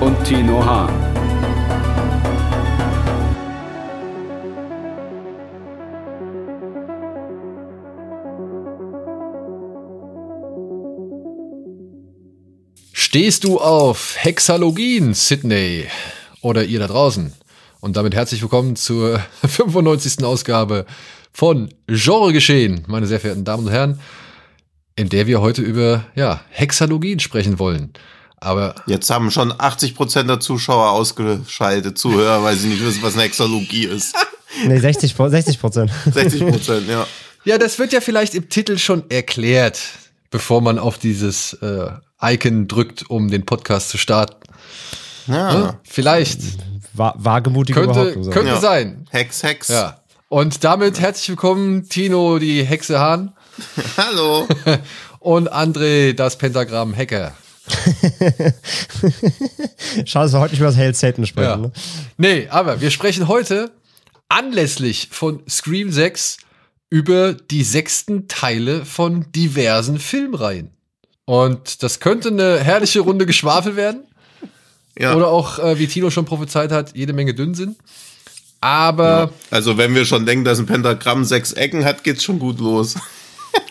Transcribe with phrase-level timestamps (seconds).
[0.00, 1.14] und Tino Hahn.
[12.92, 15.86] Stehst du auf Hexalogien, Sydney?
[16.40, 17.32] Oder ihr da draußen?
[17.80, 20.24] Und damit herzlich willkommen zur 95.
[20.24, 20.84] Ausgabe
[21.32, 24.00] von Genre Geschehen, meine sehr verehrten Damen und Herren,
[24.96, 27.92] in der wir heute über ja, Hexalogien sprechen wollen.
[28.44, 33.14] Aber jetzt haben schon 80 Prozent der Zuschauer ausgeschaltet, Zuhörer, weil sie nicht wissen, was
[33.14, 34.14] eine Hexalogie ist.
[34.68, 35.34] Nee, 60 Prozent.
[36.12, 37.04] 60 Prozent, ja.
[37.44, 39.80] Ja, das wird ja vielleicht im Titel schon erklärt,
[40.30, 41.88] bevor man auf dieses äh,
[42.22, 44.36] Icon drückt, um den Podcast zu starten.
[45.26, 45.52] Ja.
[45.54, 46.40] Ja, vielleicht.
[46.92, 48.30] Wa wagemutig Könnte, überhaupt.
[48.32, 48.60] könnte Ja.
[48.60, 49.06] sein.
[49.10, 49.68] Hex, Hex.
[49.68, 49.98] Ja.
[50.28, 53.32] Und damit herzlich willkommen, Tino, die Hexe Hahn
[53.96, 54.46] Hallo.
[55.18, 57.32] und André, das Pentagramm Hacker.
[60.04, 61.48] Schade, dass wir heute nicht über das Hail Satan sprechen.
[61.48, 61.56] Ja.
[61.56, 61.72] Ne?
[62.18, 63.72] Nee, aber wir sprechen heute
[64.28, 66.38] anlässlich von Scream 6
[66.90, 70.70] über die sechsten Teile von diversen Filmreihen.
[71.24, 74.04] Und das könnte eine herrliche Runde Geschwafel werden.
[74.98, 75.14] Ja.
[75.14, 77.76] Oder auch, äh, wie Tino schon prophezeit hat, jede Menge Dünnsinn.
[78.60, 82.60] Aber Also, wenn wir schon denken, dass ein Pentagramm sechs Ecken hat, geht's schon gut
[82.60, 82.94] los.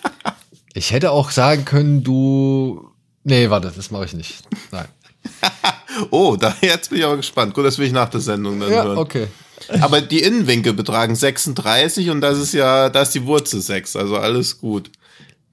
[0.73, 2.89] ich hätte auch sagen können, du.
[3.23, 4.43] Nee, warte, das mache ich nicht.
[4.71, 4.85] Nein.
[6.09, 7.53] Oh, da jetzt bin ich aber gespannt.
[7.53, 8.97] Gut, das will ich nach der Sendung dann Ja, hören.
[8.97, 9.27] okay.
[9.79, 14.17] Aber die Innenwinkel betragen 36 und das ist ja, da ist die Wurzel 6, also
[14.17, 14.89] alles gut.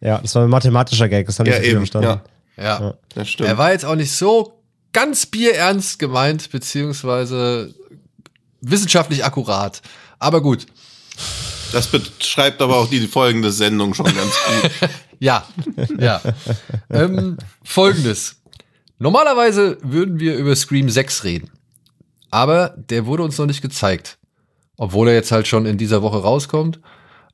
[0.00, 1.76] Ja, das war ein mathematischer Gag, das haben Ja, nicht eben.
[1.80, 2.20] verstanden.
[2.56, 2.94] Ja, Ja.
[3.14, 3.50] das stimmt.
[3.50, 4.62] Er war jetzt auch nicht so
[4.94, 7.74] ganz bierernst gemeint, beziehungsweise
[8.62, 9.82] wissenschaftlich akkurat.
[10.18, 10.66] Aber gut.
[11.72, 14.90] Das beschreibt aber auch die folgende Sendung schon ganz gut.
[15.22, 15.46] Ja,
[15.98, 16.22] ja.
[16.88, 18.40] ähm, Folgendes.
[18.98, 21.50] Normalerweise würden wir über Scream 6 reden.
[22.30, 24.18] Aber der wurde uns noch nicht gezeigt.
[24.78, 26.80] Obwohl er jetzt halt schon in dieser Woche rauskommt.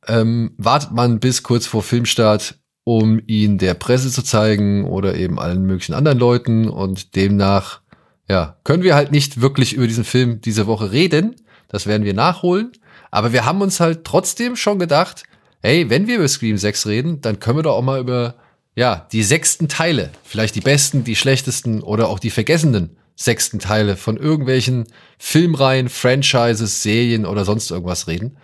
[0.09, 5.39] Ähm, wartet man bis kurz vor Filmstart, um ihn der Presse zu zeigen oder eben
[5.39, 6.69] allen möglichen anderen Leuten.
[6.69, 7.83] Und demnach,
[8.29, 11.37] ja, können wir halt nicht wirklich über diesen Film diese Woche reden.
[11.69, 12.73] Das werden wir nachholen.
[13.11, 15.25] Aber wir haben uns halt trotzdem schon gedacht,
[15.63, 18.37] hey, wenn wir über Scream 6 reden, dann können wir doch auch mal über,
[18.75, 23.97] ja, die sechsten Teile, vielleicht die besten, die schlechtesten oder auch die vergessenen sechsten Teile
[23.97, 24.87] von irgendwelchen
[25.19, 28.37] Filmreihen, Franchises, Serien oder sonst irgendwas reden.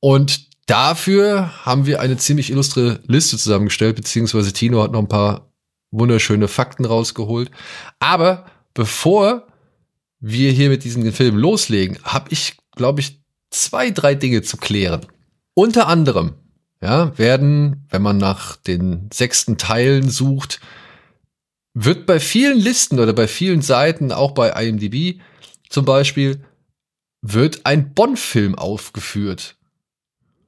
[0.00, 5.52] Und dafür haben wir eine ziemlich illustre Liste zusammengestellt, beziehungsweise Tino hat noch ein paar
[5.92, 7.50] wunderschöne Fakten rausgeholt.
[8.00, 9.46] Aber bevor
[10.18, 13.21] wir hier mit diesem Film loslegen, habe ich, glaube ich,
[13.52, 15.06] zwei, drei Dinge zu klären.
[15.54, 16.34] Unter anderem,
[16.80, 20.60] ja, werden, wenn man nach den sechsten Teilen sucht,
[21.74, 25.20] wird bei vielen Listen oder bei vielen Seiten, auch bei IMDb
[25.68, 26.44] zum Beispiel,
[27.22, 29.56] wird ein Bond-Film aufgeführt.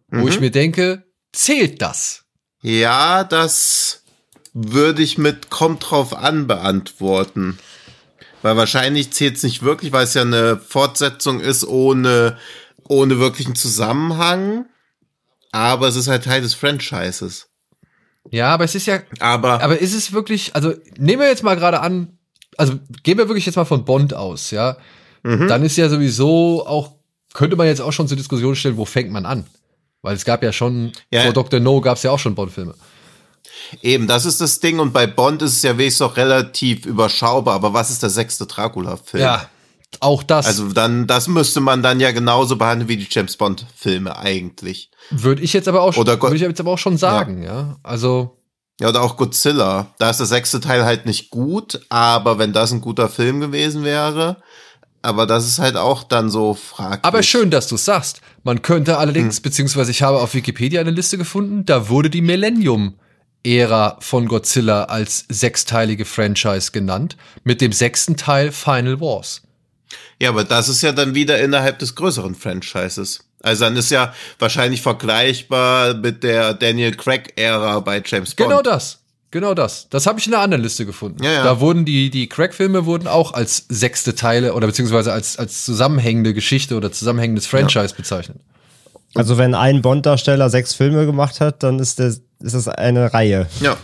[0.09, 0.41] Wo ich Mhm.
[0.41, 2.25] mir denke, zählt das?
[2.63, 4.03] Ja, das
[4.53, 7.59] würde ich mit kommt drauf an beantworten.
[8.43, 12.37] Weil wahrscheinlich zählt es nicht wirklich, weil es ja eine Fortsetzung ist ohne,
[12.89, 14.67] ohne wirklichen Zusammenhang.
[15.53, 17.49] Aber es ist halt Teil des Franchises.
[18.31, 21.57] Ja, aber es ist ja, Aber, aber ist es wirklich, also nehmen wir jetzt mal
[21.57, 22.19] gerade an,
[22.57, 24.77] also gehen wir wirklich jetzt mal von Bond aus, ja,
[25.23, 25.47] Mhm.
[25.49, 26.93] dann ist ja sowieso auch,
[27.35, 29.47] könnte man jetzt auch schon zur Diskussion stellen, wo fängt man an?
[30.03, 31.23] Weil es gab ja schon, Ja.
[31.23, 31.61] vor Dr.
[31.61, 32.75] No gab es ja auch schon Bond-Filme.
[33.83, 34.79] eben, das ist das Ding.
[34.79, 37.55] Und bei Bond ist es ja wenigstens auch relativ überschaubar.
[37.55, 39.23] Aber was ist der sechste Dracula-Film?
[39.23, 39.49] Ja,
[40.03, 44.17] auch das Also dann, das müsste man dann ja genauso behandeln wie die James Bond-Filme
[44.17, 44.91] eigentlich.
[45.11, 47.77] würde ich jetzt aber auch schon, Oder würde ich jetzt aber auch schon sagen, ja.
[47.83, 48.39] Also,
[48.81, 49.95] Ja, oder auch Godzilla.
[49.99, 53.85] Da ist der sechste Teil halt nicht gut, aber wenn das ein guter Film gewesen
[53.85, 54.39] wäre,
[55.03, 57.05] aber das ist halt auch dann so fraglich.
[57.05, 58.23] aber schön, dass du es sagst.
[58.43, 63.99] Man könnte allerdings, beziehungsweise ich habe auf Wikipedia eine Liste gefunden, da wurde die Millennium-Ära
[64.01, 69.43] von Godzilla als sechsteilige Franchise genannt, mit dem sechsten Teil Final Wars.
[70.21, 73.21] Ja, aber das ist ja dann wieder innerhalb des größeren Franchises.
[73.43, 78.49] Also dann ist ja wahrscheinlich vergleichbar mit der Daniel Craig-Ära bei James Bond.
[78.49, 79.01] Genau das.
[79.31, 79.89] Genau das.
[79.91, 81.23] Das habe ich in einer anderen Liste gefunden.
[81.25, 81.45] Ja, ja.
[81.45, 86.33] Da wurden die, die Crack-Filme wurden auch als sechste Teile oder beziehungsweise als, als zusammenhängende
[86.33, 88.39] Geschichte oder zusammenhängendes Franchise bezeichnet.
[89.15, 93.49] Also wenn ein Bond-Darsteller sechs Filme gemacht hat, dann ist, das ist das eine Reihe.
[93.61, 93.77] Ja.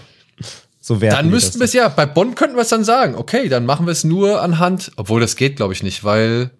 [0.91, 3.49] So werten Dann müssten wir es ja, bei Bond könnten wir es dann sagen, okay,
[3.49, 6.51] dann machen wir es nur anhand, obwohl das geht, glaube ich, nicht, weil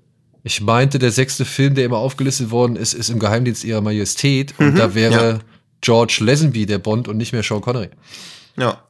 [0.45, 4.55] ich meinte, der sechste Film, der immer aufgelistet worden ist, ist im Geheimdienst ihrer Majestät
[4.59, 5.39] und da wäre ja.
[5.81, 7.89] George Lazenby der Bond und nicht mehr Sean Connery.
[8.57, 8.85] Ja.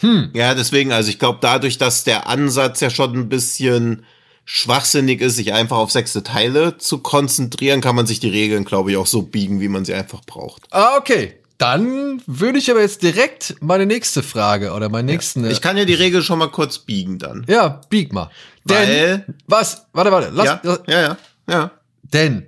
[0.00, 0.30] Hm.
[0.32, 4.06] Ja, deswegen, also ich glaube, dadurch, dass der Ansatz ja schon ein bisschen
[4.46, 8.90] schwachsinnig ist, sich einfach auf sechste Teile zu konzentrieren, kann man sich die Regeln, glaube
[8.90, 10.62] ich, auch so biegen, wie man sie einfach braucht.
[10.70, 11.34] Ah, okay.
[11.58, 15.48] Dann würde ich aber jetzt direkt meine nächste Frage oder meinen nächsten.
[15.50, 17.44] Ich kann ja die Regel schon mal kurz biegen dann.
[17.48, 18.30] ja, bieg mal.
[18.64, 19.86] Denn, Weil- was?
[19.92, 21.16] Warte, warte, lass, Ja, lass, ja, ja,
[21.48, 21.70] ja.
[22.02, 22.46] Denn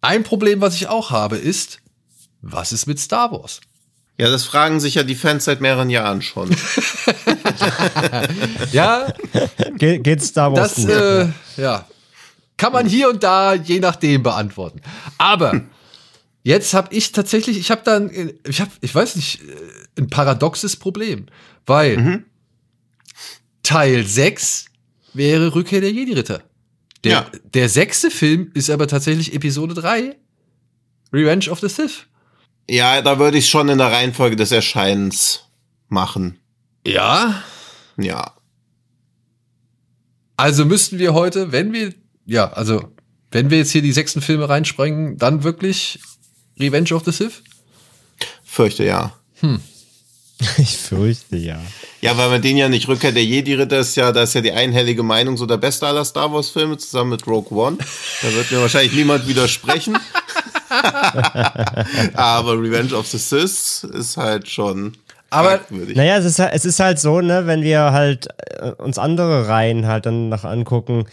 [0.00, 1.80] ein Problem, was ich auch habe, ist,
[2.42, 3.60] was ist mit Star Wars?
[4.18, 6.50] Ja, das fragen sich ja die Fans seit mehreren Jahren schon.
[8.72, 9.12] Ja,
[9.76, 10.94] Ge geht Star Wars das gut?
[10.94, 11.86] äh, ja,
[12.56, 14.80] kann man hier und da je nachdem beantworten.
[15.16, 15.60] Aber
[16.48, 18.10] jetzt habe ich tatsächlich, ich habe dann,
[18.48, 21.26] ich habe, ich weiß nicht, äh, ein paradoxes Problem,
[21.66, 22.24] weil
[23.62, 24.66] Teil 6
[25.12, 26.42] wäre Rückkehr der Jedi-Ritter.
[27.04, 27.30] Der, Ja.
[27.54, 30.16] der sechste Film ist aber tatsächlich Episode 3,
[31.12, 32.06] Revenge of the Sith.
[32.70, 35.44] ja, da würde ich schon in der Reihenfolge des Erscheinens
[35.88, 36.38] machen.
[36.86, 37.42] Ja,
[37.96, 38.34] Ja.
[40.36, 41.92] Also müssten wir heute, wenn wir,
[42.24, 42.92] ja, also
[43.32, 45.98] wenn wir jetzt hier die sechsten Filme reinsprengen, dann wirklich
[46.60, 47.42] Revenge of the Sith?
[48.44, 49.12] Fürchte ja.
[50.58, 51.60] Ich fürchte ja.
[52.00, 54.52] Ja, weil man den ja nicht Rückkehr der Jedi-Ritter ist ja, da ist ja die
[54.52, 57.76] einhellige Meinung so der beste aller Star Wars-Filme zusammen mit Rogue One.
[58.22, 59.98] Da wird mir wahrscheinlich niemand widersprechen.
[62.14, 64.96] Aber Revenge of the Sith ist halt schon
[65.30, 65.60] Aber-.
[65.70, 68.28] Naja, es ist, halt- es ist halt so, ne, wenn wir halt
[68.60, 71.06] äh, uns andere Reihen halt dann noch angucken,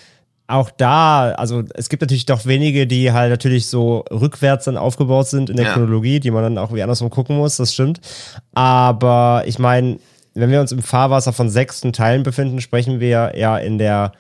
[0.48, 5.28] auch da, also es gibt natürlich doch wenige, die halt natürlich so rückwärts dann aufgebaut
[5.28, 5.74] sind in der Ja.
[5.74, 8.00] Chronologie, die man dann auch wie andersrum gucken muss, das stimmt.
[8.54, 9.98] Aber ich meine,
[10.36, 14.12] wenn wir uns im Fahrwasser von sechsten Teilen befinden, sprechen wir ja in der,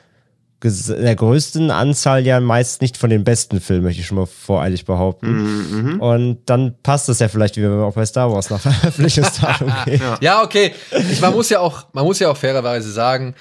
[0.63, 4.25] in der größten Anzahl ja meist nicht von den besten Filmen, möchte ich schon mal
[4.25, 5.99] voreilig behaupten.
[5.99, 9.71] Und dann passt es ja vielleicht, wie wenn wir auch bei Star Wars nach Veröffentlichungsdatum
[9.85, 10.01] gehen.
[10.21, 10.71] Ja, okay.
[11.11, 13.35] Ich, man muss ja auch, man muss ja auch fairerweise sagen,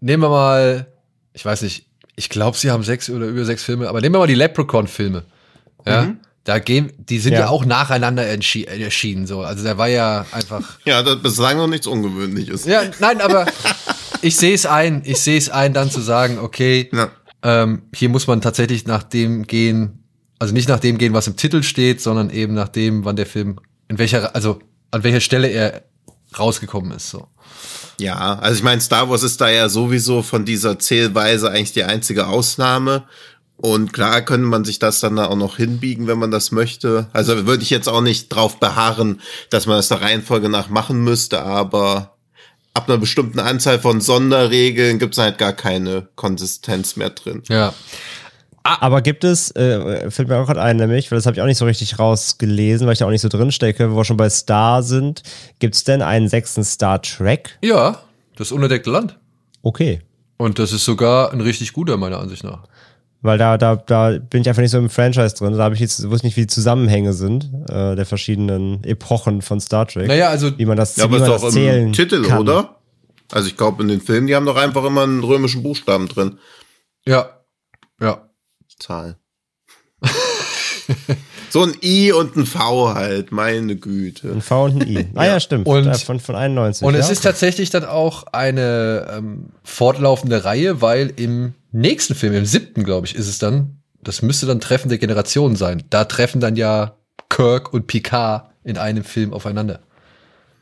[0.00, 0.86] nehmen wir mal,
[1.32, 1.87] ich weiß nicht,
[2.18, 5.22] ich glaube, sie haben sechs oder über sechs Filme, aber nehmen wir mal die Leprechaun-Filme.
[5.86, 6.14] Ja.
[6.44, 7.48] Da gehen, die sind ja, Ja.
[7.48, 9.42] auch nacheinander entschi- erschienen, so.
[9.42, 10.78] Also der war ja einfach.
[10.84, 12.64] Ja, das bislang noch nichts Ungewöhnliches.
[12.64, 13.46] Ja, nein, aber
[14.22, 17.10] ich sehe es ein, ich sehe es ein, dann zu sagen, okay, Ja.
[17.42, 20.02] ähm, hier muss man tatsächlich nach dem gehen,
[20.38, 23.26] also nicht nach dem gehen, was im Titel steht, sondern eben nach dem, wann der
[23.26, 24.58] Film, in welcher, also
[24.90, 25.82] an welcher Stelle er
[26.38, 27.28] rausgekommen ist, so.
[28.00, 31.84] Ja, also ich meine, Star Wars ist da ja sowieso von dieser Zählweise eigentlich die
[31.84, 33.04] einzige Ausnahme.
[33.56, 37.08] Und klar könnte man sich das dann da auch noch hinbiegen, wenn man das möchte.
[37.12, 41.02] Also würde ich jetzt auch nicht drauf beharren, dass man das der Reihenfolge nach machen
[41.02, 42.14] müsste, aber
[42.72, 47.42] ab einer bestimmten Anzahl von Sonderregeln gibt es halt gar keine Konsistenz mehr drin.
[47.48, 47.74] Ja.
[48.80, 51.46] Aber gibt es, äh, fällt mir auch gerade ein, nämlich, weil das habe ich auch
[51.46, 54.16] nicht so richtig rausgelesen, weil ich da auch nicht so drin stecke, wo wir schon
[54.16, 55.22] bei Star sind.
[55.58, 57.58] Gibt es denn einen sechsten Star Trek?
[57.62, 58.02] Ja,
[58.36, 59.18] das unentdeckte Land.
[59.62, 60.00] Okay.
[60.36, 62.64] Und das ist sogar ein richtig guter, meiner Ansicht nach.
[63.20, 65.52] Weil da, da, da bin ich einfach nicht so im Franchise drin.
[65.56, 69.60] Da habe ich jetzt, wusste nicht, wie die Zusammenhänge sind, äh, der verschiedenen Epochen von
[69.60, 70.06] Star Trek.
[70.06, 72.22] Naja, also, wie man das, Ja, aber wie ist man doch das im zählen Titel,
[72.22, 72.38] kann.
[72.38, 72.76] oder?
[73.32, 76.38] Also ich glaube, in den Filmen, die haben doch einfach immer einen römischen Buchstaben drin.
[77.06, 77.30] ja,
[78.00, 78.27] ja.
[78.78, 79.16] Zahl.
[81.50, 84.30] so ein I und ein V halt, meine Güte.
[84.32, 85.06] Ein V und ein I.
[85.14, 85.66] Ah ja, stimmt.
[85.66, 86.86] Und- Ja, von, von 91.
[86.86, 87.00] Und ja.
[87.00, 92.84] es ist tatsächlich dann auch eine ähm, fortlaufende Reihe, weil im nächsten Film, im siebten,
[92.84, 95.82] glaube ich, ist es dann, das müsste dann Treffen der Generation sein.
[95.90, 96.96] Da treffen dann ja
[97.28, 99.80] Kirk und Picard in einem Film aufeinander.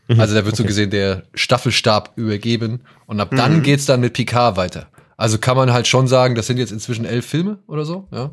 [0.08, 4.56] Also da wird so gesehen der Staffelstab übergeben und ab dann geht's dann mit Picard
[4.56, 4.86] weiter.
[5.16, 8.30] Also kann man halt schon sagen, das sind jetzt inzwischen elf Filme oder so, ja.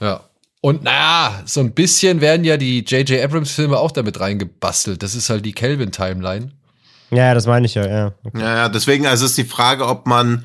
[0.00, 0.20] Ja.
[0.60, 3.22] Und naja, so ein bisschen werden ja die J.J.
[3.22, 5.02] Abrams-Filme auch damit reingebastelt.
[5.02, 6.52] Das ist halt die Kelvin-Timeline.
[7.10, 8.12] ja, ja, das meine ich ja, ja.
[8.34, 10.44] Ja, ja, deswegen also ist die Frage, ob man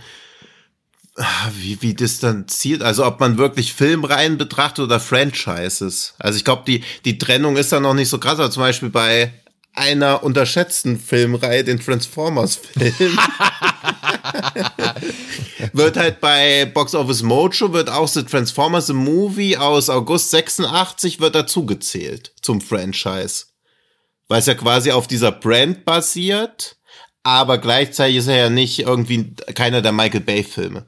[1.60, 6.16] wie, wie distanziert, also ob man wirklich Filmreihen betrachtet oder Franchises.
[6.18, 8.90] Also ich glaube, die, die Trennung ist da noch nicht so krass, aber zum Beispiel
[8.90, 9.32] bei
[9.74, 12.94] einer unterschätzten Filmreihe, den Transformers-Film,
[15.74, 21.20] wird halt bei Box Office Mojo wird auch The Transformers The Movie aus August 86
[21.20, 23.46] wird dazugezählt zum Franchise.
[24.28, 26.78] weil es ja quasi auf dieser Brand basiert,
[27.24, 30.88] aber gleichzeitig ist er ja nicht irgendwie keiner der Michael Bay Filme.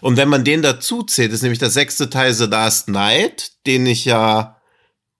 [0.00, 3.86] Und wenn man den dazu zählt, ist nämlich der sechste Teil The Last Night, den
[3.86, 4.55] ich ja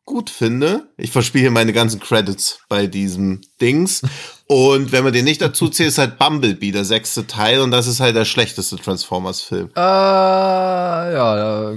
[0.07, 0.89] gut finde.
[0.97, 4.03] Ich verspiele hier meine ganzen Credits bei diesem Dings.
[4.47, 7.87] Und wenn man den nicht dazu zählt, ist halt Bumblebee der sechste Teil und das
[7.87, 9.71] ist halt der schlechteste Transformers-Film.
[9.77, 11.75] Äh, ja,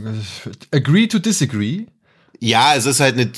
[0.72, 1.88] agree to disagree.
[2.40, 3.32] Ja, es ist halt eine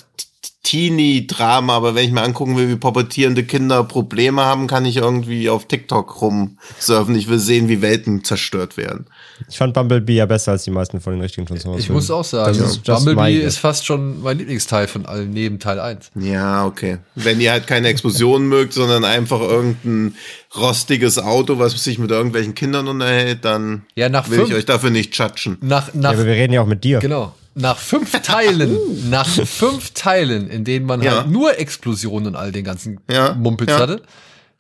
[0.64, 5.50] Teenie-Drama, aber wenn ich mir angucken will, wie pubertierende Kinder Probleme haben, kann ich irgendwie
[5.50, 7.16] auf TikTok rumsurfen.
[7.16, 9.06] Ich will sehen, wie Welten zerstört werden.
[9.50, 11.82] Ich fand Bumblebee ja besser als die meisten von den richtigen Transformers.
[11.84, 15.60] Ich muss auch sagen, Das ist- Bumblebee ist fast schon mein Lieblingsteil von allen neben
[15.60, 16.12] Teil 1.
[16.16, 16.98] Ja, okay.
[17.16, 20.16] Wenn ihr halt keine Explosionen mögt, sondern einfach irgendein
[20.56, 24.66] rostiges Auto, was sich mit irgendwelchen Kindern unterhält, dann Ja, nach will ich fünf- euch
[24.66, 25.58] dafür nicht judgen.
[25.62, 27.00] Nach, Ja, nach, aber wir reden ja auch mit dir.
[27.00, 27.34] genau.
[27.54, 31.18] Nach fünf Teilen, nach fünf Teilen, in denen man Ja.
[31.18, 33.80] halt nur Explosionen und all den ganzen Ja, Mumpels ja.
[33.80, 34.02] hatte,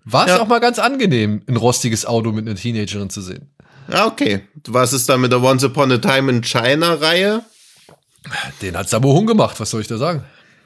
[0.03, 0.41] war es Ja.
[0.41, 3.50] auch mal ganz angenehm, ein rostiges Auto mit einer Teenagerin zu sehen.
[3.91, 4.41] Ja, okay.
[4.67, 7.43] Was ist da mit der Once Upon a Time in China-Reihe?
[8.62, 10.24] Den hat Sammo Hung gemacht, was soll ich da sagen?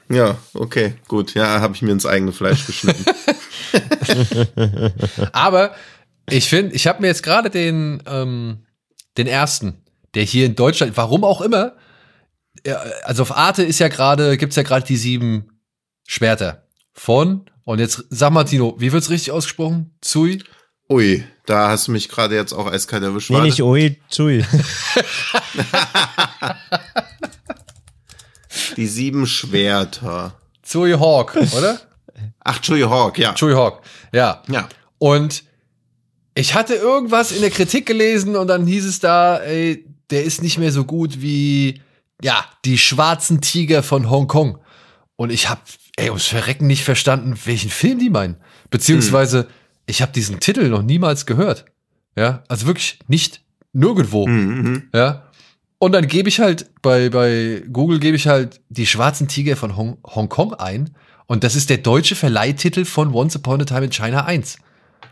[0.08, 1.34] Ja, okay, gut.
[1.34, 3.04] Ja, habe ich mir ins eigene Fleisch geschnitten.
[5.32, 5.74] Aber
[6.30, 8.58] ich finde, ich habe mir jetzt gerade den, ähm,
[9.16, 9.82] den ersten,
[10.14, 11.72] der hier in Deutschland, warum auch immer,
[13.04, 15.60] also auf Arte ist ja gerade, gibt's ja gerade die sieben
[16.06, 19.96] Schwerter von, und jetzt sag mal, Tino, wie wird's richtig ausgesprochen?
[20.00, 20.42] Zui?
[20.88, 23.30] Ui, da hast du mich gerade jetzt auch eiskalt erwischt.
[23.30, 24.44] Nee, nicht Ui, Chui.
[28.76, 30.34] Die sieben Schwerter.
[30.62, 31.80] Zui Hawk, oder?
[32.40, 33.34] Ach, Chewie Hawk, ja.
[33.34, 33.82] Zui Hawk,
[34.12, 34.42] ja.
[34.48, 34.68] Ja.
[34.98, 35.42] Und
[36.34, 40.42] ich hatte irgendwas in der Kritik gelesen und dann hieß es da, ey, der ist
[40.42, 41.80] nicht mehr so gut wie,
[42.22, 44.58] ja, die schwarzen Tiger von Hongkong.
[45.16, 45.60] Und ich habe,
[45.96, 48.36] ey, ums Verrecken nicht verstanden, welchen Film die meinen.
[48.70, 49.48] Beziehungsweise,
[49.86, 51.64] ich habe diesen Titel noch niemals gehört.
[52.16, 53.42] Ja, also wirklich nicht
[53.72, 54.26] nirgendwo.
[54.26, 54.88] Mhm.
[54.94, 55.30] Ja.
[55.78, 59.76] Und dann gebe ich halt bei, bei Google gebe ich halt die schwarzen Tiger von
[59.76, 60.94] Hong Hongkong ein.
[61.26, 64.58] Und das ist der deutsche Verleihtitel von Once Upon a Time in China 1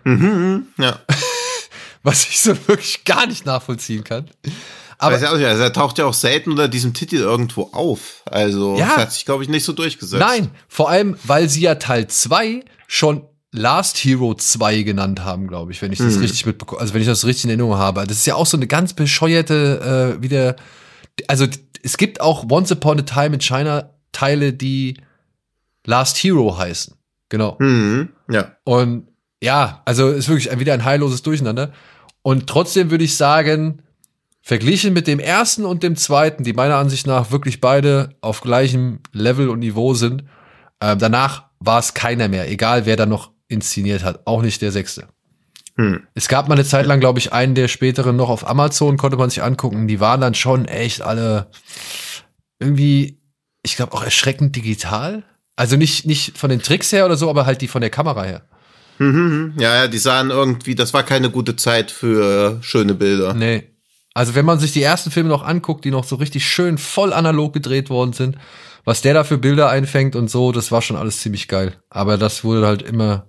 [0.04, 0.66] Mhm.
[0.78, 1.00] Ja.
[2.02, 4.30] was ich so wirklich gar nicht nachvollziehen kann.
[5.06, 8.22] Aber nicht, also er taucht ja auch selten unter diesem Titel irgendwo auf.
[8.26, 8.86] Also Ja.
[8.88, 10.20] das hat sich, glaube ich, nicht so durchgesetzt.
[10.20, 15.70] nein, vor allem, weil sie ja Teil 2 schon Last Hero 2 genannt haben, glaube
[15.70, 18.04] ich, wenn ich das richtig mitbekomme, also wenn ich das richtig in Erinnerung habe.
[18.06, 20.56] Das ist ja auch so eine ganz bescheuerte, äh, wieder,
[21.28, 21.46] also
[21.82, 24.96] es gibt auch Once Upon a Time in China Teile, die
[25.86, 26.94] Last Hero heißen.
[27.28, 27.56] Genau.
[27.60, 28.08] Mhm.
[28.30, 28.56] Ja.
[28.64, 29.08] Und
[29.42, 31.72] ja, also ist wirklich wieder ein heilloses Durcheinander.
[32.22, 33.82] Und trotzdem würde ich sagen,
[34.44, 39.00] verglichen mit dem ersten und dem zweiten, die meiner Ansicht nach wirklich beide auf gleichem
[39.12, 40.24] Level und Niveau sind,
[40.80, 44.70] äh, danach war es keiner mehr, egal wer da noch inszeniert hat, auch nicht der
[44.70, 45.08] sechste.
[45.76, 46.06] Hm.
[46.12, 49.16] Es gab mal eine Zeit lang, glaube ich, einen der späteren noch auf Amazon, konnte
[49.16, 49.88] man sich angucken.
[49.88, 51.50] Die waren dann schon echt alle
[52.60, 53.22] irgendwie,
[53.62, 55.24] ich glaube, auch erschreckend digital.
[55.56, 58.24] Also nicht, nicht von den Tricks her oder so, aber halt die von der Kamera
[58.24, 58.42] her.
[58.98, 59.54] Mhm.
[59.58, 63.32] Ja, ja, die sahen irgendwie, das war keine gute Zeit für schöne Bilder.
[63.32, 63.73] Nee.
[64.14, 67.12] Also wenn man sich die ersten Filme noch anguckt, die noch so richtig schön voll
[67.12, 68.36] analog gedreht worden sind,
[68.84, 71.74] was der da für Bilder einfängt und so, das war schon alles ziemlich geil.
[71.90, 73.28] Aber das wurde halt immer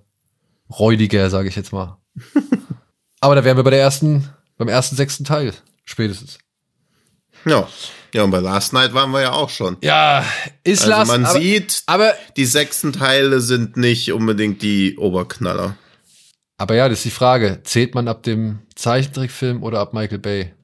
[0.70, 1.98] räudiger, sage ich jetzt mal.
[3.20, 4.28] Aber da wären wir bei der ersten,
[4.58, 5.52] beim ersten sechsten Teil
[5.84, 6.38] spätestens.
[7.44, 7.66] Ja.
[8.14, 9.76] Ja, und bei Last Night waren wir ja auch schon.
[9.82, 10.24] Ja,
[10.64, 15.76] ist Also Last, man aber, sieht, aber die sechsten Teile sind nicht unbedingt die Oberknaller.
[16.58, 20.54] aber ja, das ist die Frage, zählt man ab dem Zeichentrickfilm oder ab Michael Bay?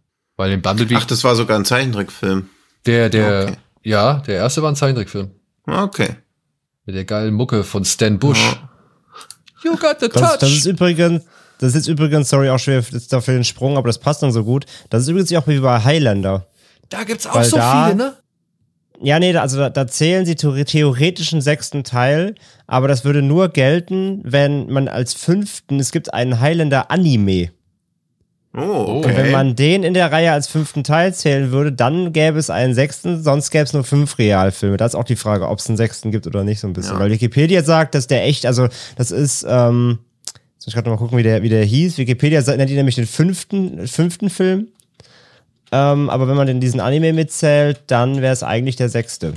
[0.43, 2.49] Weil den Bumblebee, Ach, das war sogar ein Zeichentrickfilm.
[2.87, 3.57] der der okay.
[3.85, 5.31] ja, der erste war ein Zeichentrickfilm
[5.67, 6.17] Okay.
[6.85, 8.57] mit der geilen Mucke von Stan Bush.
[9.65, 10.21] You got the touch.
[10.21, 11.23] Das, das ist übrigens,
[11.59, 14.33] das ist jetzt übrigens, sorry, auch schwer jetzt dafür den Sprung, aber das passt dann
[14.33, 14.65] so gut.
[14.91, 16.49] Das ist übrigens auch wie bei Highlander.
[16.89, 18.17] Da gibt's auch Weil so da- viele, ne?
[19.01, 22.35] Ja, nee, also da, da zählen sie theore- theoretischen sechsten Teil,
[22.67, 27.51] aber das würde nur gelten, wenn man als fünften, es gibt einen Highlander-Anime.
[28.55, 29.31] Oh, Und wenn okay.
[29.31, 33.23] man den in der Reihe als fünften Teil zählen würde, dann gäbe es einen sechsten,
[33.23, 34.77] sonst gäbe es nur fünf Realfilme.
[34.77, 36.95] Da ist auch die Frage, ob es einen sechsten gibt oder nicht, so ein bisschen.
[36.95, 37.01] Ja.
[37.01, 40.99] Weil Wikipedia sagt, dass der echt, also das ist, ähm, jetzt muss ich gerade mal
[40.99, 41.97] gucken, wie der, wie der hieß.
[41.97, 44.69] Wikipedia nennt ihn nämlich den fünften, fünften Film.
[45.73, 49.33] Ähm, aber wenn man den diesen Anime mitzählt, dann wäre es eigentlich der sechste.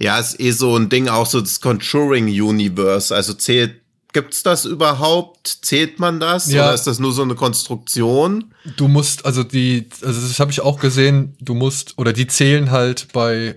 [0.00, 3.14] Ja, ist eh so ein Ding, auch so das Conjuring Universe.
[3.14, 3.79] Also zählt,
[4.12, 5.58] gibt's das überhaupt?
[5.62, 6.50] Zählt man das?
[6.52, 6.64] Ja.
[6.64, 8.52] Oder ist das nur so eine Konstruktion?
[8.76, 12.70] Du musst, also die, also das habe ich auch gesehen, du musst, oder die zählen
[12.70, 13.56] halt bei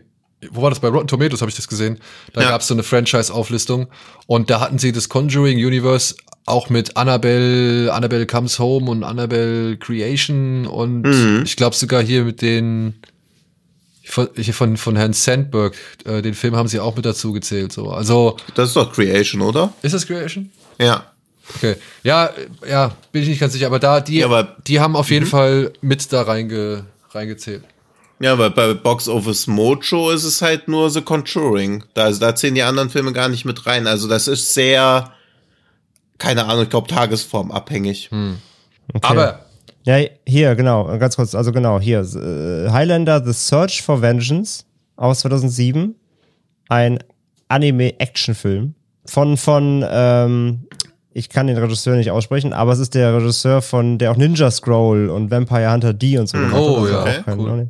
[0.52, 0.82] wo war das?
[0.82, 2.00] Bei Rotten Tomatoes habe ich das gesehen.
[2.34, 2.50] Da Ja.
[2.50, 3.88] gab es so eine Franchise-Auflistung
[4.28, 9.78] und da hatten sie das Conjuring Universe auch mit Annabelle, Annabelle Comes Home und Annabelle
[9.78, 11.44] Creation und Mhm.
[11.46, 12.96] ich glaube sogar hier mit den
[14.04, 17.72] von, von, von Herrn Sandberg, äh, den Film haben sie auch mit dazu gezählt.
[17.72, 17.90] So.
[17.92, 19.74] Also, Das ist doch Creation, oder?
[19.82, 20.52] ist das Creation?
[20.80, 21.06] Ja.
[21.56, 21.76] Okay.
[22.04, 22.30] Ja,
[22.70, 25.26] ja, bin ich nicht ganz sicher, aber da, die, Ja, aber- die haben auf jeden
[25.26, 27.64] Fall mit da reinge, reingezählt.
[28.20, 31.84] Ja, weil bei Box Office Mojo ist es halt nur The Conjuring.
[31.94, 33.88] Da, also da zählen die anderen Filme gar nicht mit rein.
[33.88, 35.12] Also das ist sehr,
[36.18, 38.10] keine Ahnung, ich glaube tagesformabhängig.
[39.02, 39.43] Aber
[39.86, 45.20] Ja, hier, genau, ganz kurz, also genau, hier, äh, Highlander The Search for Vengeance aus
[45.20, 45.96] 2007,
[46.70, 47.00] ein
[47.50, 48.76] Anime-Action-Film
[49.06, 50.68] von, von, ähm,
[51.12, 54.50] ich kann den Regisseur nicht aussprechen, aber es ist der Regisseur von, der auch Ninja
[54.50, 57.70] Scroll und Vampire Hunter D und so gemacht Oh, hat, also ja, okay, cool.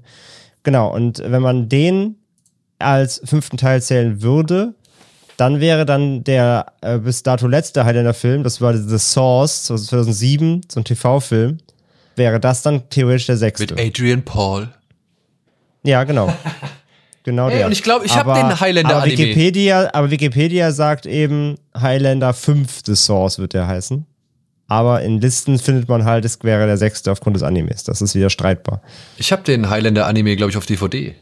[0.63, 2.15] Genau, und wenn man den
[2.79, 4.75] als fünften Teil zählen würde,
[5.37, 10.79] dann wäre dann der äh, bis dato letzte Highlander-Film, das war The Source 2007, so
[10.79, 11.57] ein TV-Film,
[12.15, 13.73] wäre das dann theoretisch der sechste.
[13.75, 14.69] mit Adrian Paul.
[15.83, 16.33] Ja, genau.
[17.25, 17.67] Genau Ey, der.
[17.67, 19.17] und ich glaub, ich hab Aber- den Highlander aber Anime.
[19.17, 24.05] Wikipedia, aber Wikipedia sagt eben, Highlander 5 The Source wird der heißen.
[24.67, 27.85] Aber in Listen findet man halt, es wäre der sechste aufgrund des Animes.
[27.85, 28.81] Das ist wieder streitbar.
[29.15, 31.15] Ich habe den Highlander Anime, glaube ich, auf DVD.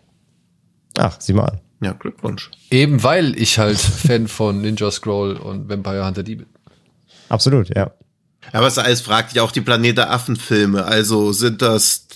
[0.98, 1.62] Ach, sieh mal an.
[1.83, 2.50] Ja, Glückwunsch.
[2.71, 6.48] Eben weil ich halt Fan von Ninja Scroll und Vampire Hunter D bin.
[7.29, 7.91] Absolut, ja.
[8.51, 10.83] Aber es alles fragt ja auch die Planet der Affen-Filme.
[10.86, 12.07] Also sind das,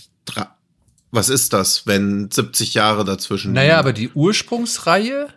[1.11, 3.79] was ist das, wenn 70 Jahre dazwischen Naja, liegen?
[3.79, 5.27] aber die Ursprungsreihe,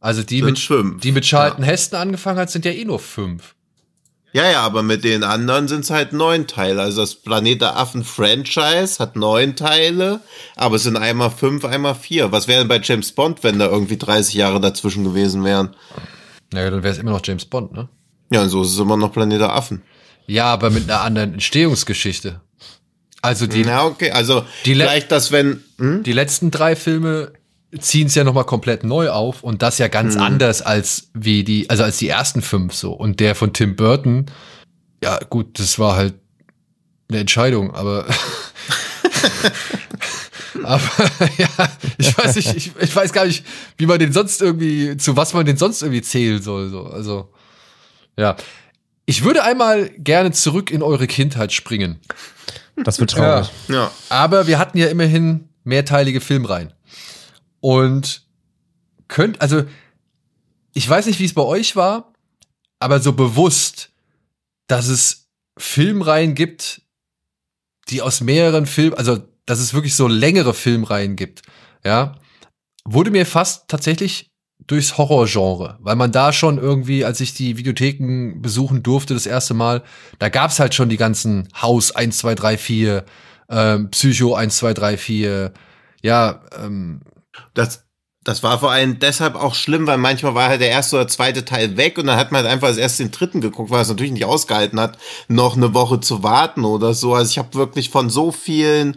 [0.00, 1.00] also die mit, fünf.
[1.02, 3.54] die mit Charlton Heston angefangen hat, sind ja eh nur fünf.
[4.32, 6.82] Ja, ja, aber mit den anderen sind es halt neun Teile.
[6.82, 10.20] Also das Planet der Affen-Franchise hat neun Teile,
[10.56, 12.32] aber es sind einmal fünf, einmal vier.
[12.32, 15.74] Was wäre denn bei James Bond, wenn da irgendwie 30 Jahre dazwischen gewesen wären?
[16.52, 17.88] Naja, dann wäre es immer noch James Bond, ne?
[18.30, 19.82] Ja, und so ist es immer noch Planet der Affen.
[20.26, 22.40] Ja, aber mit einer anderen Entstehungsgeschichte.
[23.22, 26.02] Also die, Ja, okay, also Die le- vielleicht das, wenn, hm?
[26.02, 27.32] die letzten drei Filme
[27.78, 31.68] ziehen es ja nochmal komplett neu auf und das ja ganz anders als wie die,
[31.68, 32.92] also als die ersten fünf so.
[32.92, 34.26] Und der von Tim Burton,
[35.02, 36.14] ja gut, das war halt
[37.08, 38.06] eine Entscheidung, aber
[40.62, 40.80] aber
[41.38, 41.48] ja,
[41.98, 43.44] ich weiß nicht, ich, ich weiß gar nicht,
[43.76, 46.68] wie man den sonst irgendwie, zu was man den sonst irgendwie zählen soll.
[46.70, 46.84] So.
[46.86, 47.28] Also,
[48.16, 48.36] ja.
[49.06, 52.00] Ich würde einmal gerne zurück in eure Kindheit springen.
[52.76, 53.50] Das wird traurig.
[53.68, 56.72] ja, Aber wir hatten ja immerhin mehrteilige Filmreihen.
[57.60, 58.26] Und
[59.08, 59.64] könnt, also,
[60.74, 62.12] ich weiß nicht, wie es bei euch war,
[62.78, 63.90] aber so bewusst,
[64.66, 66.82] dass es Filmreihen gibt,
[67.88, 71.42] die aus mehreren Filmen, also, dass es wirklich so längere Filmreihen gibt,
[71.84, 72.18] ja,
[72.84, 74.32] wurde mir fast tatsächlich
[74.66, 79.54] durchs Horrorgenre, weil man da schon irgendwie, als ich die Videotheken besuchen durfte das erste
[79.54, 79.82] Mal,
[80.18, 83.04] da gab's halt schon die ganzen Haus 1, 2, 3, 4,
[83.48, 85.52] ähm, Psycho 1, 2, 3, 4,
[86.02, 87.00] ja, ähm,
[87.54, 87.84] das,
[88.24, 91.44] das war vor allem deshalb auch schlimm, weil manchmal war halt der erste oder zweite
[91.44, 93.88] Teil weg und dann hat man halt einfach als erst den dritten geguckt, weil es
[93.88, 94.98] natürlich nicht ausgehalten hat,
[95.28, 97.14] noch eine Woche zu warten oder so.
[97.14, 98.96] Also ich habe wirklich von so vielen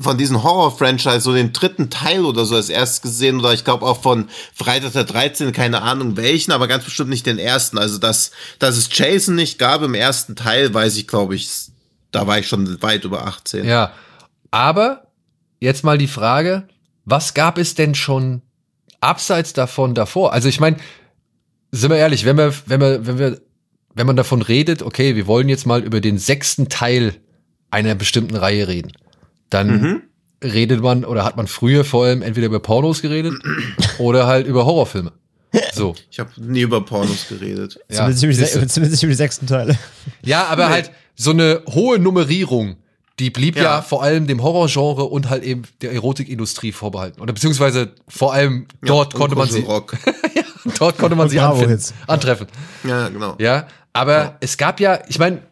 [0.00, 3.84] von diesen Horror-Franchise so den dritten Teil oder so als erstes gesehen oder ich glaube
[3.84, 5.52] auch von Freitag der 13.
[5.52, 7.76] keine Ahnung welchen, aber ganz bestimmt nicht den ersten.
[7.76, 11.50] Also dass, dass es Jason nicht gab im ersten Teil, weiß ich glaube ich,
[12.10, 13.64] da war ich schon weit über 18.
[13.64, 13.92] ja.
[14.50, 15.06] Aber
[15.60, 16.66] jetzt mal die Frage,
[17.04, 18.42] was gab es denn schon
[19.00, 20.32] abseits davon davor?
[20.32, 20.76] Also ich meine,
[21.70, 23.40] sind wir ehrlich, wenn wir, wenn wir, wenn wir,
[23.94, 27.14] wenn man davon redet, okay, wir wollen jetzt mal über den sechsten Teil
[27.70, 28.92] einer bestimmten Reihe reden,
[29.50, 30.02] dann
[30.42, 33.34] redet man oder hat man früher vor allem entweder über Pornos geredet
[33.98, 35.12] oder halt über Horrorfilme.
[35.74, 35.94] So.
[36.10, 37.78] Ich habe nie über Pornos geredet.
[37.90, 38.60] Ja, zumindest, über die, siehste.
[38.60, 39.76] se- zumindest über die sechsten Teile.
[40.22, 42.76] Ja, aber halt so eine hohe Nummerierung,
[43.18, 43.62] die blieb ja.
[43.64, 43.82] Ja.
[43.82, 47.20] vor allem dem Horrorgenre und halt eben der Erotikindustrie vorbehalten.
[47.20, 49.94] Oder beziehungsweise vor allem dort Ja, konnte man sie, Rock.
[50.78, 52.46] dort konnte man Und sie anfinden, antreffen.
[52.84, 53.34] Ja, genau.
[53.38, 55.42] Ja, aber es gab ja, ich meine,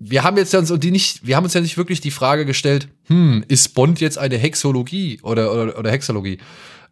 [0.00, 2.10] wir haben jetzt ja uns und die nicht, wir haben uns ja nicht wirklich die
[2.10, 6.38] Frage gestellt, hm, ist Bond jetzt eine Hexologie oder oder, oder Hexalogie?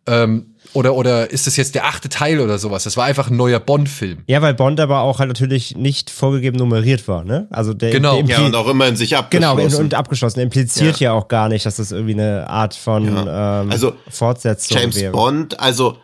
[0.07, 2.85] Ähm, oder oder ist das jetzt der achte Teil oder sowas?
[2.85, 4.19] Das war einfach ein neuer Bond-Film.
[4.27, 7.47] Ja, weil Bond aber auch halt natürlich nicht vorgegeben nummeriert war, ne?
[7.51, 8.23] Also der, Genau.
[8.23, 9.21] der Ja, und auch immer in sich Genau,
[9.53, 9.77] abgeschlossen.
[9.77, 10.35] und, und abgeschlossen.
[10.37, 11.13] Der impliziert ja.
[11.13, 13.63] auch gar nicht, dass das irgendwie eine Art von Ja.
[13.63, 15.13] ähm, Also, Fortsetzung James wäre.
[15.13, 15.97] Bond, also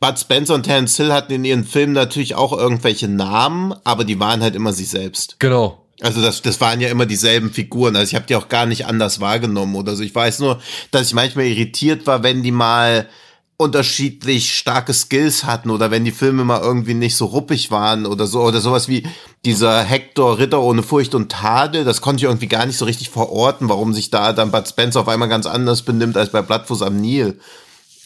[0.00, 4.18] Bud Spencer und Terence Hill hatten in ihren Filmen natürlich auch irgendwelche Namen, aber die
[4.18, 5.36] waren halt immer sie selbst.
[5.38, 5.84] Genau.
[6.00, 7.96] Also das, das waren ja immer dieselben Figuren.
[7.96, 10.02] Also ich habe die auch gar nicht anders wahrgenommen oder so.
[10.02, 13.08] Ich weiß nur, dass ich manchmal irritiert war, wenn die mal
[13.56, 18.28] unterschiedlich starke Skills hatten oder wenn die Filme mal irgendwie nicht so ruppig waren oder
[18.28, 19.02] so oder sowas wie
[19.44, 23.10] dieser Hector Ritter ohne Furcht und Tadel, das konnte ich irgendwie gar nicht so richtig
[23.10, 26.82] verorten, warum sich da dann Bud Spencer auf einmal ganz anders benimmt als bei Blattfuß
[26.82, 27.40] am Nil.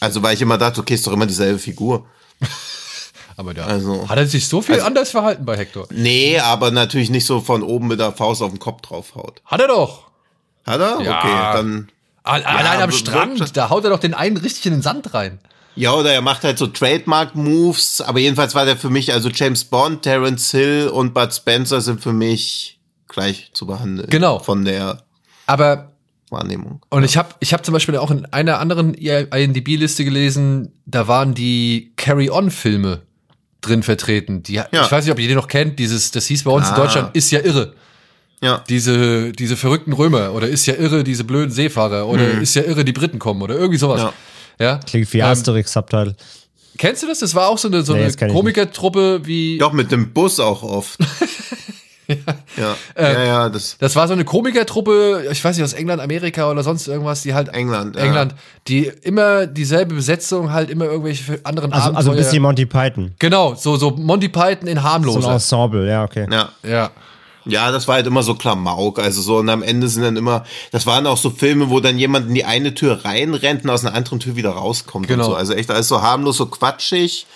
[0.01, 2.07] Also weil ich immer dachte, okay, ist doch immer dieselbe Figur.
[3.43, 5.89] Aber da Also- hat er sich so viel Also- anders verhalten bei Hector.
[5.91, 9.43] Nee, aber natürlich nicht so von oben mit der Faust auf den Kopf draufhaut.
[9.45, 10.05] Hat er doch.
[10.65, 11.01] Hat er?
[11.03, 11.19] Ja.
[11.19, 11.89] Okay, dann
[12.23, 15.13] Al- Allein am w- Strand, da haut er doch den einen richtig in den Sand
[15.13, 15.41] rein.
[15.75, 19.65] Ja, oder er macht halt so Trademark-Moves, aber jedenfalls war der für mich, also James
[19.65, 22.79] Bond, Terence Hill und Bud Spencer sind für mich
[23.09, 24.09] gleich zu behandeln.
[24.09, 24.39] Genau.
[24.39, 25.03] Von der
[25.47, 25.91] Aber
[26.31, 26.81] Wahrnehmung.
[26.91, 31.35] Und ich habe ich hab zum Beispiel auch in einer anderen IMDb-Liste gelesen, da waren
[31.35, 33.03] die Carry-On-Filme
[33.63, 34.43] drin vertreten.
[34.43, 34.67] Die, Ja.
[34.71, 35.79] Ich weiß nicht, ob ihr die noch kennt.
[35.79, 36.77] Dieses, das hieß bei uns in Ah.
[36.77, 37.75] Deutschland, ist ja irre.
[38.43, 38.63] Ja.
[38.69, 42.85] Diese, diese verrückten Römer oder ist ja irre, diese blöden Seefahrer oder ist ja irre,
[42.85, 44.01] die Briten kommen oder irgendwie sowas.
[44.03, 44.09] Mhm.
[44.59, 44.65] Ja.
[44.67, 44.81] Ja.
[44.87, 46.15] Klingt wie Ähm, Asterix-Subtitle.
[46.79, 47.21] Kennst du das?
[47.21, 48.33] Das war auch so eine, so Nee, eine.
[48.33, 49.59] Komikertruppe wie.
[49.59, 50.99] Doch, mit dem Bus auch oft.
[52.57, 52.75] ja.
[52.95, 56.51] Äh, Ja, ja, das Das war so eine Komikertruppe, ich weiß nicht, aus England, Amerika
[56.51, 57.49] oder sonst irgendwas, die halt.
[57.49, 57.97] England.
[57.97, 58.03] Ja.
[58.03, 58.35] England,
[58.69, 63.13] die immer dieselbe Besetzung, halt immer irgendwelche anderen Also, also ein Abenteuer- bisschen Monty Python.
[63.19, 65.33] Genau, so, so Monty Python in So ein harmloser.
[65.33, 66.27] Ensemble, ja, okay.
[66.31, 66.49] Ja.
[66.63, 66.91] ja.
[67.45, 68.99] Ja, das war halt immer so Klamauk.
[68.99, 71.99] Also so, und am Ende sind dann immer, das waren auch so Filme, wo dann
[71.99, 75.25] jemand in die eine Tür reinrennt und aus einer anderen Tür wieder rauskommt Genau.
[75.25, 75.37] und so.
[75.37, 77.27] Also echt alles so harmlos, so quatschig.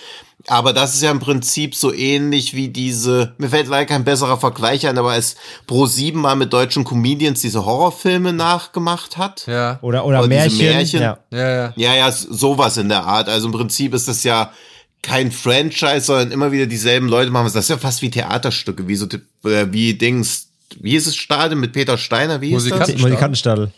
[0.49, 4.39] Aber das ist ja im Prinzip so ähnlich wie diese, mir fällt leider kein besserer
[4.39, 5.35] Vergleich ein, aber als
[5.69, 9.47] Pro7 mal mit deutschen Comedians diese Horrorfilme nachgemacht hat.
[9.49, 9.79] Ja.
[9.83, 10.59] Oder, oder Oder Märchen.
[10.59, 11.01] Märchen.
[11.03, 11.19] Ja.
[11.33, 11.73] Ja, ja.
[11.75, 13.29] Ja, ja, sowas in der Art.
[13.29, 14.53] Also im Prinzip ist das ja
[15.07, 17.47] kein Franchise, sondern immer wieder dieselben Leute machen.
[17.47, 19.07] Das ist ja fast wie Theaterstücke, wie so
[19.45, 20.49] äh, wie Dings.
[20.81, 22.41] Wie ist es Stadion mit Peter Steiner?
[22.41, 23.01] Wie ist Musikant- das?
[23.01, 23.71] Musikantenstadel.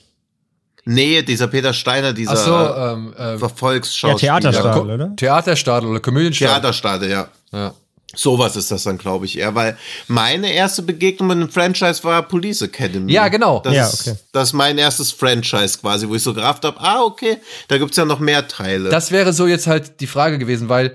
[0.84, 4.32] Nee, dieser Peter Steiner, dieser so, ähm, äh, Volksschauspieler.
[4.34, 4.90] Ja, Theaterstadel.
[4.90, 5.16] Oder?
[5.16, 6.54] Theaterstadel oder Komödienstadel.
[6.54, 7.28] Theaterstadel, ja.
[7.52, 7.74] Ja.
[8.16, 12.22] Sowas ist das dann, glaube ich, eher, weil meine erste Begegnung mit einem Franchise war
[12.22, 13.12] Police Academy.
[13.12, 13.60] Ja, genau.
[13.62, 14.18] Das, Ja, ist, okay.
[14.32, 17.36] das ist mein erstes Franchise quasi, wo ich so gerafft habe, ah, okay,
[17.68, 18.88] da gibt's ja noch mehr Teile.
[18.88, 20.94] Das wäre so jetzt halt die Frage gewesen, weil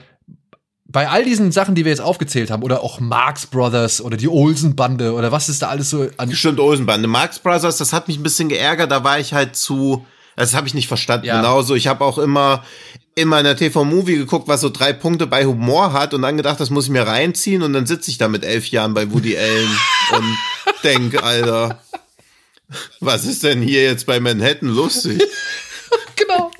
[0.85, 4.27] bei all diesen Sachen, die wir jetzt aufgezählt haben, oder auch Marx Brothers oder die
[4.27, 6.31] Olsen-Bande oder was ist da alles so an.
[6.33, 7.07] Stimmt, Olsenbande.
[7.07, 10.67] Marx Brothers, das hat mich ein bisschen geärgert, da war ich halt zu, das habe
[10.67, 11.27] ich nicht verstanden.
[11.27, 11.37] Ja.
[11.37, 12.63] Genauso, ich habe auch immer
[13.15, 16.59] immer in der TV-Movie geguckt, was so drei Punkte bei Humor hat und dann gedacht,
[16.59, 19.37] das muss ich mir reinziehen und dann sitze ich da mit elf Jahren bei Woody
[19.37, 19.79] Allen
[20.17, 20.37] und
[20.83, 21.79] denk, Alter,
[22.99, 25.21] was ist denn hier jetzt bei Manhattan lustig?
[26.15, 26.51] Genau.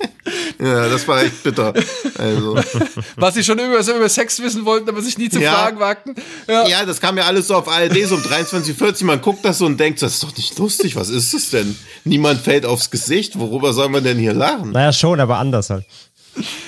[0.58, 1.72] Ja, das war echt bitter.
[2.18, 2.56] Also,
[3.16, 5.52] Was sie schon immer so über Sex wissen wollten, aber sich nie zu Ja.
[5.54, 6.14] fragen wagten.
[6.46, 6.66] Ja.
[6.68, 9.66] ja, das kam ja alles so auf ARD so um 23.40 Man guckt das so
[9.66, 11.76] und denkt, das ist doch nicht lustig, was ist es denn?
[12.04, 14.70] Niemand fällt aufs Gesicht, worüber soll man denn hier lachen?
[14.72, 15.84] Naja, schon, aber anders halt.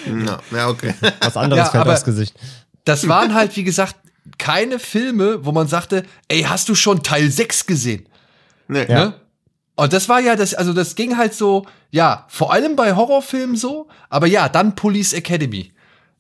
[0.07, 0.94] Ja, ja okay.
[1.20, 2.35] Was anderes Ja, fällt aufs Gesicht.
[2.85, 3.96] Das waren halt, wie gesagt,
[4.38, 8.07] keine Filme, wo man sagte, ey, hast du schon Teil 6 gesehen?
[8.68, 8.87] Nee.
[8.88, 9.07] Ja.
[9.07, 9.14] Ne?
[9.77, 13.57] Und das war ja das, also das ging halt so, ja, vor allem bei Horrorfilmen
[13.57, 15.73] so, aber ja, dann Police Academy.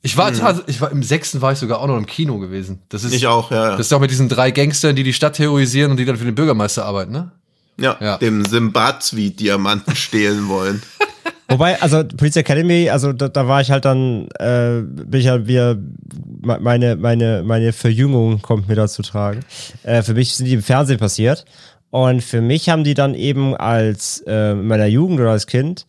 [0.02, 0.30] Ich war,
[0.68, 2.80] ich war im sechsten war ich sogar auch noch im Kino gewesen.
[2.90, 3.64] Das ist, Ich auch, ja.
[3.64, 3.70] ja.
[3.72, 6.24] Das ist doch mit diesen drei Gangstern, die die Stadt terrorisieren und die dann für
[6.24, 7.32] den Bürgermeister arbeiten, ne?
[7.78, 8.16] Ja, Ja.
[8.18, 10.82] dem Simbad-Diamanten stehlen wollen.
[11.48, 15.46] Wobei, also Police Academy, also da, da war ich halt dann, äh, bin ich halt
[15.46, 15.76] wieder,
[16.42, 19.40] me- meine, meine, meine Verjüngung kommt mir da zu tragen.
[19.84, 21.44] Äh, für mich sind die im Fernsehen passiert.
[21.96, 25.86] Und für mich haben die dann eben als äh, in meiner Jugend oder als Kind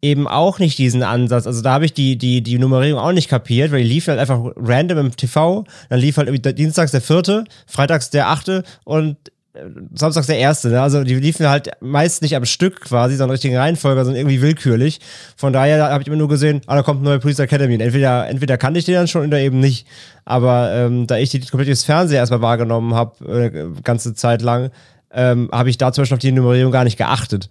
[0.00, 1.46] eben auch nicht diesen Ansatz.
[1.46, 4.20] Also da habe ich die, die, die Nummerierung auch nicht kapiert, weil die liefen halt
[4.20, 5.66] einfach random im TV.
[5.90, 9.18] Dann lief halt irgendwie dienstags der vierte, freitags der achte und
[9.52, 9.60] äh,
[9.92, 10.70] samstags der erste.
[10.70, 10.80] Ne?
[10.80, 14.98] Also die liefen halt meist nicht am Stück quasi, sondern richtigen Reihenfolge, sondern irgendwie willkürlich.
[15.36, 17.74] Von daher habe ich immer nur gesehen, ah, da kommt eine neue Police Academy.
[17.74, 19.86] Und entweder, entweder kannte ich die dann schon oder eben nicht.
[20.24, 24.70] Aber ähm, da ich die komplett durchs Fernsehen erstmal wahrgenommen habe, äh, ganze Zeit lang,
[25.12, 27.50] ähm, habe ich da zum Beispiel auf die Nummerierung gar nicht geachtet.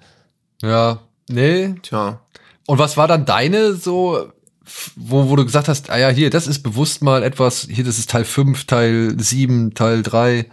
[0.61, 0.99] Ja.
[1.29, 1.75] Nee.
[1.81, 2.21] Tja.
[2.67, 4.31] Und was war dann deine so,
[4.95, 7.97] wo, wo du gesagt hast, ah ja, hier, das ist bewusst mal etwas, hier, das
[7.99, 10.45] ist Teil 5, Teil 7, Teil 3.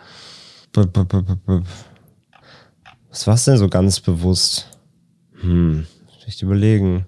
[0.73, 1.63] B -b -b -b -b.
[3.11, 4.71] Was war's denn so ganz bewusst?
[5.41, 5.87] Hm,
[6.27, 7.07] echt überlegen.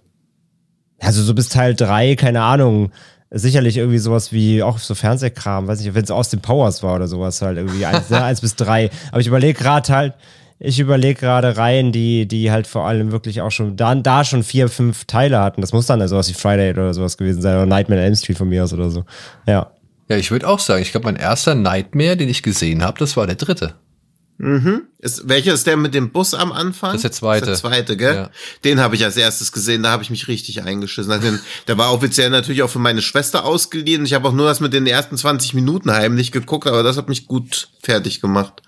[1.00, 2.92] Also so bis Teil 3, keine Ahnung.
[3.31, 6.95] Sicherlich irgendwie sowas wie auch so Fernsehkram, weiß nicht, wenn es aus den Powers war
[6.95, 8.88] oder sowas halt irgendwie eins, ne, eins bis drei.
[9.11, 10.14] Aber ich überlege gerade halt,
[10.59, 14.43] ich überlege gerade Reihen, die, die halt vor allem wirklich auch schon da, da schon
[14.43, 15.61] vier, fünf Teile hatten.
[15.61, 18.14] Das muss dann also sowas wie Friday oder sowas gewesen sein oder Nightmare on Elm
[18.17, 19.05] Street von mir aus oder so.
[19.47, 19.71] Ja.
[20.09, 23.17] Ja, ich würde auch sagen, ich glaube, mein erster Nightmare, den ich gesehen habe, das
[23.17, 23.75] war der dritte.
[24.98, 26.92] Ist, welcher ist der mit dem Bus am Anfang?
[26.92, 27.46] Das ist der zweite.
[27.46, 28.14] Das ist der zweite, gell?
[28.14, 28.31] Ja.
[28.64, 31.11] Den habe ich als erstes gesehen, da habe ich mich richtig eingeschissen.
[31.11, 34.05] Also der war offiziell natürlich auch für meine Schwester ausgeliehen.
[34.07, 37.09] Ich habe auch nur das mit den ersten 20 Minuten heimlich geguckt, aber das hat
[37.09, 38.62] mich gut fertig gemacht.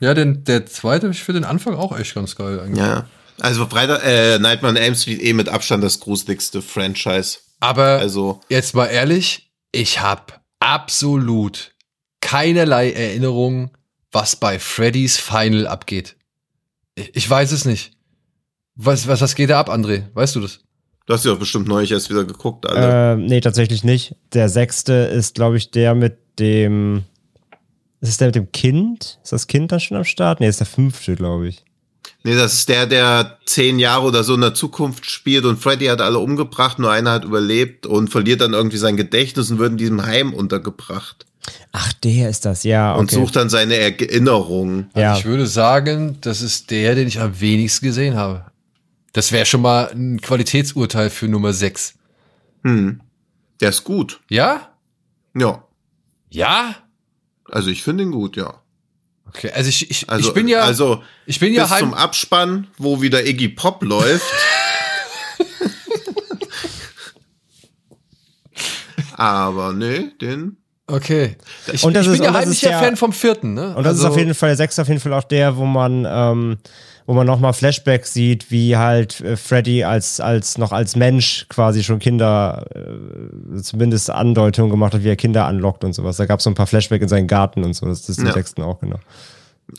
[0.00, 2.78] Ja, den, der zweite ich für den Anfang auch echt ganz geil eigentlich.
[2.78, 3.06] Ja.
[3.40, 7.38] Also Freitag, äh, Nightmare on Elm Street eh mit Abstand das gruseligste Franchise.
[7.60, 11.72] Aber Also, jetzt mal ehrlich, ich habe absolut
[12.20, 13.70] keinerlei Erinnerung,
[14.12, 16.16] was bei Freddy's Final abgeht.
[16.94, 17.92] Ich, ich weiß es nicht.
[18.74, 20.04] Was, was, was geht da ab, André?
[20.14, 20.60] Weißt du das?
[21.06, 23.12] du hast ja auch bestimmt neulich erst wieder geguckt, alle.
[23.12, 24.14] Äh, nee, tatsächlich nicht.
[24.32, 27.04] Der sechste ist, glaube ich, der mit dem.
[28.00, 29.18] Ist es der mit dem Kind?
[29.22, 30.40] Ist das Kind dann schon am Start?
[30.40, 31.64] Nee, ist der fünfte, glaube ich.
[32.24, 35.86] Nee, das ist der, der zehn Jahre oder so in der Zukunft spielt und Freddy
[35.86, 39.72] hat alle umgebracht, nur einer hat überlebt und verliert dann irgendwie sein Gedächtnis und wird
[39.72, 41.26] in diesem Heim untergebracht.
[41.72, 42.92] Ach, der ist das, ja.
[42.92, 43.00] Okay.
[43.00, 44.90] Und sucht dann seine Erinnerungen.
[44.94, 45.16] ja.
[45.16, 48.46] Ich würde sagen, das ist der, den ich am wenigsten gesehen habe.
[49.12, 51.94] Das wäre schon mal ein Qualitätsurteil für Nummer 6.
[52.64, 53.00] Hm.
[53.60, 54.20] Der ist gut.
[54.28, 54.72] Ja?
[55.34, 55.64] Ja.
[56.30, 56.76] Ja?
[57.50, 58.62] Also ich finde ihn gut, ja.
[59.28, 62.66] Okay, also ich, ich, Also, ich bin ja, also ich bin ja bis zum Abspann,
[62.76, 64.24] wo wieder Iggy Pop läuft.
[69.14, 70.56] Aber nee, den.
[70.92, 71.36] Okay.
[71.72, 73.12] Ich, Und das ich ist- bin ja und das heimlich ist der ja- Fan vom
[73.12, 73.74] vierten, ne?
[73.76, 76.06] Und das ist auf jeden Fall, der sechste auf jeden Fall auch der, wo man,
[76.08, 76.58] ähm,
[77.06, 81.82] wo man nochmal Flashbacks sieht, wie halt äh, Freddy als, als, noch als Mensch quasi
[81.82, 86.16] schon Kinder, äh, zumindest Andeutungen gemacht hat, wie er Kinder anlockt und sowas.
[86.18, 87.86] Da gab es so ein paar Flashbacks in seinen Garten und so.
[87.86, 88.32] Das ist im Ja.
[88.32, 88.98] sechsten auch, genau.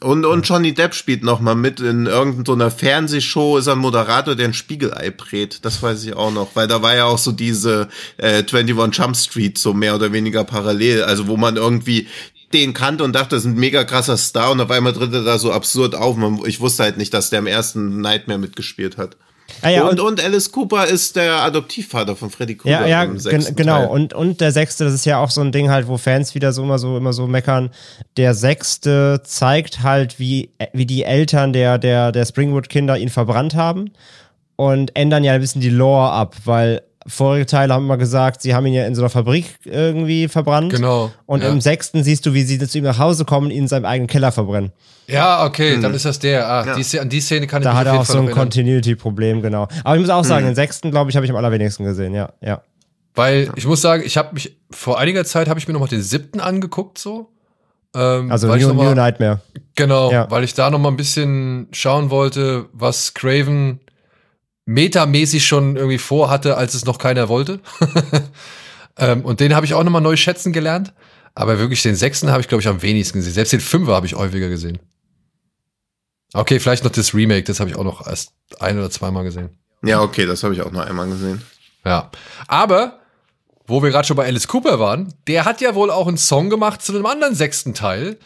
[0.02, 4.48] Und, und Johnny Depp spielt noch mal mit in irgendeiner Fernsehshow, ist ein Moderator, der
[4.48, 5.64] ein Spiegelei brät.
[5.64, 9.16] Das weiß ich auch noch, weil da war ja auch so diese äh, 21 Jump
[9.16, 12.08] Street so mehr oder weniger parallel, also wo man irgendwie
[12.54, 15.24] den kannte und dachte, das ist ein mega krasser Star und auf einmal tritt er
[15.24, 16.16] da so absurd auf.
[16.16, 19.18] Man, ich wusste halt nicht, dass der im ersten Nightmare mitgespielt hat.
[19.62, 22.86] Ah, ja, und, und Alice Cooper ist der Adoptivvater von Freddy Krueger.
[22.88, 23.80] Ja, ja, gen genau.
[23.80, 23.88] Teil.
[23.88, 26.52] Und, und der sechste, das ist ja auch so ein Ding halt, wo Fans wieder
[26.52, 27.70] so immer so, immer so meckern.
[28.18, 33.92] Der sechste zeigt halt, wie, wie die Eltern der, der, der Springwood-Kinder ihn verbrannt haben
[34.56, 38.54] und ändern ja ein bisschen die Lore ab, weil vorige Teile haben immer gesagt, sie
[38.56, 40.74] haben ihn ja in so einer Fabrik irgendwie verbrannt.
[40.74, 41.50] Genau, Und ja.
[41.50, 43.86] im sechsten siehst du, wie sie zu ihm nach Hause kommen und ihn in seinem
[43.86, 44.72] eigenen Keller verbrennen.
[45.08, 46.48] Ja, okay, dann ist das der.
[46.48, 46.76] Ah, Ja.
[46.76, 48.22] die, Szene- an die Szene kann ich Da mich hat auf er auch Fall so
[48.22, 48.32] ein.
[48.32, 49.68] Continuity-Problem, genau.
[49.84, 52.30] Aber ich muss auch sagen, den sechsten, glaube ich, habe ich am allerwenigsten gesehen, ja,
[52.42, 52.62] ja.
[53.16, 55.88] Weil ich muss sagen, ich habe mich vor einiger Zeit habe ich mir noch mal
[55.88, 57.30] den siebten angeguckt so.
[57.96, 59.40] Ähm, Also weil ich New, noch mal- New Nightmare.
[59.76, 60.32] Genau, Ja.
[60.32, 63.82] weil ich da noch mal ein bisschen schauen wollte, was Craven
[64.66, 67.60] metamäßig schon irgendwie vorhatte, als es noch keiner wollte.
[68.98, 70.94] ähm, und den habe ich auch noch mal neu schätzen gelernt.
[71.36, 73.34] Aber wirklich den sechsten habe ich, glaube ich, am wenigsten gesehen.
[73.34, 74.80] Selbst den fünfer habe ich häufiger gesehen.
[76.34, 79.50] Okay, vielleicht noch das Remake, das habe ich auch noch erst ein oder zweimal gesehen.
[79.84, 81.42] Ja, okay, das habe ich auch noch einmal gesehen.
[81.86, 82.10] Ja.
[82.48, 83.00] Aber,
[83.68, 86.50] wo wir gerade schon bei Alice Cooper waren, der hat ja wohl auch einen Song
[86.50, 88.18] gemacht zu einem anderen sechsten Teil,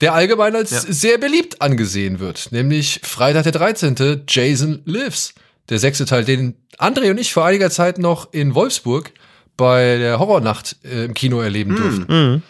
[0.00, 0.80] der allgemein als Ja.
[0.80, 2.48] sehr beliebt angesehen wird.
[2.50, 4.24] Nämlich Freitag der 13.
[4.28, 5.32] Jason Lives.
[5.68, 9.12] Der sechste Teil, den André und ich vor einiger Zeit noch in Wolfsburg
[9.56, 12.42] bei der Horrornacht äh, im Kino erleben durften.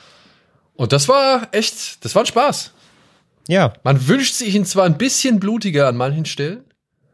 [0.75, 2.73] Und das war echt, das war ein Spaß.
[3.49, 3.73] Ja.
[3.85, 6.65] Man wünscht sich ihn zwar ein bisschen blutiger an manchen Stellen.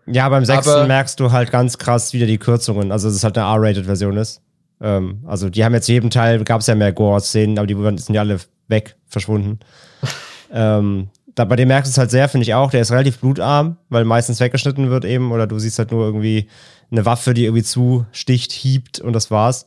[0.06, 2.90] Ja, beim sechsten merkst du halt ganz krass wieder die Kürzungen.
[2.90, 4.40] Also, dass es halt eine R-Rated-Version ist.
[4.80, 8.14] Ähm, also, die haben jetzt jedem Teil, gab es ja mehr Gore-Szenen, aber die sind
[8.14, 9.60] ja alle weg, verschwunden.
[10.52, 12.70] ähm, da, bei dem merkst du es halt sehr, finde ich auch.
[12.70, 15.32] Der ist relativ blutarm, weil meistens weggeschnitten wird eben.
[15.32, 16.48] Oder du siehst halt nur irgendwie
[16.90, 19.66] eine Waffe, die irgendwie zusticht, hiebt und das war's.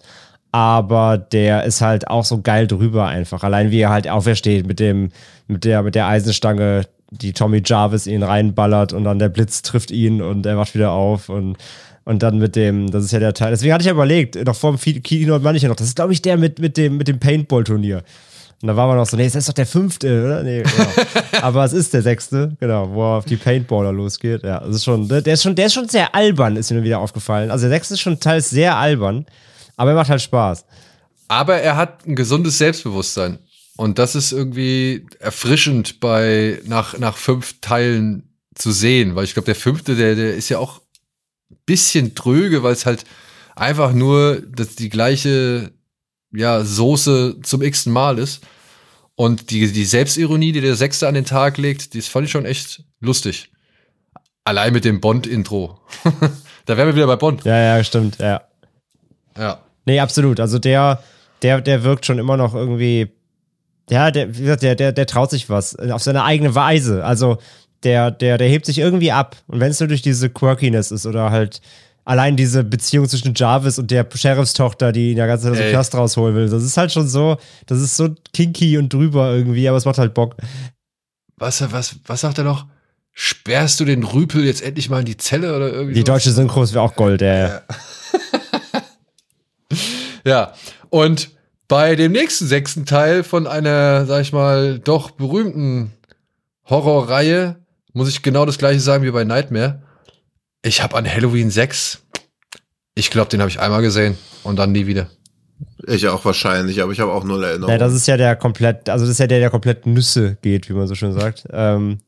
[0.51, 3.43] Aber der ist halt auch so geil drüber einfach.
[3.43, 5.12] Allein wie er halt aufersteht mit dem,
[5.47, 9.91] mit der, mit der Eisenstange, die Tommy Jarvis ihn reinballert und dann der Blitz trifft
[9.91, 11.58] ihn und er wacht wieder auf und,
[12.04, 13.51] und dann mit dem, das ist ja der Teil.
[13.51, 16.13] Deswegen hatte ich ja überlegt, noch vor dem Kino ich ja noch, das ist glaube
[16.13, 18.04] ich der mit, mit dem, mit dem Paintball-Turnier.
[18.61, 20.43] Und da war man noch so, nee, das ist doch der fünfte, oder?
[20.43, 20.89] Nee, genau.
[21.41, 24.43] Aber es ist der sechste, genau, wo er auf die Paintballer losgeht.
[24.43, 26.99] Ja, das ist schon, der ist schon, der ist schon sehr albern, ist mir wieder
[26.99, 27.51] aufgefallen.
[27.51, 29.25] Also der sechste ist schon teils sehr albern,
[29.75, 30.65] aber er macht halt Spaß.
[31.27, 33.39] Aber er hat ein gesundes Selbstbewusstsein.
[33.77, 39.47] Und das ist irgendwie erfrischend bei nach, nach fünf Teilen zu sehen, weil ich glaube,
[39.47, 40.79] der fünfte, der, der ist ja auch
[41.51, 43.03] ein bisschen tröge, weil es halt
[43.55, 45.71] einfach nur das, die gleiche
[46.35, 48.41] ja, Soße zum x Mal ist.
[49.15, 52.45] Und die, die Selbstironie, die der Sechste an den Tag legt, die fand ich schon
[52.45, 53.49] echt lustig.
[54.43, 55.79] Allein mit dem Bond-Intro.
[56.65, 57.45] da wären wir wieder bei Bond.
[57.45, 58.41] Ja, ja, stimmt, ja.
[59.37, 59.59] Ja.
[59.85, 60.39] Nee, absolut.
[60.39, 61.01] Also der,
[61.41, 63.09] der, der wirkt schon immer noch irgendwie
[63.89, 67.03] ja, der, wie gesagt, der, der, der traut sich was äh, auf seine eigene Weise.
[67.05, 67.37] Also
[67.83, 69.35] der, der, der hebt sich irgendwie ab.
[69.47, 71.61] Und wenn es nur durch diese Quirkiness ist oder halt
[72.05, 75.71] allein diese Beziehung zwischen Jarvis und der Sheriffstochter, die ihn ja ganz Ey.
[75.71, 79.67] Knast rausholen will, das ist halt schon so, das ist so kinky und drüber irgendwie,
[79.67, 80.35] aber es macht halt Bock.
[81.37, 82.65] Was, was, was sagt er noch?
[83.11, 86.23] Sperrst du den Rüpel jetzt endlich mal in die Zelle oder irgendwie Die sowas?
[86.23, 87.49] deutsche Synchros wäre auch Gold, ey.
[90.25, 90.53] Ja,
[90.89, 91.29] und
[91.67, 95.91] bei dem nächsten sechsten Teil von einer, sag ich mal, doch berühmten
[96.69, 97.57] Horrorreihe
[97.93, 99.83] muss ich genau das gleiche sagen wie bei Nightmare.
[100.65, 102.01] Ich habe an Halloween 6,
[102.95, 105.12] ich glaube, den habe ich einmal gesehen und dann nie wieder.
[105.86, 107.71] Ich auch wahrscheinlich, aber ich habe auch null Erinnerung.
[107.71, 110.67] Ja, das ist ja der komplett, also das ist ja der, der komplett Nüsse geht,
[110.67, 111.45] wie man so schön sagt.
[111.51, 111.99] Ähm,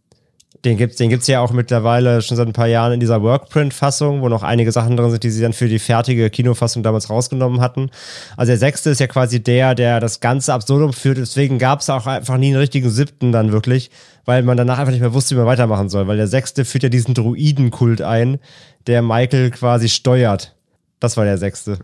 [0.66, 4.22] den gibt's, den gibt's ja auch mittlerweile schon seit ein paar Jahren in dieser Workprint-Fassung,
[4.22, 7.62] wo noch einige Sachen drin sind, die sie dann für die fertige Kinofassung damals rausgenommen
[7.62, 7.92] hatten.
[8.36, 11.18] Also der sechste ist ja quasi der, der das ganze Absurdum führt.
[11.18, 13.92] Deswegen gab's auch einfach nie einen richtigen siebten dann wirklich,
[14.26, 16.08] weil man danach einfach nicht mehr wusste, wie man weitermachen soll.
[16.08, 18.40] Weil der sechste führt ja diesen Druidenkult ein,
[18.88, 20.56] der Michael quasi steuert.
[21.00, 21.78] Das war der sechste.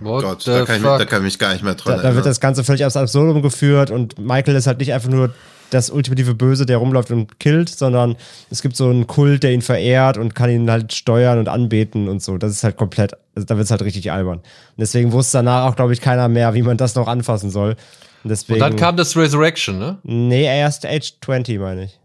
[0.00, 2.02] What Gott, the da kann, ich, da kann ich mich gar nicht mehr dran Da,
[2.02, 5.34] da wird das Ganze völlig aufs Absurdum geführt und Michael ist halt nicht einfach nur
[5.72, 8.16] das ultimative Böse, der rumläuft und killt, sondern
[8.50, 12.08] es gibt so einen Kult, der ihn verehrt und kann ihn halt steuern und anbeten
[12.08, 12.36] und so.
[12.38, 14.38] Das ist halt komplett, also da wird es halt richtig albern.
[14.38, 14.44] Und
[14.78, 17.76] deswegen wusste danach auch, glaube ich, keiner mehr, wie man das noch anfassen soll.
[18.22, 18.54] Und deswegen.
[18.54, 19.98] Und dann kam das Resurrection, ne?
[20.02, 21.98] Nee, erst Age 20, meine ich.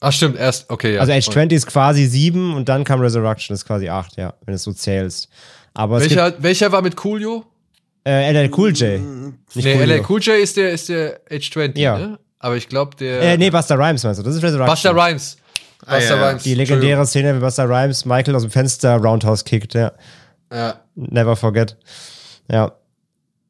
[0.00, 1.00] Ach stimmt, erst, okay, ja.
[1.00, 4.52] Also Age 20 ist quasi 7 und dann kam Resurrection, ist quasi 8, ja, wenn
[4.52, 5.28] du es so zählst.
[5.74, 7.44] Aber welcher, welcher war mit Coolio?
[8.04, 9.00] gibt äh, LL Cool J.
[9.00, 9.94] Nicht Nee, Coolio.
[9.96, 11.98] LL Cool J ist der, ist der Age 20, Ja.
[11.98, 12.18] ne?
[12.38, 13.20] Aber ich glaube, der.
[13.20, 14.24] Äh, nee, Buster Rhymes meinst du?
[14.24, 14.66] Das ist Resurrection.
[14.74, 15.36] Buster Rhymes.
[15.86, 16.28] Ah, Buster ja, ja.
[16.28, 16.42] Rhymes.
[16.42, 19.92] Die legendäre Szene, wie Buster Rhymes Michael aus dem Fenster Roundhouse kickt, ja.
[20.52, 20.74] Ja.
[20.94, 21.76] Never forget.
[22.50, 22.72] Ja.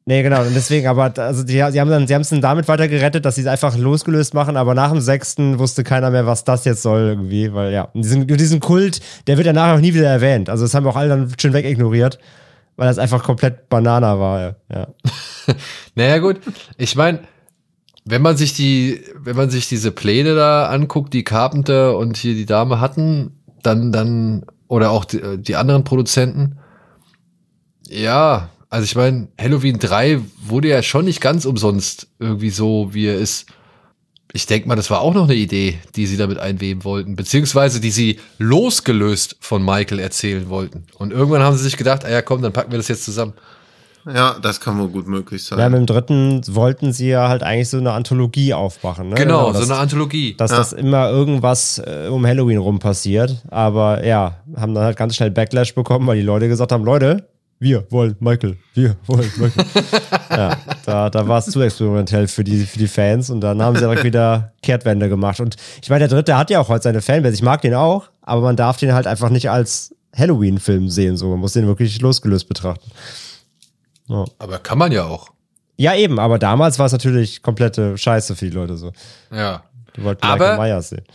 [0.05, 0.41] Nee, genau.
[0.41, 3.25] Und deswegen, aber also die, sie haben dann, sie haben es dann damit weiter gerettet,
[3.25, 6.65] dass sie es einfach losgelöst machen, aber nach dem sechsten wusste keiner mehr, was das
[6.65, 10.09] jetzt soll irgendwie, weil ja, und diesen, diesen Kult, der wird danach auch nie wieder
[10.09, 10.49] erwähnt.
[10.49, 12.17] Also das haben auch alle dann schön wegignoriert,
[12.75, 14.55] weil das einfach komplett Banana war, ja.
[14.73, 14.87] ja.
[15.93, 16.39] Naja, gut.
[16.77, 17.19] Ich meine,
[18.09, 22.33] wenn man sich die, wenn man sich diese Pläne da anguckt, die Carpenter und hier
[22.33, 26.57] die Dame hatten, dann, dann, oder auch die, die anderen Produzenten,
[27.87, 33.07] ja, also ich meine, Halloween 3 wurde ja schon nicht ganz umsonst irgendwie so, wie
[33.07, 33.47] er ist.
[34.31, 37.79] Ich denke mal, das war auch noch eine Idee, die sie damit einweben wollten, beziehungsweise
[37.79, 40.85] die sie losgelöst von Michael erzählen wollten.
[40.97, 43.33] Und irgendwann haben sie sich gedacht, ah ja, komm, dann packen wir das jetzt zusammen.
[44.05, 45.59] Ja, das kann wohl gut möglich sein.
[45.59, 49.15] Ja, mit dem dritten wollten sie ja halt eigentlich so eine Anthologie aufmachen, ne?
[49.15, 50.35] Genau, das, so eine Anthologie.
[50.37, 53.43] dass das immer irgendwas äh, um Halloween rum passiert.
[53.49, 57.27] Aber ja, haben dann halt ganz schnell Backlash bekommen, weil die Leute gesagt haben, Leute,
[57.59, 59.65] wir wollen Michael, wir wollen Michael.
[60.29, 63.75] ja, da, da war es zu experimentell für die, für die Fans und dann haben
[63.75, 65.41] sie direkt wieder Kehrtwende gemacht.
[65.41, 67.35] Und ich meine, der dritte hat ja auch heute seine Fanbase.
[67.35, 71.17] Ich mag den auch, aber man darf den halt einfach nicht als Halloween-Film sehen.
[71.17, 72.89] So, man muss den wirklich losgelöst betrachten.
[74.09, 75.29] Aber kann man ja auch.
[75.77, 78.91] Ja, eben, aber damals war es natürlich komplette Scheiße für die Leute so.
[79.31, 79.63] Ja.
[79.95, 81.05] Die wollten Aber- Michael Myers sehen.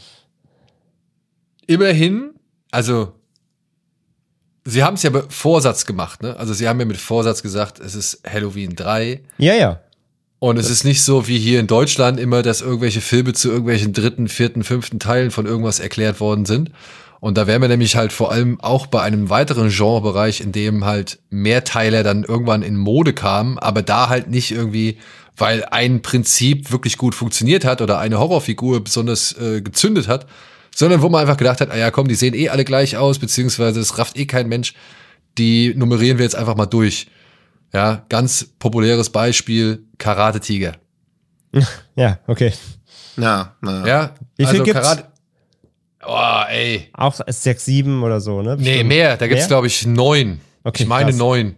[1.67, 2.35] Immerhin,
[2.71, 3.13] also
[4.65, 6.37] sie haben es ja mit Vorsatz gemacht, ne?
[6.37, 9.81] Also sie haben ja mit Vorsatz gesagt, es ist Halloween 3 Ja, ja.
[10.41, 13.93] und es ist nicht so wie hier in Deutschland immer, dass irgendwelche Filme zu irgendwelchen
[13.95, 16.71] dritten, vierten, fünften Teilen von irgendwas erklärt worden sind.
[17.25, 20.85] Und da wären wir nämlich halt vor allem auch bei einem weiteren Genrebereich, in dem
[20.85, 24.99] halt Mehrteiler dann irgendwann in Mode kamen, aber da halt nicht irgendwie,
[25.35, 30.27] weil ein Prinzip wirklich gut funktioniert hat oder eine Horrorfigur besonders äh, gezündet hat,
[30.77, 33.19] sondern wo man einfach gedacht hat, ah ja, komm, die sehen eh alle gleich aus,
[33.19, 34.75] beziehungsweise es rafft eh kein Mensch,
[35.39, 37.07] die nummerieren wir jetzt einfach mal durch.
[37.73, 40.75] Ja, ganz populäres Beispiel, Karate Tiger.
[41.97, 42.53] Ja, okay.
[43.17, 43.87] Ja, na.
[43.87, 44.83] Ja, Wie viel gibt's?
[44.83, 45.13] Karate.
[46.07, 46.88] Oh, ey.
[46.93, 48.57] Auch 6, 7 oder so, ne?
[48.57, 48.88] Nee, Bestimmt.
[48.88, 49.17] mehr.
[49.17, 49.49] Da gibt's Mehr?
[49.49, 50.40] glaube ich, neun.
[50.64, 51.19] Okay, ich meine krass.
[51.19, 51.57] neun.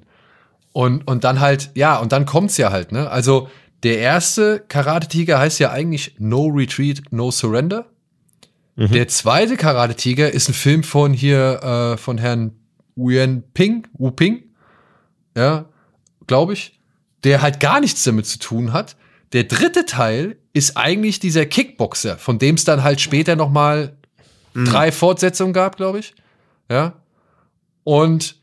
[0.72, 3.09] Und, und dann halt, ja, und dann kommt's ja halt, ne?
[3.11, 3.48] Also,
[3.82, 7.87] der erste Karate-Tiger heißt ja eigentlich No Retreat, No Surrender.
[8.76, 8.92] Mhm.
[8.92, 12.52] Der zweite Karate-Tiger ist ein Film von hier, äh, von Herrn
[12.94, 14.42] Wen Ping, Wu Ping.
[15.37, 15.66] Ja,
[16.26, 16.78] glaube ich.
[17.24, 18.96] Der halt gar nichts damit zu tun hat.
[19.32, 23.97] Der dritte Teil ist eigentlich dieser Kickboxer, von dem es dann halt später noch mal
[24.64, 26.14] drei Fortsetzungen gab, glaube ich.
[26.70, 26.94] Ja.
[27.84, 28.36] Und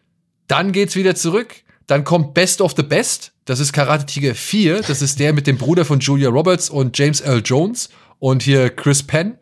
[0.47, 1.55] dann geht's wieder zurück.
[1.87, 3.31] Dann kommt Best of the Best.
[3.45, 4.81] Das ist Karate Tiger 4.
[4.81, 7.41] Das ist der mit dem Bruder von Julia Roberts und James L.
[7.43, 7.89] Jones
[8.19, 9.37] und hier Chris Penn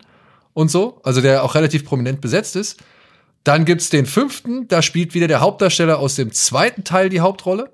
[0.54, 1.00] und so.
[1.04, 2.78] Also der auch relativ prominent besetzt ist.
[3.44, 4.66] Dann gibt's den fünften.
[4.68, 7.70] Da spielt wieder der Hauptdarsteller aus dem zweiten Teil die Hauptrolle.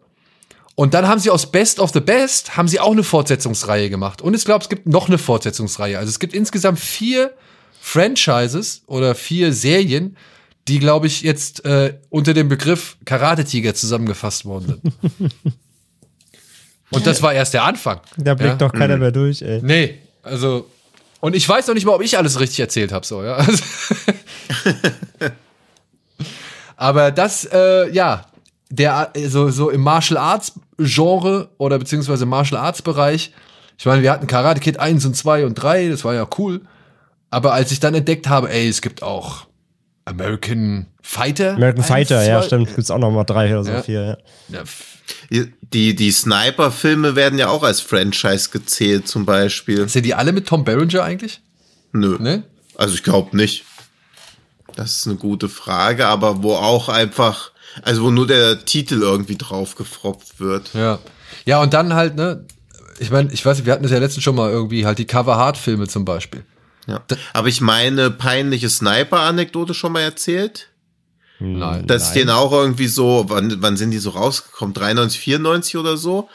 [0.74, 4.22] Und dann haben sie aus Best of the Best, haben sie auch eine Fortsetzungsreihe gemacht.
[4.22, 5.98] Und ich glaube, es gibt noch eine Fortsetzungsreihe.
[5.98, 7.32] Also es gibt insgesamt vier
[7.88, 10.16] Franchises oder vier Serien,
[10.68, 15.32] die, glaube ich, jetzt äh, unter dem Begriff Karate-Tiger zusammengefasst worden sind.
[16.90, 18.00] Und das war erst der Anfang.
[18.18, 18.68] Da blickt ja?
[18.68, 19.60] doch keiner mehr durch, ey.
[19.62, 20.66] Nee, also.
[21.20, 23.36] Und ich weiß noch nicht mal, ob ich alles richtig erzählt habe, so, ja.
[23.36, 23.64] Also,
[26.76, 28.26] Aber das, äh, ja,
[28.70, 33.32] der, so, so im Martial Arts Genre oder beziehungsweise Martial Arts Bereich.
[33.78, 36.60] Ich meine, wir hatten Karate Kid 1 und 2 und 3, das war ja cool.
[37.30, 39.46] Aber als ich dann entdeckt habe, ey, es gibt auch
[40.04, 41.54] American Fighter.
[41.54, 42.74] American 1, Fighter, ja, 2, stimmt.
[42.74, 43.82] Gibt's auch noch mal drei oder so, Ja.
[43.82, 44.18] vier,
[44.48, 44.64] ja.
[45.72, 49.88] Die, die Sniper-Filme werden ja auch als Franchise gezählt, zum Beispiel.
[49.88, 51.40] sind die alle mit Tom Berenger eigentlich?
[51.92, 52.16] Nö.
[52.18, 52.44] Ne?
[52.76, 53.64] Also ich glaube nicht.
[54.76, 57.50] Das ist eine gute Frage, aber wo auch einfach,
[57.82, 60.72] also wo nur der Titel irgendwie drauf gefropft wird.
[60.74, 60.98] Ja.
[61.44, 62.44] Ja, und dann halt, ne,
[62.98, 65.06] ich meine, ich weiß nicht, wir hatten das ja letztens schon mal irgendwie, halt die
[65.06, 66.44] Cover-Hard-Filme zum Beispiel.
[66.88, 67.04] Ja.
[67.34, 70.70] Aber ich meine peinliche Sniper-Anekdote schon mal erzählt.
[71.38, 71.86] Nein.
[71.86, 74.74] Dass den auch irgendwie so, wann, wann sind die so rausgekommen?
[74.74, 76.28] 93, 94 oder so.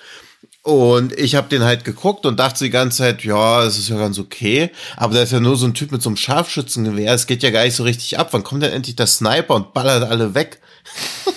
[0.62, 3.97] Und ich habe den halt geguckt und dachte die ganze Zeit, ja, es ist ja
[3.97, 4.70] ganz okay.
[4.95, 7.14] Aber da ist ja nur so ein Typ mit so einem Scharfschützengewehr.
[7.14, 8.30] Es geht ja gar nicht so richtig ab.
[8.32, 10.62] Wann kommt denn endlich der Sniper und ballert alle weg?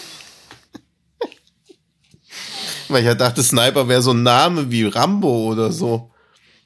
[2.88, 6.12] Weil ich halt dachte, Sniper wäre so ein Name wie Rambo oder so.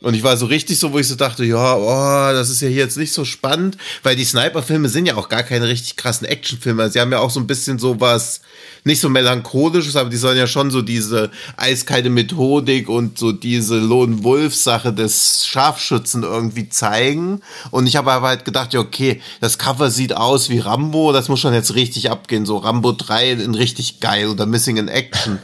[0.03, 2.69] Und ich war so richtig so, wo ich so dachte, ja, oh, das ist ja
[2.69, 6.27] hier jetzt nicht so spannend, weil die Sniper-Filme sind ja auch gar keine richtig krassen
[6.27, 6.91] Actionfilme.
[6.91, 8.41] Sie haben ja auch so ein bisschen so was,
[8.85, 13.79] nicht so melancholisches, aber die sollen ja schon so diese eiskalte Methodik und so diese
[13.79, 17.43] Lone Wolf-Sache des Scharfschützen irgendwie zeigen.
[17.71, 21.29] Und ich habe aber halt gedacht, ja, okay, das Cover sieht aus wie Rambo, das
[21.29, 22.47] muss schon jetzt richtig abgehen.
[22.47, 25.39] So Rambo 3 in richtig geil oder Missing in Action.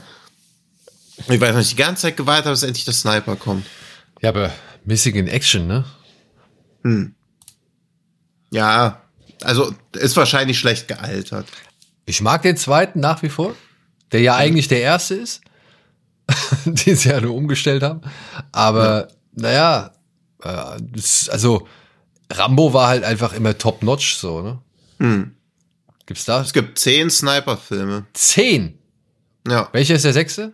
[1.29, 3.67] Ich weiß nicht, die ganze Zeit gewartet habe, bis endlich der Sniper kommt.
[4.27, 4.51] Ja, aber
[4.85, 5.85] Missing in Action, ne?
[8.51, 9.01] Ja,
[9.45, 11.47] also ist wahrscheinlich schlecht gealtert.
[12.07, 13.55] Ich mag den zweiten nach wie vor,
[14.11, 15.43] der ja eigentlich der erste ist,
[16.65, 18.01] den sie ja nur umgestellt haben.
[18.51, 19.93] Aber naja,
[20.43, 20.49] äh,
[21.29, 21.69] also
[22.29, 24.59] Rambo war halt einfach immer top-notch so, ne?
[24.99, 25.37] Hm.
[26.05, 26.41] Gibt's da?
[26.41, 28.07] Es gibt zehn Sniper-Filme.
[28.13, 28.77] Zehn.
[29.47, 29.69] Ja.
[29.71, 30.53] Welcher ist der sechste?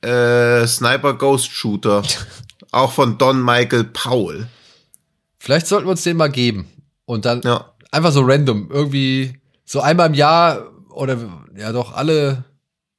[0.00, 2.02] Äh, Sniper Ghost Shooter.
[2.72, 4.48] Auch von Don Michael Powell.
[5.38, 6.66] Vielleicht sollten wir uns den mal geben.
[7.04, 7.72] Und dann Ja.
[7.90, 8.70] einfach so random.
[8.72, 11.18] Irgendwie so einmal im Jahr oder
[11.56, 12.44] ja doch alle,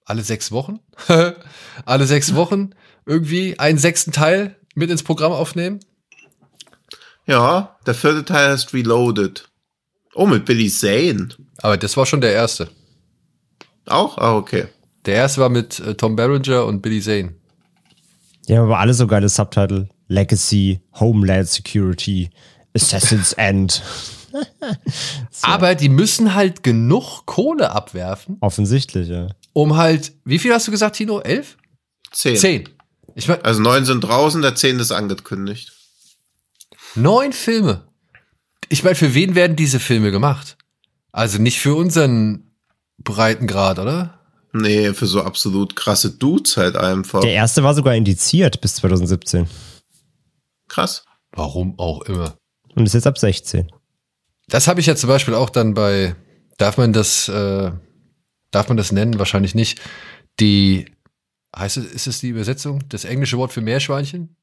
[0.05, 0.79] alle sechs Wochen.
[1.85, 2.71] alle sechs Wochen
[3.05, 5.79] irgendwie einen sechsten Teil mit ins Programm aufnehmen.
[7.25, 9.49] Ja, der vierte Teil heißt Reloaded.
[10.13, 11.29] Oh, mit Billy Zane.
[11.57, 12.69] Aber das war schon der erste.
[13.87, 14.17] Auch?
[14.17, 14.67] Ah, okay.
[15.05, 17.35] Der erste war mit äh, Tom Berenger und Billy Zane.
[18.47, 19.89] Die haben aber alle so geile Subtitle.
[20.07, 22.29] Legacy, Homeland Security,
[22.75, 23.81] Assassin's End.
[25.41, 29.27] Aber die müssen halt genug Kohle abwerfen, Offensichtlich, ja.
[29.53, 31.19] um halt, wie viel hast du gesagt, Tino?
[31.21, 31.57] Elf?
[32.11, 32.35] Zehn.
[32.35, 32.69] Zehn.
[33.15, 35.71] Ich meine, Also neun sind draußen, der zehnte ist angekündigt.
[36.95, 37.83] neun Filme.
[38.69, 40.57] Ich meine, für wen werden diese Filme gemacht?
[41.11, 42.51] Also nicht für unseren
[42.97, 44.19] Breitengrad, oder?
[44.53, 47.21] Nee, für so absolut krasse Dudes halt einfach.
[47.21, 49.47] Der erste war sogar indiziert bis 2017
[50.67, 51.05] Krass.
[51.31, 52.37] Warum auch immer.
[52.75, 53.71] und ist jetzt ab 16.
[54.47, 56.15] Das habe ich ja zum Beispiel auch dann bei,
[56.57, 57.71] darf man das, äh,
[58.51, 59.17] darf man das nennen?
[59.17, 59.81] Wahrscheinlich nicht.
[60.39, 60.85] Die,
[61.55, 62.83] heißt es, ist es die Übersetzung?
[62.89, 64.35] Das englische Wort für Meerschweinchen?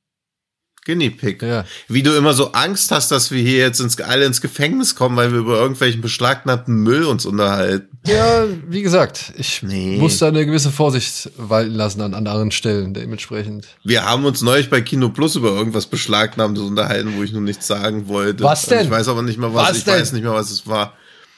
[0.86, 1.42] Guinea Pig.
[1.42, 1.64] Ja.
[1.88, 5.14] Wie du immer so Angst hast, dass wir hier jetzt ins, alle ins Gefängnis kommen,
[5.16, 7.98] weil wir über irgendwelchen beschlagnahmten Müll uns unterhalten.
[8.06, 9.98] Ja, wie gesagt, ich Nee.
[9.98, 13.66] muss da eine gewisse Vorsicht walten lassen an anderen Stellen, dementsprechend.
[13.84, 17.66] Wir haben uns neulich bei Kino Plus über irgendwas beschlagnahmtes unterhalten, wo ich nur nichts
[17.66, 18.42] sagen wollte.
[18.42, 18.84] Was denn?
[18.86, 19.70] Ich weiß aber nicht mehr was.
[19.70, 19.94] Was ich denn?
[20.00, 20.94] weiß nicht mehr, was es war.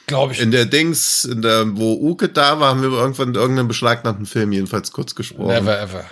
[0.07, 0.39] Glaube ich.
[0.41, 4.25] In der Dings, in der, wo Uke da war, haben wir über irgendwann irgendeinen beschlagnahmten
[4.25, 5.47] Film jedenfalls kurz gesprochen.
[5.47, 6.05] Never ever.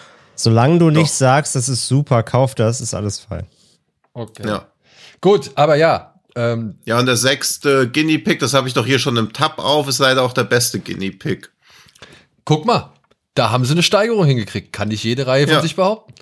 [0.43, 1.15] Solange du nicht Doch.
[1.17, 3.45] sagst, das ist super, kauf das, ist alles fein.
[4.13, 4.47] Okay.
[4.47, 4.67] Ja.
[5.21, 6.15] Gut, aber ja.
[6.35, 9.59] Ähm, Ja, und der sechste Guinea Pig, das habe ich doch hier schon im Tab
[9.59, 11.49] auf, ist leider auch der beste Guinea Pig.
[12.45, 12.93] guck mal,
[13.35, 14.73] da haben sie eine Steigerung hingekriegt.
[14.73, 15.61] Kann nicht jede Reihe von Ja.
[15.61, 16.13] sich behaupten.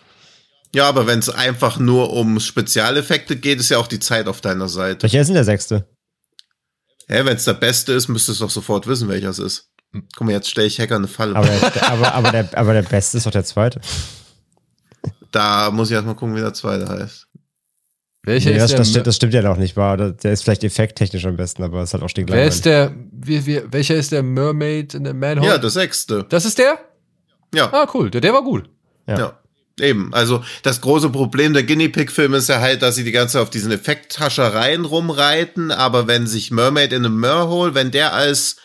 [0.76, 4.42] Ja, aber wenn es einfach nur um Spezialeffekte geht, ist ja auch die Zeit auf
[4.42, 5.04] deiner Seite.
[5.04, 5.88] Welcher ist denn der sechste?
[7.08, 9.70] Hä, wenn es der beste ist, müsstest du doch sofort wissen, welcher es ist.
[9.92, 11.36] Guck mal, jetzt stelle ich Hacker eine Falle.
[11.36, 13.82] Aber der, aber, aber, der, aber der beste ist doch der zweite.
[15.32, 17.28] da muss ich erstmal gucken, wie der zweite heißt.
[18.24, 18.78] Welcher Nee, das, ist der?
[18.80, 19.98] das, stimmt, das stimmt ja noch nicht, war.
[19.98, 22.94] Der ist vielleicht effekttechnisch am besten, aber es hat auch wer ist der?
[23.12, 25.48] Wie, wie, welcher ist der Mermaid in der Manhole?
[25.48, 26.26] Ja, der sechste.
[26.30, 26.78] das ist der?
[27.54, 27.72] Ja.
[27.72, 28.12] Ah, cool.
[28.12, 28.70] Der, der war gut.
[29.08, 29.18] Ja.
[29.18, 29.40] Ja.
[29.80, 33.34] Eben, also das große Problem der Guinea Pig-Filme ist ja halt, dass sie die ganze
[33.34, 38.58] Zeit auf diesen Effekthaschereien rumreiten, aber wenn sich Mermaid in a Merhole, wenn der als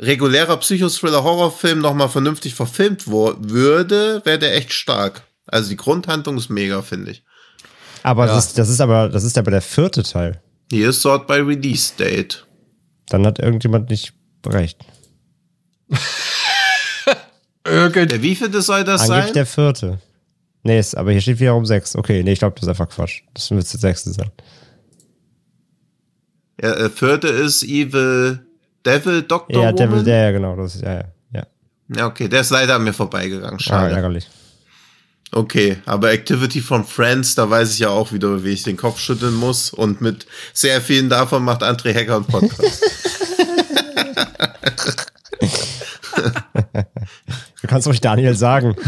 [0.00, 5.22] regulärer Psychothriller-Horrorfilm nochmal vernünftig verfilmt würde, wäre der echt stark.
[5.46, 7.24] Also die Grundhandlung ist mega, finde ich.
[8.02, 8.34] Aber Ja.
[8.34, 10.40] das, ist, das ist aber, das ist aber der vierte Teil.
[10.70, 12.46] Hier ist Sort by Release Date.
[13.08, 14.12] Dann hat irgendjemand nicht
[14.46, 14.78] recht.
[17.66, 19.34] Irgend Der wievielte soll das Angeblich sein?
[19.34, 19.98] der vierte.
[20.62, 21.94] Nee, ist, aber hier steht wiederum sechs.
[21.96, 23.22] Okay, nee, ich glaube, das ist einfach Quatsch.
[23.34, 24.30] Das müsste der sechste sein.
[26.62, 28.46] Ja, der vierte ist Evil
[28.84, 30.04] Devil Doctor Ja, Woman.
[30.04, 31.04] der, ja, genau, das ist, ja, ja.
[31.32, 31.42] ja.
[31.96, 33.56] Ja, okay, der ist leider an mir vorbeigegangen.
[33.56, 33.94] Ah, Schade.
[33.94, 34.28] ärgerlich.
[35.32, 38.98] Okay, aber Activity from Friends, da weiß ich ja auch wieder, wie ich den Kopf
[38.98, 39.70] schütteln muss.
[39.72, 42.82] Und mit sehr vielen davon macht André Hacker einen Podcast.
[47.62, 48.74] Du kannst ruhig Daniel sagen.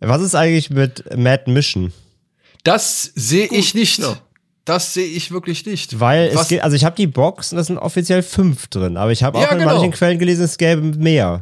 [0.00, 1.92] Was ist eigentlich mit Mad Mission?
[2.64, 3.98] Das sehe ich nicht.
[3.98, 4.16] ja.
[4.70, 5.98] Das sehe ich wirklich nicht.
[5.98, 8.96] Weil Was- es geht, also ich habe die Box und da sind offiziell fünf drin,
[8.96, 9.72] aber ich habe auch Ja, in genau.
[9.74, 11.40] manchen Quellen gelesen, es gäbe mehr.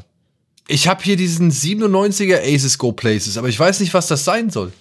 [0.66, 4.49] Ich habe hier diesen 97er Aces Go Places, aber ich weiß nicht, was das sein
[4.49, 4.72] soll.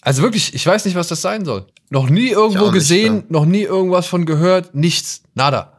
[0.00, 1.66] also wirklich, ich weiß nicht, was das sein soll.
[1.90, 3.22] Noch nie irgendwo auch nicht, gesehen, ja.
[3.28, 5.74] noch nie irgendwas von gehört, nichts, nada.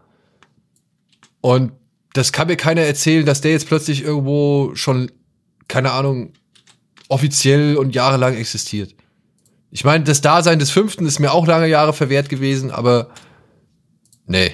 [1.41, 1.71] Und
[2.13, 5.11] das kann mir keiner erzählen, dass der jetzt plötzlich irgendwo schon,
[5.67, 6.33] keine Ahnung,
[7.09, 8.93] offiziell und jahrelang existiert.
[9.71, 13.09] Ich meine, das Dasein des Fünften ist mir auch lange Jahre verwehrt gewesen, aber
[14.25, 14.51] nee,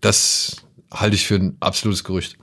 [0.00, 0.56] das
[0.92, 2.36] halte ich für ein absolutes Gerücht.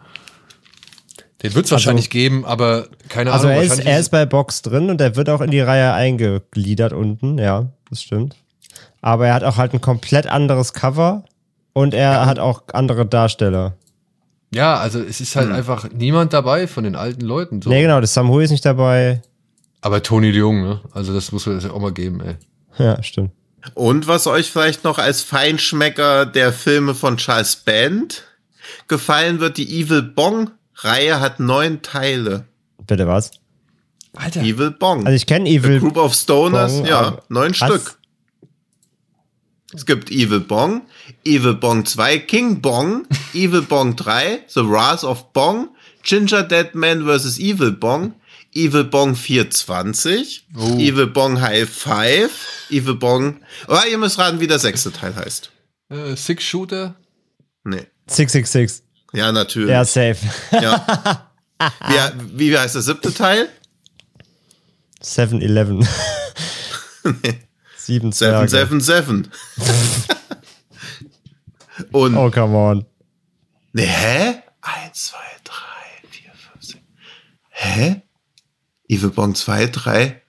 [1.41, 3.59] Den wird es wahrscheinlich geben, aber keine Also Ahnung.
[3.61, 6.93] er ist, er ist bei Box drin und er wird auch in die Reihe eingegliedert
[6.93, 8.35] unten, ja, das stimmt.
[9.01, 11.25] Aber er hat auch halt ein komplett anderes Cover
[11.73, 13.75] und er hat auch andere Darsteller.
[14.53, 17.61] ja, also es ist halt einfach niemand dabei von den alten Leuten.
[17.61, 17.69] So.
[17.69, 19.21] Nee, genau, das Sam Hui ist nicht dabei.
[19.83, 20.79] Aber Tony Leung, ne?
[20.93, 22.37] Also das muss man das ja auch mal geben, ey.
[22.77, 23.31] Ja, stimmt.
[23.73, 28.23] Und was euch vielleicht noch als Feinschmecker der Filme von Charles Band
[28.87, 32.45] gefallen wird, die Evil Bong-Reihe hat neun Teile.
[32.87, 33.31] Bitte was?
[34.15, 34.41] Alter.
[34.41, 35.05] Evil Bong.
[35.05, 35.81] Also ich kenne A Evil.
[35.81, 37.57] Group of Stoners, Bong, ja, neun Was?
[37.57, 37.97] Stück.
[39.73, 40.83] Es gibt Evil Bong,
[41.25, 45.69] Evil Bong 2, King Bong, Evil Bong 3, The Wrath of Bong,
[46.03, 47.37] Ginger Dead Man vs.
[47.37, 48.13] Evil Bong,
[48.55, 50.77] Evil Bong 420, Oh.
[50.77, 52.31] Evil Bong High Five,
[52.69, 53.41] Evil Bong.
[53.67, 55.51] Oh, ihr müsst raten, wie der sechste Teil heißt.
[55.89, 56.95] Äh, Six Shooter.
[57.63, 57.87] Nee.
[58.07, 58.83] 666.
[59.13, 59.69] Ja, natürlich.
[59.69, 60.17] Ja, safe.
[60.51, 61.29] Ja.
[62.33, 63.47] Wie, wie heißt der siebte Teil?
[65.01, 65.87] 7-Eleven.
[67.77, 68.49] Sieben Seven, Zwerge.
[68.49, 69.31] seven, seven.
[71.91, 72.85] Und Oh, come on.
[73.71, 74.43] Nee, hä?
[74.61, 76.83] Eins, zwei, drei, vier, fünf, sechs.
[77.49, 78.01] Hä?
[78.93, 80.21] Evil Bong 2, 3.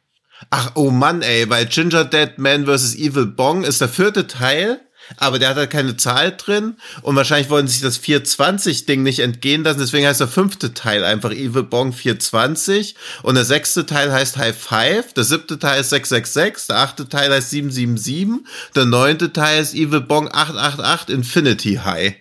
[0.50, 2.96] Ach, oh Mann, ey, weil Ginger Dead Man vs.
[2.96, 4.80] Evil Bong ist der vierte Teil,
[5.18, 9.64] aber der hat halt keine Zahl drin und wahrscheinlich wollten sich das 420-Ding nicht entgehen
[9.64, 14.38] lassen, deswegen heißt der fünfte Teil einfach Evil Bong 420 und der sechste Teil heißt
[14.38, 19.62] High Five, der siebte Teil ist 666, der achte Teil heißt 777, der neunte Teil
[19.62, 22.14] ist Evil Bong 888 Infinity High.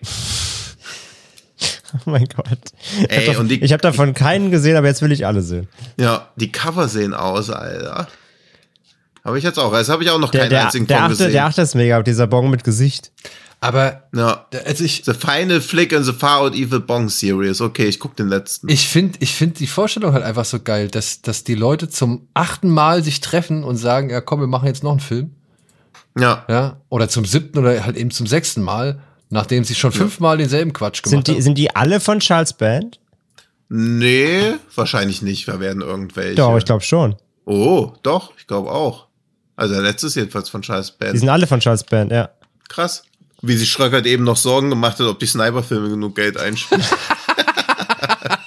[1.93, 2.47] Oh mein Gott.
[3.07, 5.67] Ey, ich habe die- hab davon keinen gesehen, aber jetzt will ich alle sehen.
[5.97, 8.07] Ja, die Cover sehen aus, Alter.
[9.23, 9.71] Habe ich jetzt auch.
[9.71, 11.31] Das habe ich auch noch Der, keinen der, einzigen der, achte, gesehen.
[11.31, 13.11] der achte ist mega, dieser Bon mit Gesicht.
[13.61, 14.45] Aber ja.
[14.65, 17.61] also ich, The Final Flick in the Far Out Evil Bong Series.
[17.61, 18.67] Okay, ich guck den letzten.
[18.67, 22.27] ich finde ich find die Vorstellung halt einfach so geil, dass, dass die Leute zum
[22.33, 25.31] achten Mal sich treffen und sagen, ja komm, wir machen jetzt noch einen Film.
[26.19, 26.43] ja.
[26.49, 28.99] Ja, oder zum siebten oder halt eben zum sechsten Mal,
[29.33, 31.41] nachdem sie schon fünfmal denselben Quatsch gemacht Sind die, haben.
[31.41, 32.99] sind die alle von Charles Band?
[33.69, 35.47] Nee, wahrscheinlich nicht.
[35.47, 36.35] Wir werden irgendwelche.
[36.35, 37.15] Doch, ich glaube schon.
[37.45, 39.07] Oh, doch, ich glaube auch.
[39.55, 41.19] Also der letzte ist jedenfalls von Charles Die Band.
[41.19, 42.29] sind alle von Charles Band, ja.
[42.69, 43.03] Krass.
[43.41, 46.83] Wie sich Schröckert eben noch Sorgen gemacht hat, ob die Sniper-Filme genug Geld einspielen.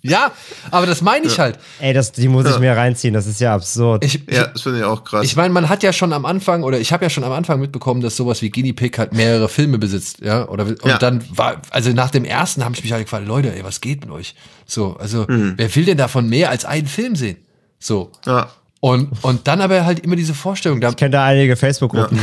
[0.00, 0.30] Ja,
[0.70, 1.58] aber das meine ich halt.
[1.80, 4.04] Ey, das, die muss ich mir reinziehen, das ist ja absurd.
[4.04, 5.24] Ich, ja, das finde ich auch krass.
[5.24, 7.58] Ich meine, man hat ja schon am Anfang, oder ich habe ja schon am Anfang
[7.58, 10.46] mitbekommen, dass sowas wie Guinea Pig halt mehrere Filme besitzt, ja.
[10.48, 10.98] Oder und Ja.
[10.98, 14.02] dann war, also nach dem ersten habe ich mich halt gefragt, Leute, ey, was geht
[14.02, 14.36] mit euch?
[14.66, 15.54] So, also Mhm.
[15.56, 17.38] wer will denn davon mehr als einen Film sehen?
[17.80, 18.12] So.
[18.24, 18.50] ja.
[18.80, 22.20] Und, und dann aber halt immer diese Vorstellung, da, ich kenne da einige Facebook-Gruppen.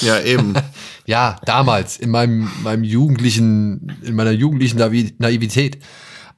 [0.00, 0.54] ja, eben.
[1.04, 5.76] ja, damals, in meinem, meinem jugendlichen, in meiner jugendlichen Naivi- Naivität.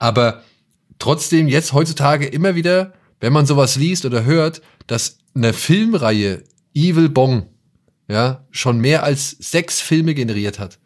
[0.01, 0.43] Aber
[1.03, 6.43] trotzdem jetzt heutzutage immer wieder, wenn man sowas liest oder hört, dass eine Filmreihe
[6.75, 7.47] Evil Bong,
[8.09, 10.79] ja, schon mehr als sechs Filme generiert hat.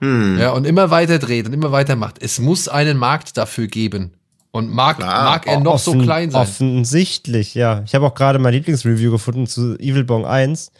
[0.00, 2.20] Ja, und immer weiter dreht und immer weiter macht.
[2.20, 4.14] Es muss einen Markt dafür geben.
[4.50, 5.24] Und mag, Klar.
[5.24, 6.42] mag er noch so Offen- klein sein.
[6.42, 7.82] Offensichtlich, ja.
[7.86, 10.72] Ich habe auch gerade mein Lieblingsreview gefunden zu Evil Bong 1.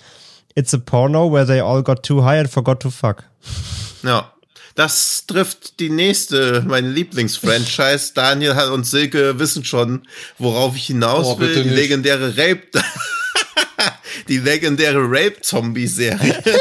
[0.57, 3.23] It's a porno where they all got too high and forgot to fuck.
[4.03, 4.32] Ja.
[4.75, 8.13] Das trifft die nächste, meine Lieblingsfranchise.
[8.15, 10.07] Daniel und Silke wissen schon,
[10.39, 11.55] worauf ich hinaus Oh, will.
[11.55, 11.75] Die nicht.
[11.77, 12.69] legendäre Rape,
[14.29, 16.43] die legendäre Rape-Zombie-Serie.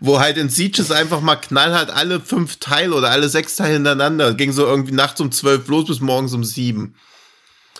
[0.00, 4.34] Wo halt in Sieges einfach mal knallhart alle fünf Teile oder alle sechs Teile hintereinander.
[4.34, 6.94] Ging so irgendwie nachts um zwölf los bis morgens um sieben.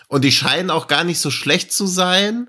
[0.08, 2.48] Und die scheinen auch gar nicht so schlecht zu sein.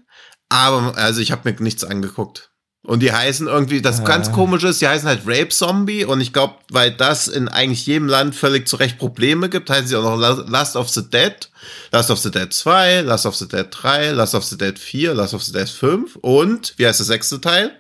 [0.49, 2.51] Aber, also ich habe mir nichts angeguckt.
[2.83, 6.05] Und die heißen irgendwie, das ganz komische ist, die heißen halt Rape Zombie.
[6.05, 9.87] Und ich glaube, weil das in eigentlich jedem Land völlig zu Recht Probleme gibt, heißen
[9.87, 11.49] sie auch noch La- Last of the Dead,
[11.91, 15.13] Last of the Dead 2, Last of the Dead 3, Last of the Dead 4,
[15.15, 17.71] Last of the Dead 5 und, wie heißt der sechste Teil?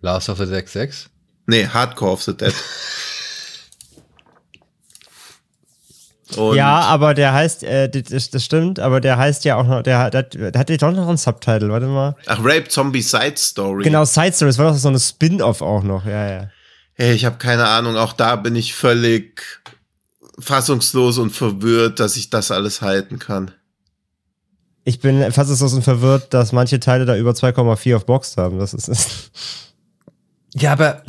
[0.00, 1.10] Last of the Dead 6.
[1.46, 2.54] Nee, Hardcore of the Dead.
[6.36, 9.82] Und ja, aber der heißt, äh, das, das stimmt, aber der heißt ja auch noch,
[9.82, 12.16] der, hat- der, hat- der hat ja doch noch einen Subtitle, warte mal.
[12.26, 13.84] Ach, Rape Zombie Side Story.
[13.84, 16.50] Genau, Side Story, das war doch so eine Spin-Off auch noch, ja, ja.
[16.94, 19.42] Hey, ich habe keine Ahnung, auch da bin ich völlig
[20.38, 23.50] fassungslos und verwirrt, dass ich das alles halten kann.
[24.84, 28.58] Ich bin fassungslos und verwirrt, dass manche Teile da über 2,4 auf Box haben.
[28.58, 29.30] Das ist, ist
[30.54, 31.02] Ja, aber,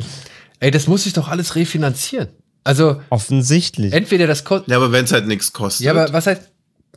[0.60, 2.28] ey, das muss sich doch alles refinanzieren.
[2.64, 3.92] Also, offensichtlich.
[3.92, 4.68] entweder das kostet.
[4.68, 5.86] Ja, aber wenn es halt nichts kostet.
[5.86, 6.42] Ja, aber was heißt,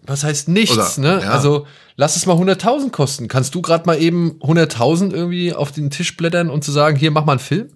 [0.06, 1.22] was heißt nichts, Oder, ne?
[1.24, 1.32] ja.
[1.32, 3.28] Also, lass es mal 100.000 kosten.
[3.28, 7.12] Kannst du gerade mal eben 100.000 irgendwie auf den Tisch blättern und zu sagen, hier,
[7.12, 7.70] mach mal einen Film?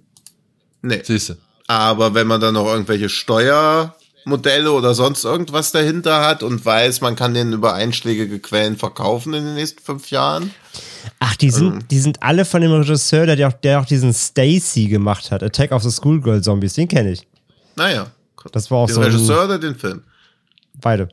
[0.81, 1.01] nee.
[1.03, 1.37] Siehste.
[1.67, 7.17] Aber wenn man dann noch irgendwelche Steuermodelle oder sonst irgendwas dahinter hat und weiß, man
[7.17, 10.51] kann den über einschlägige Quellen verkaufen in den nächsten fünf Jahren.
[11.19, 14.13] Ach, die sind, die sind alle von dem Regisseur, der, der, auch, der auch diesen
[14.13, 17.27] Stacy gemacht hat, Attack of the Schoolgirl Zombies, den kenne ich.
[17.77, 18.07] Naja.
[18.51, 20.03] Das war auch Den so ein, Regisseur oder den Film?
[20.81, 21.09] beide.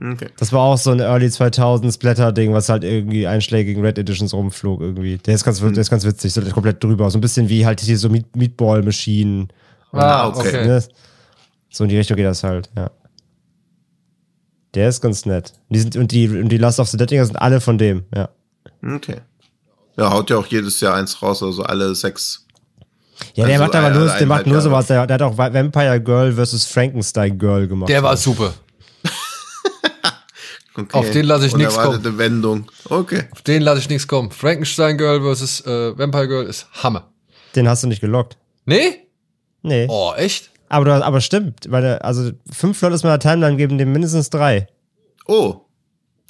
[0.00, 0.28] Okay.
[0.38, 4.80] Das war auch so ein Early 2000s Blätter-Ding, was halt irgendwie einschlägigen Red Editions rumflog
[4.80, 5.18] irgendwie.
[5.18, 7.10] Der ist ganz, der ist ganz witzig, so komplett drüber.
[7.10, 9.48] So ein bisschen wie halt hier so Meat Meatball-Maschinen.
[9.90, 10.66] Ah, okay.
[10.66, 10.84] Ne?
[11.70, 12.90] So in die Richtung geht das halt, ja.
[14.74, 15.54] Der ist ganz nett.
[15.70, 18.04] Die sind, und, die, und die Last of the Dead Dinger sind alle von dem,
[18.14, 18.28] ja.
[18.86, 19.16] Okay.
[19.96, 22.46] Ja, haut ja auch jedes Jahr eins raus, also alle sechs.
[23.34, 24.86] Ja, der Also macht aber nur, der macht nur sowas.
[24.86, 27.88] Der, der hat auch Vampire Girl versus Frankenstein Girl gemacht.
[27.88, 28.52] Der war super.
[30.78, 30.96] Okay.
[30.96, 32.70] Auf den lass ich nix Unerwartete Wendung.
[32.88, 33.24] Okay.
[33.32, 34.30] Auf den lasse ich nichts kommen.
[34.30, 37.08] Frankenstein Girl versus äh, Vampire Girl ist Hammer.
[37.56, 38.36] Den hast du nicht gelockt.
[38.64, 39.08] Nee?
[39.62, 39.86] Nee.
[39.88, 40.50] Oh, echt?
[40.68, 44.30] Aber, du, aber stimmt, weil der, also fünf Leute aus meiner Timeline geben dem mindestens
[44.30, 44.68] drei.
[45.26, 45.62] Oh.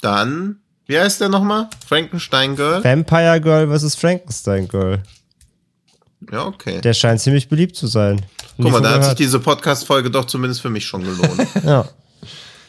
[0.01, 1.69] Dann, wie heißt der nochmal?
[1.85, 2.83] Frankenstein Girl?
[2.83, 5.03] Vampire Girl versus Frankenstein Girl.
[6.31, 6.81] Ja, okay.
[6.81, 8.25] Der scheint ziemlich beliebt zu sein.
[8.57, 11.47] Guck mal, da hat sich diese Podcast-Folge doch zumindest für mich schon gelohnt.
[11.63, 11.87] ja.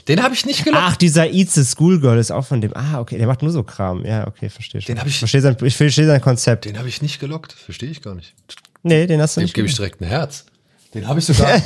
[0.09, 0.83] Den habe ich nicht gelockt.
[0.87, 2.75] Ach, dieser Eats the Schoolgirl ist auch von dem.
[2.77, 4.05] Ah, okay, der macht nur so Kram.
[4.05, 4.95] Ja, okay, verstehe schon.
[4.95, 6.65] Den hab ich- verstehe sein, ich verstehe sein Konzept.
[6.65, 7.53] Den habe ich nicht gelockt.
[7.53, 8.35] Verstehe ich gar nicht.
[8.83, 9.55] nee, den hast du Dem nicht.
[9.55, 10.47] gebe ich direkt ein Herz.
[10.95, 11.49] Den habe ich sogar.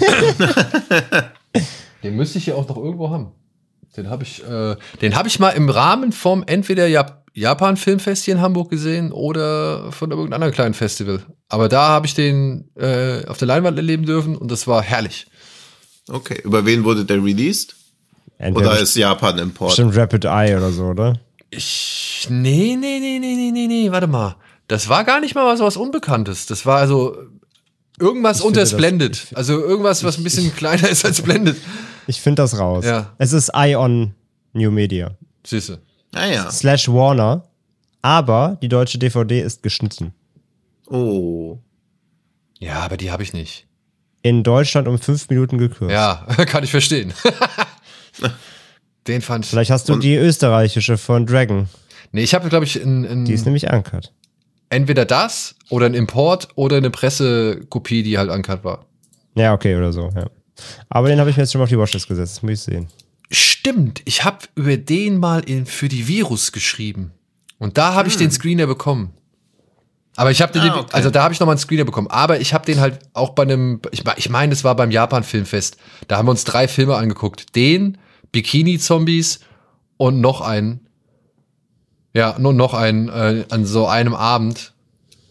[2.02, 3.32] den müsste ich hier auch noch irgendwo haben.
[3.96, 8.24] Den habe ich, äh, den habe ich mal im Rahmen vom entweder Jap Japan Filmfest
[8.24, 11.20] hier in Hamburg gesehen oder von irgendeinem anderen kleinen Festival.
[11.48, 15.26] Aber da habe ich den äh, auf der Leinwand erleben dürfen und das war herrlich.
[16.08, 17.74] Okay, über wen wurde der released?
[18.38, 19.70] Entweder Oder ist Japan Import?
[19.70, 21.18] bestimmt Rapid Eye oder so, oder?
[21.50, 24.36] Ich, nee, nee, nee, nee, nee, nee, nee, warte mal.
[24.68, 26.46] Das war gar nicht mal was, was Unbekanntes.
[26.46, 27.16] Das war also
[27.98, 29.26] irgendwas finde unter das- Splendid.
[29.34, 31.56] Also irgendwas, was ein bisschen kleiner ist als Splendid.
[32.06, 32.84] Ich finde das raus.
[32.84, 33.12] Ja.
[33.18, 34.14] Es ist Ion
[34.52, 35.12] New Media.
[35.46, 35.78] Siehste.
[36.14, 36.50] Naja.
[36.50, 37.44] Slash Warner.
[38.02, 40.12] Aber die deutsche DVD ist geschnitten.
[40.88, 41.58] Oh.
[42.58, 43.66] Ja, aber die habe ich nicht.
[44.22, 45.92] In Deutschland um fünf Minuten gekürzt.
[45.92, 47.12] Ja, kann ich verstehen.
[49.06, 49.50] Den fand ich.
[49.50, 51.68] Vielleicht hast du die österreichische von Dragon.
[52.12, 54.12] Nee, ich habe, glaube ich, in, in Die ist nämlich uncut.
[54.70, 58.86] entweder das oder ein Import oder eine Pressekopie, die halt uncut war.
[59.34, 60.26] Ja, okay, oder so, ja.
[60.88, 62.36] Aber den habe ich mir jetzt schon mal auf die Watchlist gesetzt.
[62.36, 62.86] Das muss ich sehen.
[63.30, 67.12] Stimmt, ich habe über den mal in, für die Virus geschrieben.
[67.58, 69.14] Und da habe ich den Screener bekommen.
[70.16, 70.90] Aber ich habe den, Ah, okay.
[70.92, 72.08] also da habe ich noch mal einen Screener bekommen.
[72.08, 75.24] Aber ich habe den halt auch bei einem, ich, ich meine, es war beim Japan
[75.24, 75.76] Filmfest.
[76.06, 77.56] Da haben wir uns drei Filme angeguckt.
[77.56, 77.98] Den,
[78.30, 79.40] Bikini Zombies
[79.96, 80.80] und noch einen.
[82.12, 84.73] Ja, nur noch einen äh, an so einem Abend.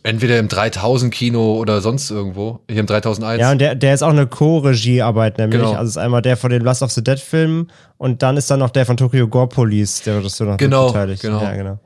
[0.06, 2.60] Entweder im 3000 Kino oder sonst irgendwo.
[2.70, 3.40] Hier im 3001.
[3.40, 5.62] Ja, und der, der ist auch eine Co-Regiearbeit, nämlich.
[5.62, 5.74] Genau.
[5.74, 8.60] Also ist einmal der von den Last of the Dead Filmen und dann ist dann
[8.60, 11.22] noch der von Tokyo Gore Police, der Regisseur noch Genau, beteiligt.
[11.22, 11.42] genau.
[11.42, 11.80] Ja, genau.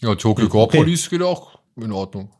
[0.00, 2.30] ja Tokyo Gore Police geht auch in Ordnung.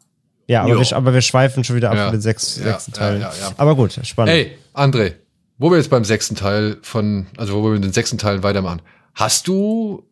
[0.47, 2.05] Ja, aber wir, aber wir schweifen schon wieder ab Ja.
[2.05, 3.21] von den sechs, Ja, sechsten Teilen.
[3.21, 3.31] ja.
[3.59, 4.33] Aber gut, spannend.
[4.35, 5.13] Ey, André,
[5.59, 8.81] wo wir jetzt beim sechsten Teil von, also wo wir mit den sechsten Teilen weitermachen.
[9.15, 10.05] Hast du,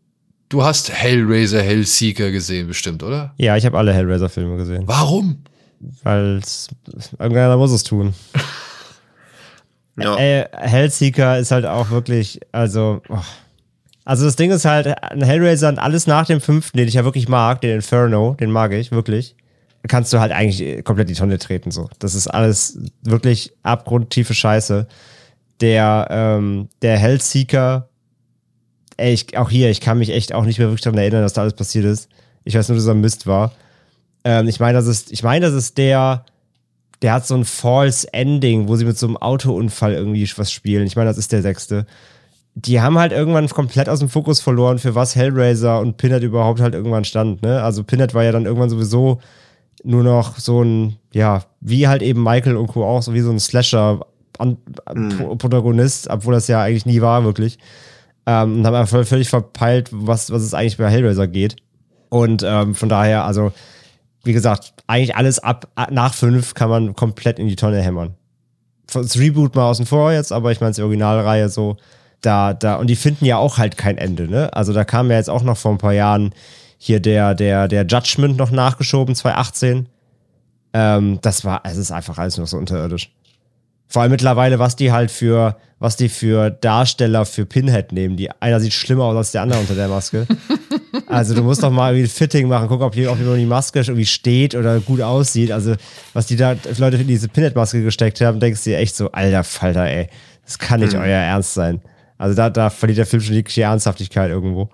[0.52, 3.32] du hast Hellraiser, Hellseeker gesehen bestimmt, oder?
[3.38, 5.42] Ja, ich habe alle Hellraiser-Filme gesehen, Warum?
[6.02, 6.40] weil
[7.18, 8.14] irgendeiner muss es tun.
[10.00, 10.16] Ja.
[10.16, 13.18] Ey, Hellseeker ist halt auch wirklich, also, oh.
[14.06, 17.04] also das Ding ist halt, ein Hellraiser und alles nach dem fünften, den ich ja
[17.04, 19.36] wirklich mag, den Inferno, den mag ich wirklich,
[19.86, 21.90] kannst du halt eigentlich komplett in die Tonne treten, so.
[21.98, 24.86] Das ist alles wirklich abgrundtiefe Scheiße.
[25.60, 27.90] Der, ähm, der Hellseeker,
[28.96, 31.32] ey, ich, auch hier, ich kann mich echt auch nicht mehr wirklich daran erinnern, dass
[31.32, 32.08] da alles passiert ist.
[32.44, 33.52] Ich weiß nur, dass er Mist war.
[34.24, 36.24] Ähm, ich meine, das ist, ich meine, das ist der,
[37.02, 40.86] der hat so ein False Ending, wo sie mit so einem Autounfall irgendwie was spielen.
[40.86, 41.86] Ich meine, das ist der sechste.
[42.54, 46.60] Die haben halt irgendwann komplett aus dem Fokus verloren, für was Hellraiser und Pinhead überhaupt
[46.60, 47.42] halt irgendwann stand.
[47.42, 47.60] Ne?
[47.62, 49.20] Also Pinhead war ja dann irgendwann sowieso
[49.84, 52.84] nur noch so ein, ja, wie halt eben Michael und Co.
[52.84, 57.58] auch, so wie so ein Slasher-Protagonist, obwohl das ja eigentlich nie war, wirklich.
[58.26, 61.56] Ähm, und haben einfach völlig verpeilt, was, was es eigentlich bei Hellraiser geht.
[62.08, 63.52] Und ähm, von daher, also,
[64.24, 68.14] wie gesagt, eigentlich alles ab nach fünf kann man komplett in die Tonne hämmern.
[68.92, 71.76] Das Reboot mal außen vor jetzt, aber ich meine, die Originalreihe so,
[72.20, 74.52] da, da, und die finden ja auch halt kein Ende, ne?
[74.54, 76.32] Also da kam ja jetzt auch noch vor ein paar Jahren
[76.78, 79.88] hier der, der, der Judgment noch nachgeschoben, 2018.
[80.72, 83.12] Ähm, das war, es ist einfach alles noch so unterirdisch.
[83.88, 88.16] Vor allem mittlerweile, was die halt für, was die für Darsteller für Pinhead nehmen.
[88.16, 90.26] Die, einer sieht schlimmer aus als der andere unter der Maske.
[91.06, 93.80] Also du musst doch mal irgendwie ein Fitting machen, gucken, ob die, ob die Maske
[93.80, 95.52] irgendwie steht oder gut aussieht.
[95.52, 95.74] Also
[96.14, 99.44] was die da Leute in diese Pinhead-Maske gesteckt haben, denkst du dir echt so, alter
[99.44, 100.08] Falter, ey,
[100.44, 101.82] das kann nicht euer Ernst sein.
[102.16, 104.70] Also da, da verliert der Film schon jegliche Ernsthaftigkeit irgendwo.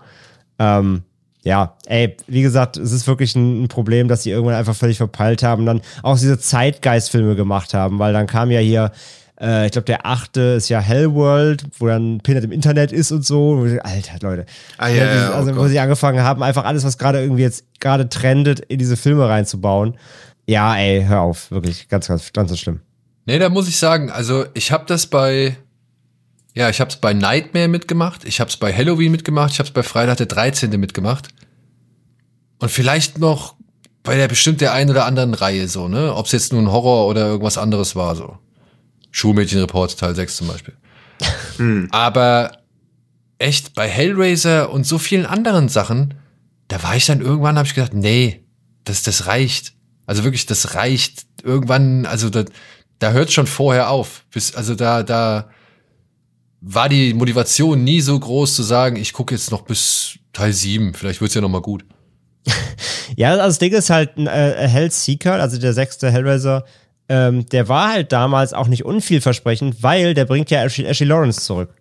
[0.61, 1.03] Ähm,
[1.43, 4.99] ja, ey, wie gesagt, es ist wirklich ein, ein Problem, dass sie irgendwann einfach völlig
[4.99, 8.93] verpeilt haben, dann auch diese Zeitgeist-Filme gemacht haben, weil dann kam ja hier,
[9.41, 13.25] äh, ich glaube, der achte ist ja Hellworld, wo dann Pinhead im Internet ist und
[13.25, 13.67] so.
[13.83, 14.47] Alter, Leute.
[14.79, 17.65] Ah, ja, ja, also, oh wo sie angefangen haben, einfach alles, was gerade irgendwie jetzt
[17.81, 19.97] gerade trendet, in diese Filme reinzubauen.
[20.47, 22.81] Ja, ey, hör auf, wirklich, ganz, ganz, ganz, ganz schlimm.
[23.27, 25.57] Nee, da muss ich sagen, also ich habe das bei,
[26.55, 29.69] ja, ich habe es bei Nightmare mitgemacht, ich habe es bei Halloween mitgemacht, ich habe
[29.69, 30.71] es bei Freitag der 13.
[30.81, 31.29] mitgemacht.
[32.59, 33.55] Und vielleicht noch
[34.03, 36.15] bei der bestimmt der einen oder anderen Reihe so, ne?
[36.15, 38.39] Ob es jetzt nun Horror oder irgendwas anderes war, so.
[39.11, 40.75] Schulmädchenreport Teil 6 zum Beispiel.
[41.91, 42.59] Aber
[43.39, 46.15] echt, bei Hellraiser und so vielen anderen Sachen,
[46.69, 48.45] da war ich dann irgendwann, habe ich gedacht, nee,
[48.85, 49.75] das, das reicht.
[50.07, 51.27] Also wirklich, das reicht.
[51.43, 52.45] Irgendwann, also da,
[52.99, 54.25] da hört schon vorher auf.
[54.31, 55.51] Bis, also da, da
[56.61, 60.95] war die Motivation nie so groß zu sagen, ich gucke jetzt noch bis Teil 7,
[60.95, 61.85] vielleicht wird's ja noch mal gut.
[63.17, 66.65] Ja, also das Ding ist halt, ein äh, Hellseeker, also der sechste Hellraiser,
[67.09, 71.75] ähm, der war halt damals auch nicht unvielversprechend, weil der bringt ja Ashley, Lawrence zurück.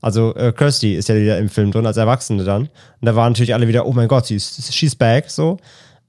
[0.00, 2.62] Also äh, Kirsty ist ja wieder im Film drin als Erwachsene dann.
[2.62, 2.70] Und
[3.00, 5.56] da waren natürlich alle wieder, oh mein Gott, sie ist, she's back, so.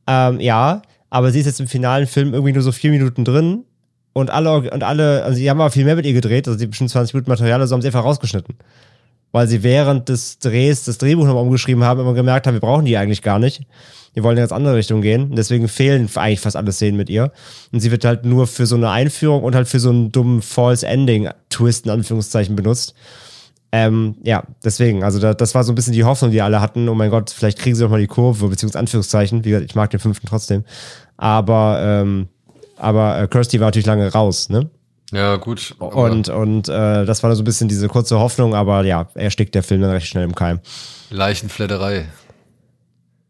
[0.05, 3.63] Ähm, ja, aber sie ist jetzt im finalen Film irgendwie nur so vier Minuten drin
[4.13, 6.68] und alle, und alle, also die haben aber viel mehr mit ihr gedreht, also die
[6.68, 8.55] bestimmt 20 Minuten Material, also haben sie einfach rausgeschnitten.
[9.32, 12.86] Weil sie während des Drehs das Drehbuch nochmal umgeschrieben haben, immer gemerkt haben, wir brauchen
[12.86, 13.61] die eigentlich gar nicht.
[14.18, 15.30] Wir wollen in eine ganz andere Richtung gehen.
[15.30, 17.32] Und deswegen fehlen eigentlich fast alle Szenen mit ihr.
[17.72, 20.41] Und sie wird halt nur für so eine Einführung und halt für so einen dummen
[20.41, 22.95] False Ending Twist in Anführungszeichen benutzt.
[23.72, 26.89] Ähm, ja, deswegen, also da, das war so ein bisschen die Hoffnung, die alle hatten.
[26.89, 29.45] Oh mein Gott, vielleicht kriegen sie doch mal die Kurve, beziehungsweise Anführungszeichen.
[29.45, 30.63] Wie gesagt, ich mag den fünften trotzdem.
[31.18, 32.28] Aber, ähm,
[32.76, 34.68] aber äh, Kirsty war natürlich lange raus, ne?
[35.11, 35.76] Ja, gut.
[35.78, 39.53] Und, und äh, das war so ein bisschen diese kurze Hoffnung, aber ja, er stickt
[39.53, 40.59] der Film dann recht schnell im Keim.
[41.11, 42.07] Leichenfledderei.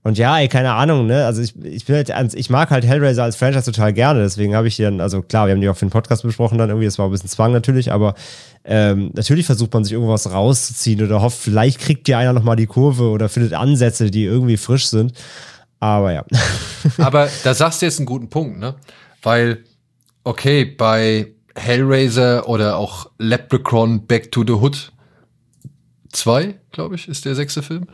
[0.07, 1.25] Und ja, ey, keine Ahnung, ne?
[1.25, 4.69] Also ich, ich bin halt, ich mag halt Hellraiser als Franchise total gerne, deswegen habe
[4.69, 6.97] ich dann, also klar, wir haben die auch für den Podcast besprochen dann irgendwie, das
[6.97, 8.15] war ein bisschen Zwang natürlich, aber
[8.63, 12.67] ähm, natürlich versucht man sich irgendwas rauszuziehen oder hofft, vielleicht kriegt dir einer nochmal die
[12.67, 15.11] Kurve oder findet Ansätze, die irgendwie frisch sind.
[15.81, 16.23] Aber ja.
[16.99, 18.75] Aber da sagst du jetzt einen guten Punkt, ne?
[19.23, 19.65] Weil,
[20.23, 24.93] okay, bei Hellraiser oder auch Leprechaun Back to the Hood
[26.13, 27.87] 2, glaube ich, ist der sechste Film.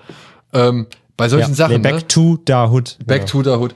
[0.53, 0.85] Ähm,
[1.17, 1.55] bei solchen ja.
[1.55, 1.75] Sachen.
[1.75, 2.07] Nee, back ne?
[2.07, 2.97] to the Hood.
[3.05, 3.75] Back to the Hood.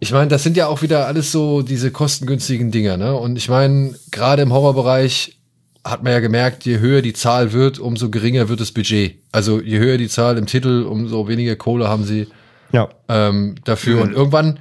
[0.00, 3.14] Ich meine, das sind ja auch wieder alles so diese kostengünstigen Dinger, ne?
[3.16, 5.38] Und ich meine, gerade im Horrorbereich
[5.84, 9.18] hat man ja gemerkt, je höher die Zahl wird, umso geringer wird das Budget.
[9.32, 12.28] Also je höher die Zahl im Titel, umso weniger Kohle haben sie
[12.72, 12.88] Ja.
[13.08, 14.02] ähm, dafür.
[14.02, 14.58] Und irgendwann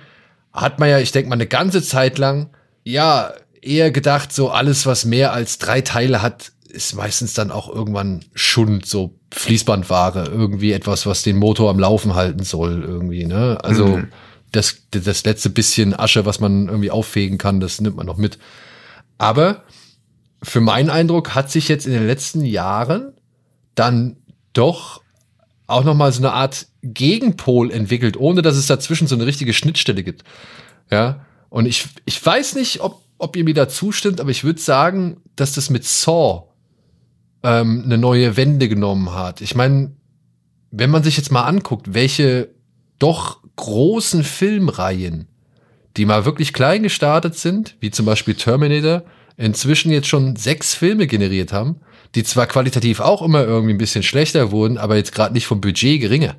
[0.54, 2.50] hat man ja, ich denke mal, eine ganze Zeit lang,
[2.84, 7.68] ja, eher gedacht, so alles, was mehr als drei Teile hat, ist meistens dann auch
[7.74, 13.58] irgendwann Schund, so Fließbandware, irgendwie etwas, was den Motor am Laufen halten soll, irgendwie, ne?
[13.62, 14.02] Also
[14.52, 18.38] das, das letzte bisschen Asche, was man irgendwie auffegen kann, das nimmt man noch mit.
[19.18, 19.64] Aber
[20.42, 23.14] für meinen Eindruck hat sich jetzt in den letzten Jahren
[23.76, 24.18] dann
[24.54, 25.02] doch
[25.68, 29.54] auch noch mal so eine Art Gegenpol entwickelt, ohne dass es dazwischen so eine richtige
[29.54, 30.24] Schnittstelle gibt.
[30.90, 34.62] Ja, und ich, ich weiß nicht, ob, ob ihr mir da zustimmt, aber ich würde
[34.62, 36.47] sagen, dass das mit Saw
[37.44, 39.42] ähm, eine neue Wende genommen hat.
[39.42, 39.92] Ich meine,
[40.72, 42.50] wenn man sich jetzt mal anguckt, welche
[43.00, 45.28] doch großen Filmreihen,
[45.98, 49.04] die mal wirklich klein gestartet sind, wie zum Beispiel Terminator,
[49.36, 51.78] inzwischen jetzt schon sechs Filme generiert haben,
[52.16, 55.62] die zwar qualitativ auch immer irgendwie ein bisschen schlechter wurden, aber jetzt gerade nicht vom
[55.62, 56.36] Budget geringer.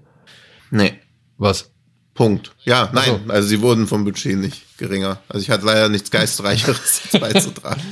[0.71, 0.95] Nee.
[1.37, 1.71] Was?
[2.15, 2.53] Punkt.
[2.65, 3.33] Ja, nein, so.
[3.33, 5.21] also sie wurden vom Budget nicht geringer.
[5.29, 7.83] Also ich hatte leider nichts Geistreicheres beizutragen.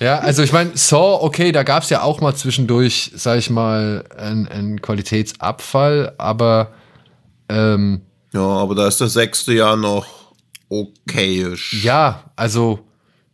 [0.00, 3.50] Ja, also ich meine, Saw, okay, da gab es ja auch mal zwischendurch, sag ich
[3.50, 6.72] mal, einen Qualitätsabfall, aber
[7.50, 8.00] ähm,
[8.32, 10.06] Ja, aber da ist das sechste Jahr noch
[10.70, 11.84] okayisch.
[11.84, 12.80] ja, also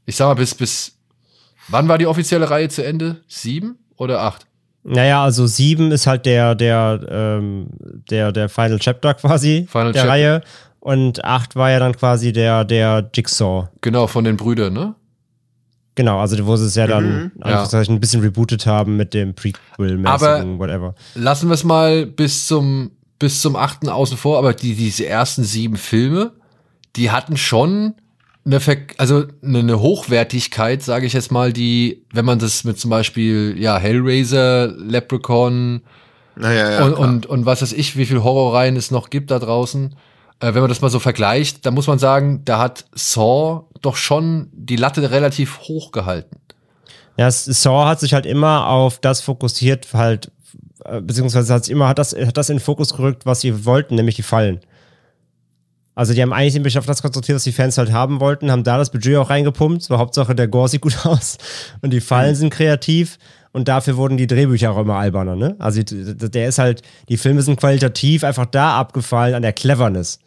[0.07, 0.97] ich sag mal, bis, bis
[1.69, 3.23] wann war die offizielle Reihe zu Ende?
[3.29, 4.47] Sieben oder acht?
[4.83, 7.69] Naja, also sieben ist halt der, der, ähm,
[8.11, 10.13] der, der Final Chapter quasi Final der Chapter.
[10.13, 10.41] Reihe.
[10.79, 13.69] Und acht war ja dann quasi der, der Jigsaw.
[13.81, 14.95] Genau, von den Brüdern, ne?
[15.97, 17.31] Genau, also wo sie es ja dann Mhm.
[17.41, 20.95] Anführungszeichen ein bisschen rebootet haben mit dem Prequel-mäßigen, Aber- whatever.
[21.15, 25.43] Lassen wir es mal bis zum, bis zum achten außen vor, aber die, diese ersten
[25.43, 26.33] sieben Filme,
[26.97, 27.95] die hatten schon
[28.45, 32.91] eine, Ver also eine, Hochwertigkeit, sage ich jetzt mal, die, wenn man das mit zum
[32.91, 35.81] Beispiel, ja, Hellraiser, Leprechaun
[36.37, 39.39] Naja, ja, und, und, und was weiß ich, wie viel Horrorreihen es noch gibt da
[39.39, 39.97] draußen,
[40.41, 43.97] äh, wenn man das mal so vergleicht, da muss man sagen, da hat Saw doch
[43.97, 46.37] schon die Latte relativ hoch gehalten.
[47.17, 50.31] Ja, Saw hat sich halt immer auf das fokussiert, halt,
[50.85, 53.65] äh, beziehungsweise hat sich immer hat das, hat das in den Fokus gerückt, was sie
[53.65, 54.61] wollten, nämlich die Fallen.
[55.95, 58.65] Also die haben eigentlich sich auf das konzentriert, was die Fans halt haben wollten, haben
[58.65, 59.83] da das Budget auch reingepumpt.
[59.83, 61.39] So Hauptsache der Gore sieht gut aus
[61.81, 63.17] und die Fallen sind kreativ
[63.53, 65.57] und dafür wurden die Drehbücher auch immer alberner, ne?
[65.59, 70.19] Also der ist halt, die Filme sind qualitativ einfach da abgefallen an der Cleverness.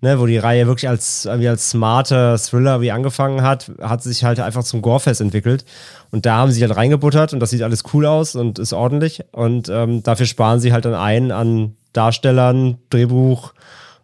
[0.00, 4.22] Ne, wo die Reihe wirklich als, irgendwie als smarter Thriller wie angefangen hat, hat sich
[4.22, 5.64] halt einfach zum Gorefest entwickelt.
[6.12, 9.24] Und da haben sie halt reingebuttert und das sieht alles cool aus und ist ordentlich.
[9.32, 13.54] Und ähm, dafür sparen sie halt dann ein an Darstellern, Drehbuch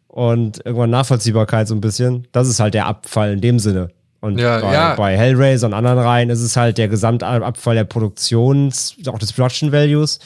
[0.08, 2.26] und irgendwann Nachvollziehbarkeit so ein bisschen.
[2.32, 3.90] Das ist halt der Abfall in dem Sinne.
[4.20, 4.94] Und Ja, bei, ja.
[4.94, 9.70] bei Hellraiser und anderen Reihen ist es halt der Gesamtabfall der Produktions, auch des Production
[9.70, 10.18] Values.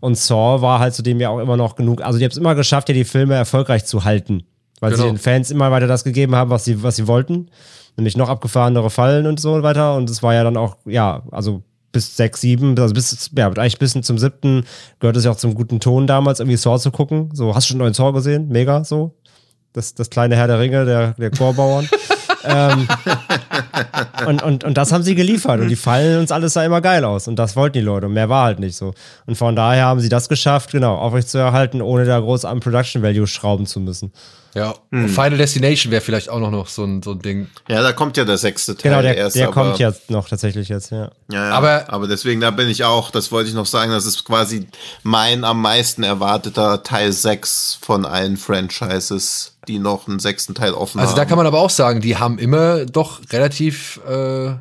[0.00, 2.02] Und Saw war halt zudem ja auch immer noch genug.
[2.02, 4.44] Also die haben es immer geschafft, ja die Filme erfolgreich zu halten.
[4.82, 5.04] Weil Genau.
[5.04, 7.48] sie den Fans immer weiter das gegeben haben, was sie, was sie wollten.
[7.96, 9.94] Nämlich noch abgefahrenere Fallen und so weiter.
[9.94, 11.62] Und es war ja dann auch, ja, also
[11.92, 14.64] bis sechs, sieben, also bis, ja, eigentlich bis zum siebten
[14.98, 17.30] gehört es ja auch zum guten Ton damals, irgendwie Saw zu gucken.
[17.32, 18.48] So, hast du schon einen neuen Saw gesehen?
[18.48, 19.14] Mega, so.
[19.72, 21.88] Das, das kleine Herr der Ringe, der, der Chorbauern.
[22.44, 22.88] ähm,
[24.26, 25.60] und, und, und das haben sie geliefert.
[25.60, 27.28] Und die Fallen uns alles sah immer geil aus.
[27.28, 28.06] Und das wollten die Leute.
[28.06, 28.94] Und mehr war halt nicht so.
[29.26, 33.26] Und von daher haben sie das geschafft, genau, aufrechtzuerhalten, ohne da groß am Production Value
[33.26, 34.12] schrauben zu müssen.
[34.54, 37.46] Ja, und Final Destination wäre vielleicht auch noch, noch so, ein, so ein Ding.
[37.68, 39.34] ja, da kommt ja der sechste Teil Genau, der, erst.
[39.34, 41.10] der aber, kommt jetzt noch tatsächlich jetzt, ja.
[41.30, 41.50] Ja, ja.
[41.52, 44.24] Aber- Aber, aber deswegen, da bin ich auch, das wollte ich noch sagen, das ist
[44.26, 44.66] quasi
[45.04, 50.98] mein am meisten erwarteter Teil 6 von allen Franchises, die noch einen sechsten Teil offen
[51.00, 51.16] Also haben.
[51.18, 54.54] da kann man aber auch sagen, die haben immer doch relativ äh,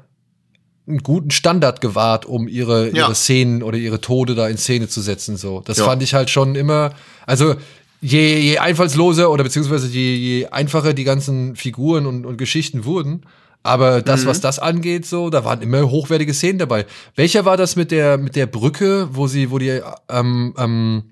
[0.88, 3.14] einen guten Standard gewahrt, um ihre, ihre Ja.
[3.16, 5.38] Szenen oder ihre Tode da in Szene zu setzen.
[5.38, 5.86] So, das Ja.
[5.86, 6.92] fand ich halt schon immer.
[7.26, 7.56] Also
[8.02, 13.22] je, je einfallsloser oder beziehungsweise je, je einfacher die ganzen Figuren und, und Geschichten wurden.
[13.64, 14.06] Aber Mhm.
[14.06, 16.86] das, was das angeht, so, da waren immer hochwertige Szenen dabei.
[17.16, 19.80] Welcher war das mit der mit der Brücke, wo sie, wo die
[20.10, 21.04] ähm, ähm,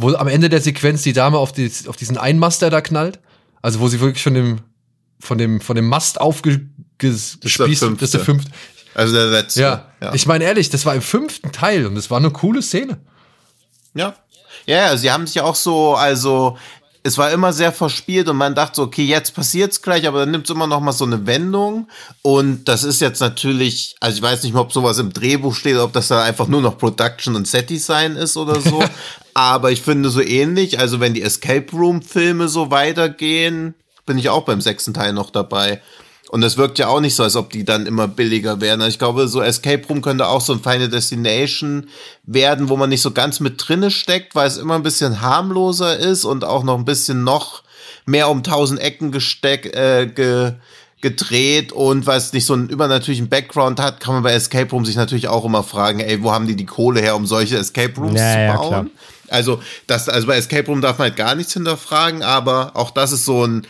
[0.00, 3.18] wo am Ende der Sequenz die Dame auf, die, auf diesen Einmaster da knallt?
[3.62, 4.60] Also wo sie wirklich von dem
[5.20, 8.20] von dem von dem Mast aufgespießt ist der das ist der fünfte.
[8.20, 8.50] fünfte.
[8.94, 9.60] Also der letzte.
[9.60, 10.14] Ja, ja.
[10.14, 12.98] ich meine ehrlich, das war im fünften Teil und das war eine coole Szene.
[13.94, 14.14] Ja.
[14.66, 16.58] Ja, ja, sie haben sich auch so, also
[17.02, 20.30] es war immer sehr verspielt und man dachte so, okay, jetzt passiert's gleich, aber dann
[20.30, 21.88] nimmt's immer noch mal so eine Wendung
[22.22, 25.76] und das ist jetzt natürlich, also ich weiß nicht mehr, ob sowas im Drehbuch steht,
[25.76, 28.82] ob das dann einfach nur noch Production und Set Design ist oder so,
[29.34, 33.74] aber ich finde so ähnlich, also wenn die Escape Room Filme so weitergehen,
[34.04, 35.80] bin ich auch beim sechsten Teil noch dabei.
[36.28, 38.80] Und es wirkt ja auch nicht so, als ob die dann immer billiger werden.
[38.82, 41.88] Also ich glaube, so Escape Room könnte auch so ein Final Destination
[42.24, 45.96] werden, wo man nicht so ganz mit drinne steckt, weil es immer ein bisschen harmloser
[45.98, 47.62] ist und auch noch ein bisschen noch
[48.04, 50.52] mehr um tausend Ecken gesteck, äh, ge,
[51.00, 54.84] gedreht und weil es nicht so einen übernatürlichen Background hat, kann man bei Escape Room
[54.84, 57.94] sich natürlich auch immer fragen, ey, wo haben die die Kohle her, um solche Escape
[58.00, 58.68] Rooms Ja, zu bauen?
[58.68, 58.86] klar.
[59.30, 63.12] Also, das, also bei Escape Room darf man halt gar nichts hinterfragen, aber auch das
[63.12, 63.66] ist so ein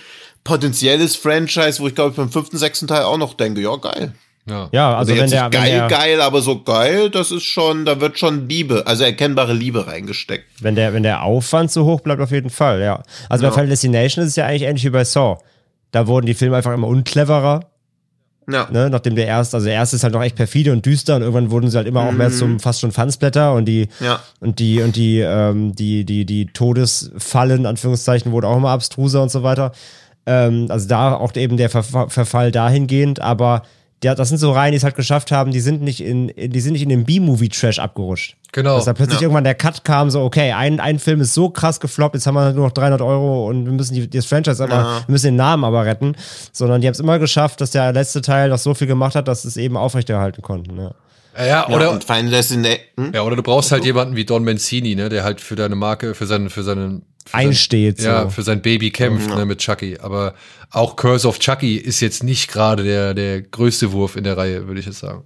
[0.48, 4.12] potenzielles Franchise, wo ich glaube ich beim fünften, sechsten Teil auch noch denke, ja, geil.
[4.48, 4.68] Ja.
[4.72, 7.30] Ja, also, Also, wenn jetzt der, nicht wenn geil, der, geil, aber so geil, das
[7.30, 10.46] ist schon, da wird schon Liebe, also erkennbare Liebe reingesteckt.
[10.62, 13.02] wenn der, wenn der Aufwand so hoch bleibt, auf jeden Fall, ja.
[13.28, 13.52] Also bei Ja.
[13.52, 15.36] Final Destination ist es ja eigentlich ähnlich wie bei Saw.
[15.92, 17.60] Da wurden die Filme einfach immer uncleverer,
[18.50, 18.68] Ja.
[18.70, 21.20] ne, nachdem der erste, also der erste ist halt noch echt perfide und düster und
[21.22, 24.06] irgendwann wurden sie halt immer auch mehr zum fast schon Fansblätter und die Mhm.
[24.06, 24.20] Ja.
[24.40, 29.30] und die und die ähm, die die die Todesfallen Anführungszeichen wurden auch immer abstruser und
[29.30, 29.72] so weiter.
[30.30, 33.62] Ähm, also da auch eben der Ver Verfall dahingehend, aber
[34.02, 36.60] der, das sind so Reihen, die es halt geschafft haben, die sind nicht in, die
[36.60, 38.36] sind nicht in den B-Movie-Trash abgerutscht.
[38.52, 38.76] Genau.
[38.76, 39.22] Dass da plötzlich Ja.
[39.22, 42.34] irgendwann der Cut kam, so, okay, ein, ein Film ist so krass gefloppt, jetzt haben
[42.34, 45.02] wir nur noch 300 Euro und wir müssen die, das Franchise aber, Ja.
[45.06, 46.14] wir müssen den Namen aber retten.
[46.52, 49.26] Sondern die haben es immer geschafft, dass der letzte Teil noch so viel gemacht hat,
[49.28, 50.76] dass sie es eben aufrechterhalten konnten.
[50.78, 50.90] Ja.
[51.36, 53.12] Ja, Ja, oder, und Final Destination, hm?
[53.14, 56.14] ja, oder du brauchst halt jemanden wie Don Mancini, ne, der halt für deine Marke,
[56.14, 58.06] für seinen, für seinen für sein- Einsteht, so.
[58.08, 59.98] Ja, für sein Baby kämpft, ne, mit Chucky.
[60.00, 60.34] Aber
[60.70, 64.66] auch Curse of Chucky ist jetzt nicht gerade der, der größte Wurf in der Reihe,
[64.66, 65.22] würde ich jetzt sagen.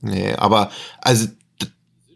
[0.00, 1.26] Nee, aber also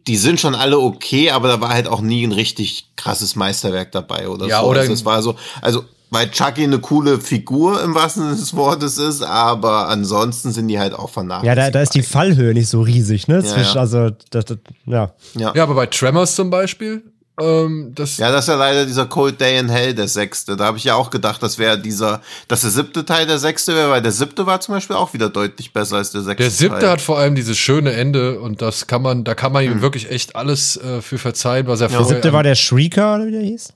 [0.07, 3.93] die sind schon alle okay, aber da war halt auch nie ein richtig krasses Meisterwerk
[3.93, 4.67] dabei oder Ja, so.
[4.69, 8.55] oder- also es war so, also weil Chucky eine coole Figur im wahrsten Sinne des
[8.57, 11.47] Wortes ist, aber ansonsten sind die halt auch vernachlässigt.
[11.59, 13.45] Ja, da, da ist die Fallhöhe nicht so riesig, ne?
[13.45, 13.81] Zwischen, ja.
[13.81, 15.13] Also, das, das, ja.
[15.35, 15.53] ja.
[15.55, 17.03] Ja, aber bei Tremors zum Beispiel,
[17.41, 20.57] ähm, das, Ja, das ist ja leider dieser Cold Day in Hell, der sechste.
[20.57, 23.75] Da habe ich ja auch gedacht, das wäre dieser, dass der siebte Teil der sechste
[23.75, 26.43] wäre, weil der siebte war zum Beispiel auch wieder deutlich besser als der sechste.
[26.45, 26.91] der siebte Teil.
[26.91, 30.11] hat vor allem dieses schöne Ende und das kann man, da kann man ihm wirklich
[30.11, 32.15] echt alles äh, für verzeihen, was er Der vorher.
[32.17, 33.73] siebte war der Shrieker, oder wie der hieß?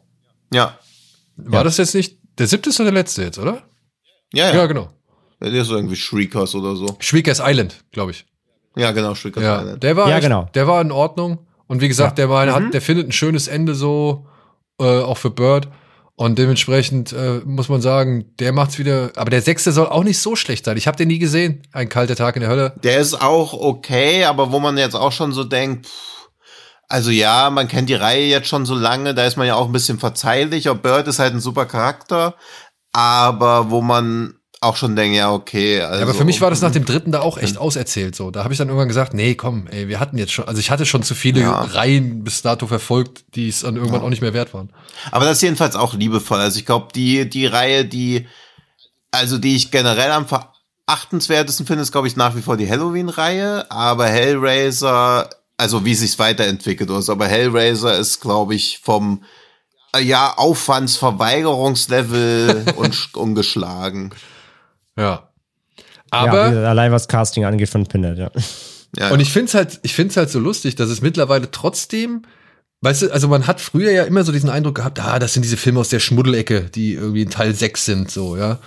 [0.52, 0.78] Ja.
[1.36, 2.18] war das jetzt nicht?
[2.38, 3.62] Der siebte ist doch der letzte jetzt, oder?
[4.32, 4.54] Ja, ja.
[4.56, 4.88] Ja, genau.
[5.40, 6.96] Der ist irgendwie Shriekers oder so.
[7.00, 8.24] Shriekers Island, glaube ich.
[8.76, 9.82] Ja, genau, Shriekers Ja, Island.
[9.82, 10.48] der war, Ja, echt, genau.
[10.54, 11.38] der war in Ordnung.
[11.72, 14.26] Und wie gesagt, der war, hat, der findet ein schönes Ende so,
[14.78, 15.68] äh, auch für Bird.
[16.16, 19.10] Und dementsprechend äh, muss man sagen, der macht's wieder.
[19.16, 20.76] Aber der sechste soll auch nicht so schlecht sein.
[20.76, 21.62] Ich habe den nie gesehen.
[21.72, 22.74] Ein kalter Tag in der Hölle.
[22.84, 26.28] Der ist auch okay, aber wo man jetzt auch schon so denkt, pff,
[26.90, 29.64] also ja, man kennt die Reihe jetzt schon so lange, da ist man ja auch
[29.64, 30.68] ein bisschen verzeihlich.
[30.68, 32.34] Ob Bird ist halt ein super Charakter,
[32.92, 35.80] aber wo man auch schon denkt, ja, okay.
[35.80, 38.30] Also, Ja, aber für mich war das nach dem dritten da auch echt auserzählt so.
[38.30, 40.70] Da habe ich dann irgendwann gesagt, nee, komm, ey, wir hatten jetzt schon, also ich
[40.70, 41.62] hatte schon zu viele Ja.
[41.62, 44.70] Reihen bis dato verfolgt, die es dann irgendwann auch nicht mehr wert waren.
[45.10, 46.38] Aber das ist jedenfalls auch liebevoll.
[46.38, 48.26] Also ich glaube, die, die Reihe, die,
[49.10, 53.70] also die ich generell am verachtenswertesten finde, ist, glaube ich, nach wie vor die Halloween-Reihe.
[53.70, 59.24] Aber Hellraiser, also wie sich's weiterentwickelt ist, aber Hellraiser ist, glaube ich, vom
[59.94, 64.10] äh, ja, Aufwandsverweigerungslevel und ungeschlagen.
[64.96, 65.04] Ja.
[65.04, 68.30] ja, Aber gesagt, allein was Casting angeht von Pinhead, ja.
[68.98, 72.22] Ja, Und ich finde es halt, ich find's halt so lustig, dass es mittlerweile trotzdem,
[72.82, 75.42] weißt du, also man hat früher ja immer so diesen Eindruck gehabt, ah, das sind
[75.42, 78.58] diese Filme aus der Schmuddelecke, die irgendwie in Teil 6 sind, so, ja.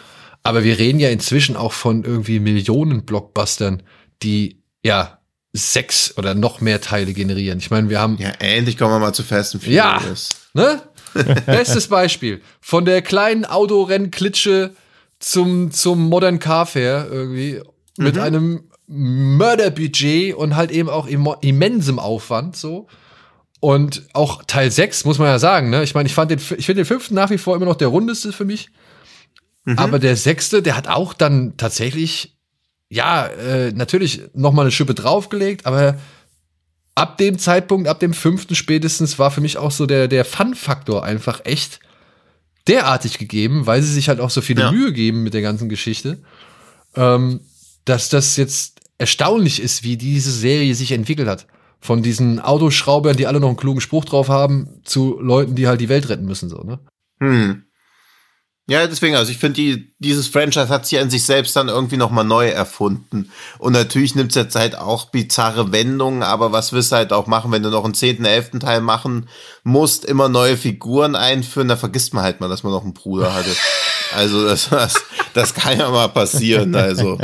[0.42, 3.84] Aber wir reden ja inzwischen auch von irgendwie Millionen Blockbustern,
[4.24, 5.20] die, ja,
[5.54, 7.60] sechs oder noch mehr Teile generieren.
[7.60, 10.00] Ich meine, wir haben, ja, endlich kommen wir mal zu Fast and Ja.
[10.00, 10.36] Furious.
[10.54, 10.82] ne?
[11.46, 12.42] Bestes Beispiel.
[12.60, 14.72] Von der kleinen Autorennklitsche
[15.20, 17.62] zum, zum Modern Car Fair irgendwie
[17.98, 22.88] mit einem Mörderbudget und halt eben auch immo- immensem Aufwand so.
[23.60, 25.82] Und auch Teil 6, muss man ja sagen, ne?
[25.84, 27.88] Ich meine, ich fand den, ich finde den fünften nach wie vor immer noch der
[27.88, 28.70] rundeste für mich.
[29.80, 32.36] Aber der sechste, der hat auch dann tatsächlich,
[32.90, 35.98] ja, äh, natürlich noch mal eine Schippe draufgelegt, aber
[36.94, 41.04] ab dem Zeitpunkt, ab dem fünften spätestens, war für mich auch so der, der Fun-Faktor
[41.04, 41.80] einfach echt
[42.68, 44.72] derartig gegeben, weil sie sich halt auch so viele Ja.
[44.72, 46.20] Mühe geben mit der ganzen Geschichte,
[46.96, 47.42] ähm,
[47.86, 51.48] dass das jetzt erstaunlich ist, wie diese Serie sich entwickelt hat.
[51.82, 55.82] Von diesen Autoschraubern, die alle noch einen klugen Spruch drauf haben, zu Leuten, die halt
[55.82, 56.80] die Welt retten müssen, so, ne?
[57.20, 57.65] Hm.
[58.68, 61.98] Ja, deswegen, also ich finde, die, dieses Franchise hat sich an sich selbst dann irgendwie
[61.98, 63.32] nochmal neu erfunden.
[63.60, 67.28] Und natürlich nimmt es jetzt halt auch bizarre Wendungen, aber was willst du halt auch
[67.28, 69.30] machen, wenn du noch einen zehnten, elften Teil machen
[69.64, 73.34] musst, immer neue Figuren einführen, da vergisst man halt mal, dass man noch einen Bruder
[73.34, 73.52] hatte.
[74.16, 75.04] Also das, das,
[75.34, 77.18] das kann ja mal passieren, also.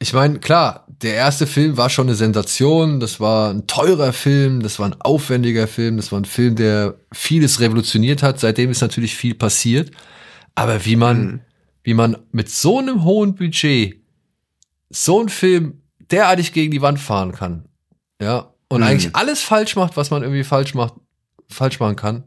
[0.01, 4.61] ich meine, klar, der erste Film war schon eine Sensation, das war ein teurer Film,
[4.61, 8.39] das war ein aufwendiger Film, das war ein Film, der vieles revolutioniert hat.
[8.39, 9.91] Seitdem ist natürlich viel passiert,
[10.55, 11.39] aber wie man, Mhm.
[11.83, 14.01] wie man mit so einem hohen Budget
[14.89, 17.65] so einen Film derartig gegen die Wand fahren kann,
[18.21, 18.87] ja, und Mhm.
[18.87, 20.93] eigentlich alles falsch macht, was man irgendwie falsch macht,
[21.49, 22.23] falsch machen kann,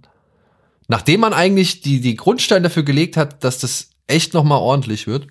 [0.88, 5.07] nachdem man eigentlich die die Grundsteine dafür gelegt hat, dass das echt noch mal ordentlich
[5.07, 5.27] wird.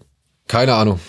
[0.47, 0.99] Keine Ahnung.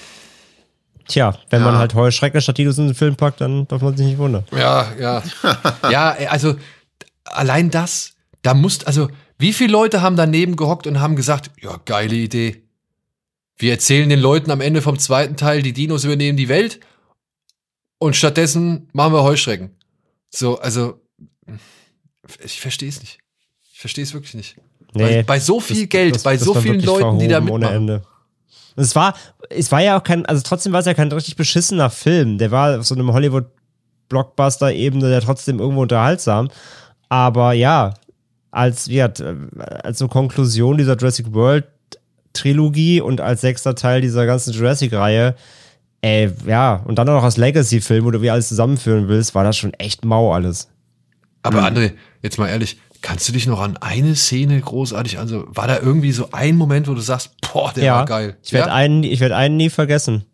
[1.09, 1.67] Tja, wenn Ja.
[1.67, 4.45] man halt Heuschrecken statt Dinos in den Film packt, dann darf man sich nicht wundern.
[4.53, 5.23] Ja, ja.
[5.91, 6.55] ja, also
[7.25, 9.09] allein das, da muss, also
[9.39, 12.63] wie viele Leute haben daneben gehockt und haben gesagt, ja, geile Idee.
[13.57, 16.81] Wir erzählen den Leuten am Ende vom zweiten Teil, die Dinos übernehmen die Welt
[17.99, 19.77] und stattdessen machen wir Heuschrecken.
[20.31, 21.01] So, also
[22.45, 23.19] ich verstehe es nicht.
[23.73, 24.57] Ich verstehe es wirklich nicht.
[24.95, 28.01] Weil bei so viel das- Geld, das- bei so vielen Leuten, die da mitmachen.
[28.77, 29.15] Es war,
[29.51, 32.39] es war ja auch kein, also trotzdem war es ja kein richtig beschissener Film.
[32.39, 36.49] Der war auf so einem Hollywood-Blockbuster-Ebene, der trotzdem irgendwo unterhaltsam.
[37.09, 37.95] Aber ja,
[38.51, 39.35] als, hat, äh,
[39.83, 41.65] als so Konklusion dieser Jurassic World
[42.33, 45.35] Trilogie und als sechster Teil dieser ganzen Jurassic-Reihe,
[46.01, 49.45] ey, ja, und dann auch noch als Legacy-Film, wo du wie alles zusammenführen willst, war
[49.45, 50.69] das schon echt mau alles.
[51.43, 51.67] Aber Mhm.
[51.77, 55.79] André, jetzt mal ehrlich, kannst du dich noch an eine Szene großartig, also war da
[55.79, 58.37] irgendwie so ein Moment, wo du sagst, boah, der ja, war geil.
[58.43, 58.75] Ich werde ja?
[58.75, 60.25] einen, ich werde einen nie vergessen.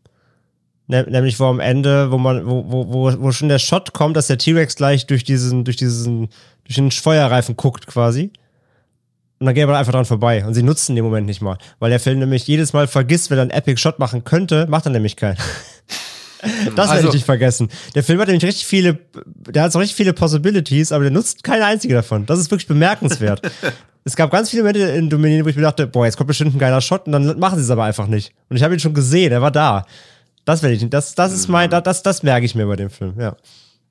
[0.86, 4.28] Nämlich wo am Ende, wo man, wo, wo, wo, wo schon der Shot kommt, dass
[4.28, 6.30] der T-Rex gleich durch diesen, durch diesen,
[6.64, 8.32] durch den Feuerreifen guckt quasi.
[9.38, 10.46] Und dann geht man einfach dran vorbei.
[10.46, 11.58] Und sie nutzen den Moment nicht mal.
[11.78, 14.86] Weil der Film nämlich jedes Mal vergisst, wenn er einen Epic Shot machen könnte, macht
[14.86, 15.36] er nämlich keinen.
[16.42, 17.68] Das werde Also- ich nicht vergessen.
[17.94, 18.98] Der Film hat nämlich richtig viele,
[19.48, 22.26] der hat so richtig viele Possibilities, aber der nutzt keine einzige davon.
[22.26, 23.40] Das ist wirklich bemerkenswert.
[24.04, 26.54] es gab ganz viele Momente in Dominion, wo ich mir dachte, boah, jetzt kommt bestimmt
[26.54, 28.32] ein geiler Shot und dann machen sie es aber einfach nicht.
[28.48, 29.84] Und ich habe ihn schon gesehen, er war da.
[30.44, 33.14] Das werde ich, das, das ist mein, das, das merke ich mir bei dem Film,
[33.20, 33.36] ja.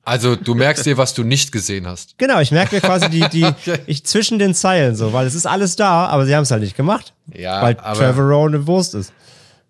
[0.04, 2.18] Also du merkst dir, was du nicht gesehen hast.
[2.18, 3.45] Genau, ich merke mir quasi die, die,
[3.88, 6.62] ich zwischen den Zeilen so, weil es ist alles da, aber sie haben es halt
[6.62, 7.14] nicht gemacht.
[7.36, 9.12] Ja, weil aber- Trevor Rowan eine Wurst ist.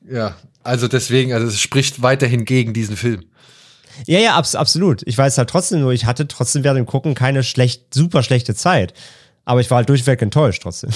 [0.10, 0.36] Ja,
[0.68, 3.24] also deswegen, also es spricht weiterhin gegen diesen Film.
[4.06, 5.02] Ja, ja, abs absolut.
[5.06, 8.54] Ich weiß halt trotzdem nur, ich hatte trotzdem während dem Gucken keine schlecht, super schlechte
[8.54, 8.94] Zeit.
[9.46, 10.92] Aber ich war halt durchweg enttäuscht trotzdem.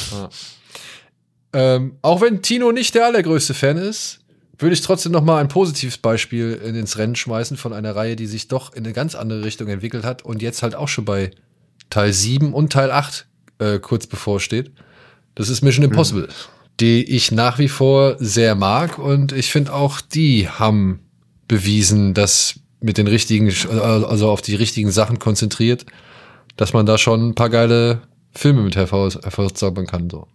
[1.53, 4.19] Ähm, auch wenn Tino nicht der allergrößte Fan ist,
[4.57, 8.15] würde ich trotzdem noch mal ein positives Beispiel in- ins Rennen schmeißen von einer Reihe,
[8.15, 11.03] die sich doch in eine ganz andere Richtung entwickelt hat und jetzt halt auch schon
[11.05, 11.31] bei
[11.89, 13.25] Teil 7 und Teil 8
[13.59, 14.71] äh, kurz bevorsteht.
[15.35, 16.27] Das ist Mission Impossible,
[16.79, 21.01] die ich nach wie vor sehr mag und ich finde auch die haben
[21.47, 25.85] bewiesen, dass mit den richtigen, also auf die richtigen Sachen konzentriert,
[26.57, 28.01] dass man da schon ein paar geile
[28.31, 30.09] Filme mit hervor- hervorzaubern kann.
[30.09, 30.27] So.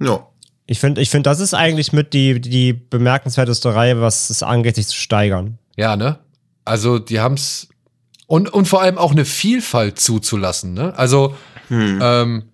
[0.00, 0.26] Ja.
[0.66, 4.74] Ich finde, ich find, das ist eigentlich mit die, die bemerkenswerteste Reihe, was es angeht,
[4.74, 5.58] sich zu steigern.
[5.76, 6.18] Ja, ne?
[6.66, 7.68] Also, die haben's
[8.26, 10.92] und, und vor allem auch eine Vielfalt zuzulassen, ne?
[10.98, 11.34] Also,
[11.70, 12.44] ähm,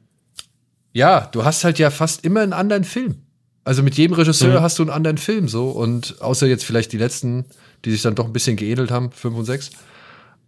[0.94, 3.16] ja, du hast halt ja fast immer einen anderen Film.
[3.64, 6.98] Also mit jedem Regisseur hast du einen anderen Film so und außer jetzt vielleicht die
[6.98, 7.46] letzten,
[7.84, 9.70] die sich dann doch ein bisschen geedelt haben, fünf und sechs.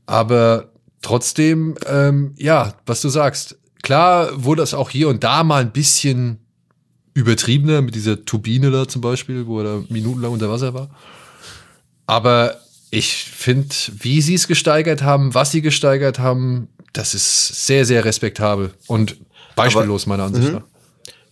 [0.05, 0.70] Aber
[1.02, 5.73] trotzdem, ähm, ja, was du sagst, klar wurde es auch hier und da mal ein
[5.73, 6.39] bisschen
[7.14, 10.90] übertriebener mit dieser Turbine da zum Beispiel, wo er da minutenlang unter Wasser war.
[12.06, 12.60] Aber
[12.90, 18.05] ich finde, wie sie es gesteigert haben, was sie gesteigert haben, das ist sehr, sehr
[18.05, 19.16] respektabel und
[19.56, 20.62] beispiellos meiner Ansicht nach.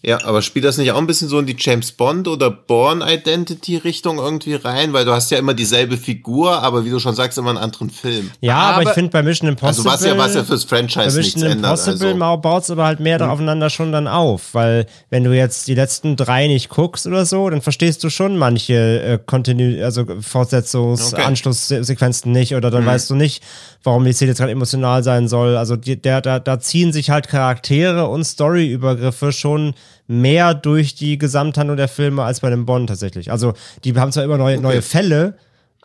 [0.07, 3.01] Ja, aber spielt das nicht auch ein bisschen so in die James Bond oder Born
[3.01, 4.93] Identity Richtung irgendwie rein?
[4.93, 7.89] Weil du hast ja immer dieselbe Figur, aber wie du schon sagst, immer einen anderen
[7.89, 8.31] Film.
[8.41, 9.91] Ja, aber, Aber- ich finde bei Mission Impossible.
[9.91, 11.71] Also was ja, was ja fürs bei Franchise nichts Mission ändert.
[11.71, 12.23] Impossible Also.
[12.23, 12.37] also.
[12.43, 16.17] baut es aber halt mehr aufeinander schon dann auf, weil wenn du jetzt die letzten
[16.17, 21.23] drei nicht guckst oder so, dann verstehst du schon manche äh, Continu also Fortsetzungs-, Okay.
[21.23, 23.43] Anschlusssequenzen nicht oder dann weißt du nicht,
[23.83, 25.57] warum die Szene jetzt gerade emotional sein soll.
[25.57, 29.75] Also die, der, da, da ziehen sich halt Charaktere und Storyübergriffe schon
[30.07, 33.31] mehr durch die Gesamthandlung der Filme als bei dem Bond tatsächlich.
[33.31, 33.55] Also
[33.85, 35.37] die haben zwar immer neue, neue Fälle,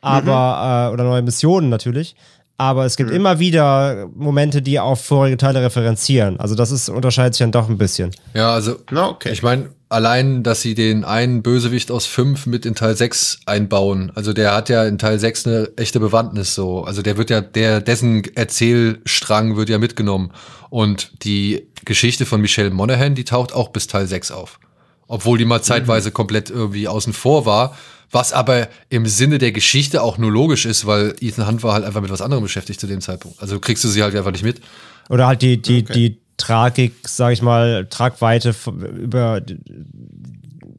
[0.02, 2.16] aber äh, oder neue Missionen natürlich.
[2.58, 6.38] Aber es gibt immer wieder Momente, die auf vorige Teile referenzieren.
[6.42, 8.12] Also das ist, unterscheidet sich dann doch ein bisschen.
[8.34, 9.32] Ja, also Na, okay.
[9.32, 14.12] ich meine, allein, dass sie den einen Bösewicht aus fünf mit in Teil 6 einbauen.
[14.14, 16.84] Also der hat ja in Teil 6 eine echte Bewandtnis so.
[16.84, 20.32] Also der wird ja, der, dessen Erzählstrang wird ja mitgenommen.
[20.70, 24.60] Und die Geschichte von Michelle Monaghan, die taucht auch bis Teil 6 auf.
[25.08, 27.76] Obwohl die mal zeitweise komplett irgendwie außen vor war.
[28.12, 31.86] Was aber im Sinne der Geschichte auch nur logisch ist, weil Ethan Hunt war halt
[31.86, 33.42] einfach mit was anderem beschäftigt zu dem Zeitpunkt.
[33.42, 34.62] Also kriegst du sie halt einfach nicht mit.
[35.10, 38.56] Oder halt die, die, die Tragik, sag ich mal, Tragweite
[38.98, 39.42] über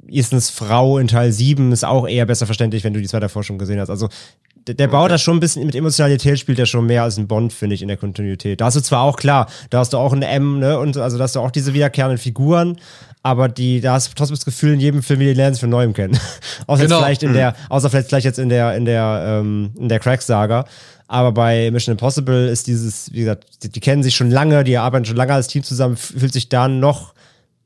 [0.08, 3.44] Ethans Frau in Teil 7 ist auch eher besser verständlich, wenn du die zwei davor
[3.44, 3.90] schon gesehen hast.
[3.90, 4.08] Also
[4.66, 7.28] der, der baut das schon ein bisschen mit Emotionalität, spielt er schon mehr als ein
[7.28, 8.60] Bond, finde ich, in der Kontinuität.
[8.60, 11.16] Da hast du zwar auch klar, da hast du auch ein M, ne, und also
[11.16, 12.78] da hast du auch diese wiederkehrenden Figuren,
[13.22, 15.60] aber die, da hast du trotzdem das Gefühl, in jedem Film, wie die lernen sie
[15.60, 16.18] von neuem kennen.
[16.66, 16.96] außer Genau.
[16.96, 19.98] jetzt vielleicht in der, außer vielleicht gleich jetzt in der, in der, ähm, in der
[19.98, 20.64] Crack-Saga.
[21.12, 24.78] Aber bei Mission Impossible ist dieses, wie gesagt, die, die kennen sich schon lange, die
[24.78, 27.14] arbeiten schon lange als Team zusammen, fühlt sich da noch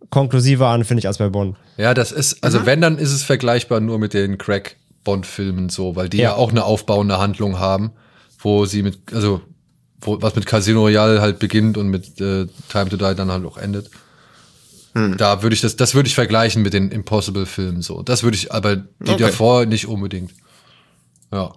[0.08, 1.54] konklusiver an, finde ich, als bei Bond.
[1.76, 6.08] Ja, das ist, also wenn, dann ist es vergleichbar nur mit den Crack-Bond-Filmen so, weil
[6.08, 6.30] die ja.
[6.30, 6.36] Ja.
[6.36, 7.92] auch eine aufbauende Handlung haben,
[8.38, 9.42] wo sie mit, also,
[10.00, 13.44] wo, was mit Casino Royale halt beginnt und mit äh, Time to Die dann halt
[13.44, 13.90] auch endet.
[15.18, 18.02] Da würde ich das, das würde ich vergleichen mit den Impossible-Filmen so.
[18.02, 19.18] Das würde ich, aber die Okay.
[19.24, 20.30] davor nicht unbedingt.
[21.30, 21.52] Ja.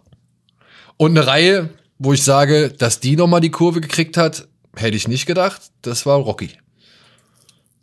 [0.97, 1.69] Und eine Reihe,
[1.99, 5.61] wo ich sage, dass die nochmal die Kurve gekriegt hat, hätte ich nicht gedacht.
[5.81, 6.49] Das war Rocky.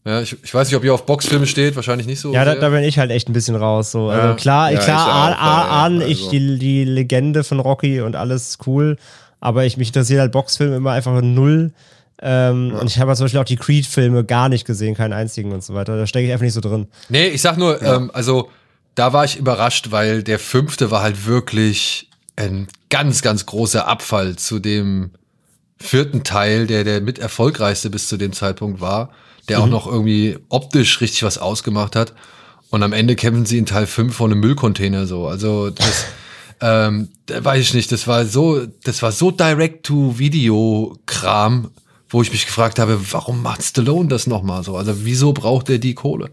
[0.07, 2.33] Ja, ich, ich weiß nicht, ob ihr auf Boxfilme steht, wahrscheinlich nicht so.
[2.35, 3.91] Ja, da, da bin ich halt echt ein bisschen raus.
[3.91, 4.11] So.
[4.13, 4.19] Ja.
[4.19, 6.31] Also klar, Ja, klar ich ahn- ja, ja, ich also.
[6.31, 8.99] die, die Legende von Rocky und alles cool,
[9.41, 11.73] aber ich mich interessiert halt Boxfilme immer einfach null.
[12.21, 15.53] Ähm, Und ich habe halt zum Beispiel auch die Creed-Filme gar nicht gesehen, keinen einzigen
[15.53, 15.97] und so weiter.
[15.97, 16.87] Da stecke ich einfach nicht so drin.
[17.09, 18.51] Nee, ich sag nur, ähm, also
[18.95, 24.35] da war ich überrascht, weil der fünfte war halt wirklich ein ganz, ganz großer Abfall
[24.37, 25.13] zu dem
[25.79, 29.11] vierten Teil, der der mit erfolgreichste bis zu dem Zeitpunkt war,
[29.49, 32.13] der auch noch irgendwie optisch richtig was ausgemacht hat.
[32.71, 35.29] Und am Ende kämpfen sie in Teil 5 vor einem Müllcontainer so.
[35.29, 36.07] Also das,
[36.61, 41.71] ähm, da weiß ich nicht, das war so, das war so Direct-to-Video-Kram,
[42.09, 44.77] wo ich mich gefragt habe, warum macht Stallone das nochmal so?
[44.77, 46.31] Also wieso braucht er die Kohle?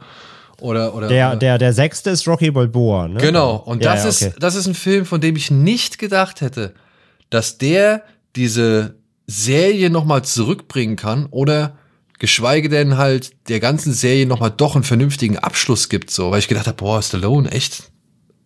[0.61, 3.19] Oder, oder, Der, der, der sechste ist Rocky Balboa, ne?
[3.19, 4.33] Genau, und das, ja, ist, okay.
[4.39, 6.73] das ist ein Film, von dem ich nicht gedacht hätte,
[7.31, 8.03] dass der
[8.35, 11.77] diese Serie nochmal zurückbringen kann oder
[12.19, 16.47] geschweige denn halt der ganzen Serie nochmal doch einen vernünftigen Abschluss gibt, so, weil ich
[16.47, 17.91] gedacht habe, boah, Stallone, echt?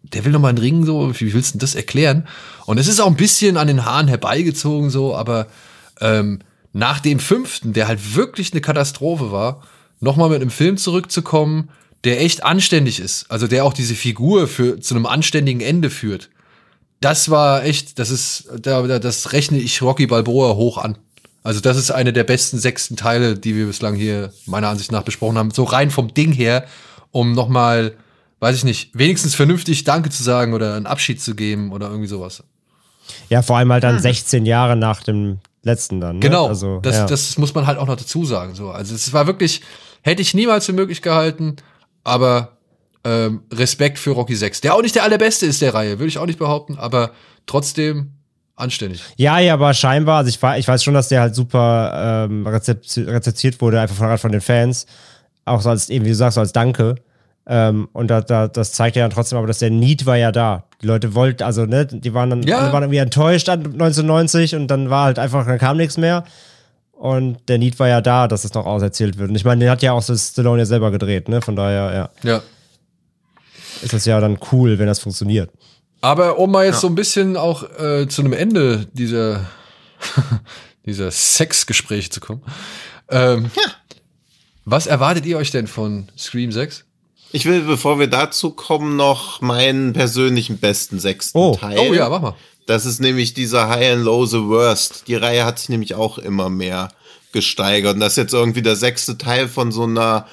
[0.04, 2.28] Der will nochmal einen Ring, so, wie willst du denn das erklären?
[2.66, 5.48] Und es ist auch ein bisschen an den Haaren herbeigezogen, so, aber
[6.00, 6.40] ähm,
[6.72, 9.64] nach dem fünften, der halt wirklich eine Katastrophe war,
[10.00, 11.70] nochmal mit einem Film zurückzukommen,
[12.06, 16.30] der echt anständig ist, also der auch diese Figur für zu einem anständigen Ende führt.
[17.02, 20.98] Das war echt, das ist, da, da- das rechne ich Rocky Balboa hoch an.
[21.44, 25.03] Also das ist eine der besten sechsten Teile, die wir bislang hier meiner Ansicht nach
[25.03, 25.52] besprochen haben.
[25.52, 26.65] So rein vom Ding her,
[27.11, 27.94] um nochmal,
[28.40, 32.07] weiß ich nicht, wenigstens vernünftig Danke zu sagen oder einen Abschied zu geben oder irgendwie
[32.07, 32.44] sowas.
[33.30, 36.15] Ja, vor allem halt dann 16 Jahre nach dem letzten dann.
[36.15, 36.22] Ne?
[36.22, 37.06] Genau, Also, das, ja.
[37.06, 38.56] das muss man halt auch noch dazu sagen.
[38.56, 38.72] So.
[38.72, 39.61] Also es war wirklich,
[40.02, 41.57] hätte ich niemals für möglich gehalten,
[42.06, 42.53] aber
[43.03, 46.18] ähm, Respekt für Rocky 6, der auch nicht der allerbeste ist der Reihe, würde ich
[46.18, 47.11] auch nicht behaupten, aber
[47.45, 48.11] trotzdem
[48.56, 49.03] anständig.
[49.18, 53.06] Ja, ja, aber scheinbar, also ich, ich weiß schon, dass der halt super ähm, rezepti-
[53.06, 54.86] rezeptiert wurde, einfach von, von den Fans.
[55.44, 56.95] Auch so als, eben wie du sagst, so als Danke.
[57.48, 60.32] Ähm, und da, da, das zeigt ja dann trotzdem aber, dass der Need war ja
[60.32, 60.64] da.
[60.82, 62.57] Die Leute wollten, also, ne, die waren dann Ja.
[62.60, 66.23] alle waren irgendwie enttäuscht an 1990 und dann war halt einfach, dann kam nichts mehr.
[66.98, 69.30] Und der Need war ja da, dass es noch auserzählt wird.
[69.30, 71.42] Und ich meine, den hat ja auch so Stallone ja selber gedreht, ne?
[71.42, 72.42] Von daher, ja, Ja.
[73.82, 75.52] ist das ja dann cool, wenn das funktioniert.
[76.02, 79.46] Aber um mal jetzt so ein bisschen auch äh, zu einem Ende dieser,
[80.86, 82.42] dieser Sexgespräche zu kommen.
[83.10, 83.50] Ähm,
[84.66, 86.86] Was erwartet ihr euch denn von Scream 6?
[87.32, 91.56] Ich will, bevor wir dazu kommen, noch meinen persönlichen besten sechsten Oh.
[91.60, 91.78] Teil.
[91.80, 92.36] Oh ja, mach mal.
[92.66, 95.04] Das ist nämlich dieser High and Low the Worst.
[95.08, 96.90] Die Reihe hat sich nämlich auch immer mehr
[97.32, 97.96] gesteigert.
[97.96, 100.28] Und das ist jetzt irgendwie der sechste Teil von so einer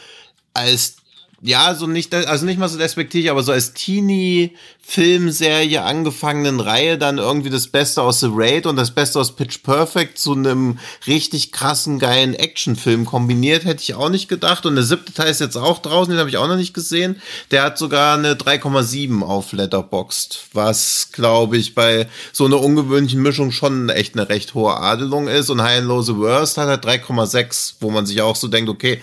[0.54, 0.96] als
[1.44, 7.18] ja, so nicht, also nicht mal so despektierlich, aber so als Teenie-Filmserie angefangenen Reihe dann
[7.18, 10.78] irgendwie das Beste aus The Raid und das Beste aus Pitch Perfect zu einem
[11.08, 14.66] richtig krassen, geilen Actionfilm kombiniert, hätte ich auch nicht gedacht.
[14.66, 17.20] Und der siebte Teil ist jetzt auch draußen, den habe ich auch noch nicht gesehen.
[17.50, 23.50] Der hat sogar eine 3,7 auf Letterboxd, was, glaube ich, bei so einer ungewöhnlichen Mischung
[23.50, 25.50] schon echt eine recht hohe Adelung ist.
[25.50, 28.70] Und High and Low The Worst hat halt 3,6, wo man sich auch so denkt,
[28.70, 29.02] okay,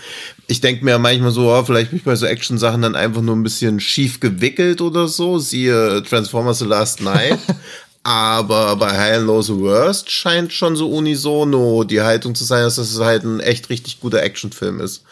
[0.49, 3.35] ich denke mir manchmal so, oh, vielleicht bin ich bei so Action-Sachen dann einfach nur
[3.35, 7.37] ein bisschen schief gewickelt oder so, siehe Transformers The Last Night.
[8.03, 12.63] Aber bei High and Low The Worst scheint schon so unisono die Haltung zu sein,
[12.63, 15.03] dass das halt ein echt richtig guter Actionfilm ist.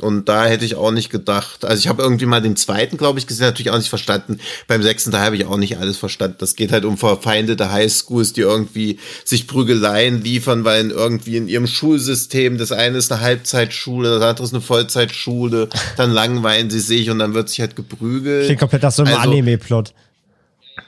[0.00, 1.64] Und da hätte ich auch nicht gedacht.
[1.64, 4.40] Also ich habe irgendwie mal den zweiten, glaube ich, gesehen, natürlich auch nicht verstanden.
[4.66, 6.36] Beim sechsten Teil habe ich auch nicht alles verstanden.
[6.40, 11.66] Das geht halt um verfeindete Highschools, die irgendwie sich Prügeleien liefern, weil irgendwie in ihrem
[11.66, 17.10] Schulsystem, das eine ist eine Halbzeitschule, das andere ist eine Vollzeitschule, dann langweilen sie sich
[17.10, 18.46] und dann wird sich halt geprügelt.
[18.46, 19.92] Klingt komplett nach so einem Also- Anime-Plot.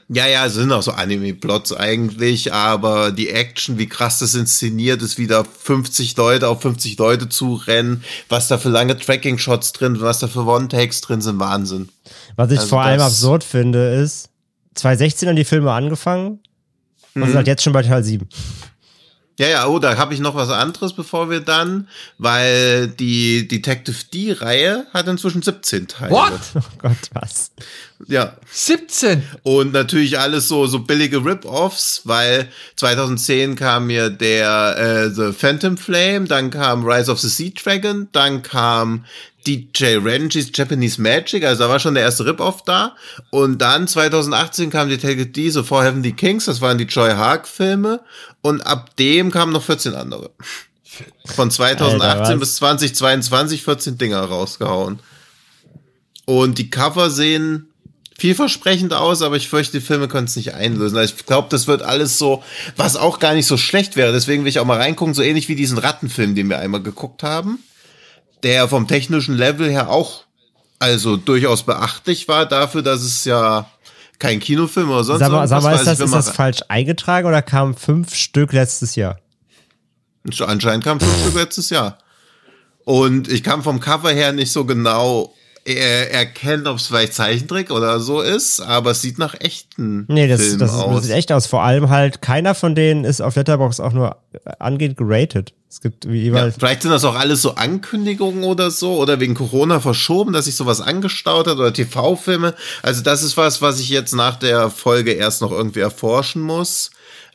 [0.08, 5.02] Ja, ja, es sind auch so Anime-Plots eigentlich, aber die Action, wie krass das inszeniert
[5.02, 10.00] ist, wieder 50 Leute auf 50 Leute zu rennen, was da für lange Tracking-Shots drin,
[10.00, 11.88] was da für One-Takes drin sind, Wahnsinn.
[12.36, 14.28] Was ich Also vor allem absurd finde, ist,
[14.74, 16.40] 2016 haben die Filme angefangen
[17.14, 17.26] und Mhm.
[17.26, 18.28] sind halt jetzt schon bei Teil 7.
[19.38, 23.96] Ja, ja, oh, da habe ich noch was anderes, bevor wir dann, weil die Detective
[24.12, 26.10] D-Reihe hat inzwischen 17 Teile.
[26.10, 26.32] What?
[26.54, 27.50] Oh Gott, was?
[28.06, 29.22] Ja, 17.
[29.42, 35.78] Und natürlich alles so, so billige Rip-Offs, weil 2010 kam mir der äh, The Phantom
[35.78, 39.04] Flame, dann kam Rise of the Sea Dragon, dann kam
[39.46, 42.96] DJ Renji's Japanese Magic, also da war schon der erste Rip-Off da.
[43.30, 48.00] Und dann 2018 kam Detective D, so For Heavenly Kings, das waren die Joy Hark-Filme.
[48.42, 50.30] Und ab dem kamen noch 14 andere.
[51.26, 54.98] Von 2018 Alter, bis 2022 14 Dinger rausgehauen.
[56.26, 57.68] Und die Cover sehen
[58.18, 60.96] vielversprechend aus, aber ich fürchte, die Filme können es nicht einlösen.
[60.96, 62.42] Also ich glaube, das wird alles so,
[62.76, 64.12] was auch gar nicht so schlecht wäre.
[64.12, 67.22] Deswegen will ich auch mal reingucken, so ähnlich wie diesen Rattenfilm, den wir einmal geguckt
[67.22, 67.58] haben,
[68.42, 70.24] der vom technischen Level her auch
[70.78, 73.70] also durchaus beachtlich war dafür, dass es ja
[74.18, 75.80] kein Kinofilm oder sonst Sag mal, sag mal war.
[75.80, 79.18] ist, Also das, ist das falsch eingetragen oder kamen fünf Stück letztes Jahr?
[80.40, 81.98] Anscheinend kam fünf Stück letztes Jahr.
[82.84, 85.34] Und ich kann vom Cover her nicht so genau
[85.74, 90.28] äh, erkennen, ob es vielleicht Zeichentrick oder so ist, aber es sieht nach echten Nee,
[90.28, 91.02] das, Filmen das, das aus.
[91.04, 91.46] sieht echt aus.
[91.46, 94.16] Vor allem halt, keiner von denen ist auf Letterbox auch nur
[94.58, 95.52] angehend geratet.
[95.68, 96.54] Es gibt wie Ja, jeweils.
[96.58, 100.54] vielleicht sind das auch alles so Ankündigungen oder so oder wegen Corona verschoben, dass sich
[100.54, 102.54] sowas angestaut hat oder TV-Filme.
[102.82, 106.90] Also das ist was, was ich jetzt nach der Folge erst noch irgendwie erforschen muss.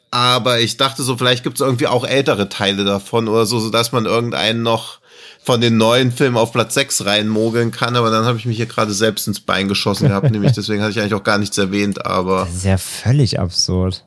[0.10, 3.92] Aber ich dachte so, vielleicht gibt es irgendwie auch ältere Teile davon oder so, sodass
[3.92, 5.00] man irgendeinen noch
[5.44, 7.96] von den neuen Filmen auf Platz 6 reinmogeln kann.
[7.96, 10.92] Aber dann habe ich mich hier gerade selbst ins Bein geschossen gehabt, nämlich deswegen hatte
[10.92, 12.06] ich eigentlich auch gar nichts erwähnt.
[12.06, 14.06] Aber Das ist ja völlig absurd.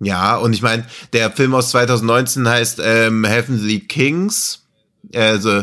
[0.00, 4.62] ja, und ich meine, der Film aus 2019 heißt ähm, Heavenly Kings.
[5.12, 5.62] Äh, the,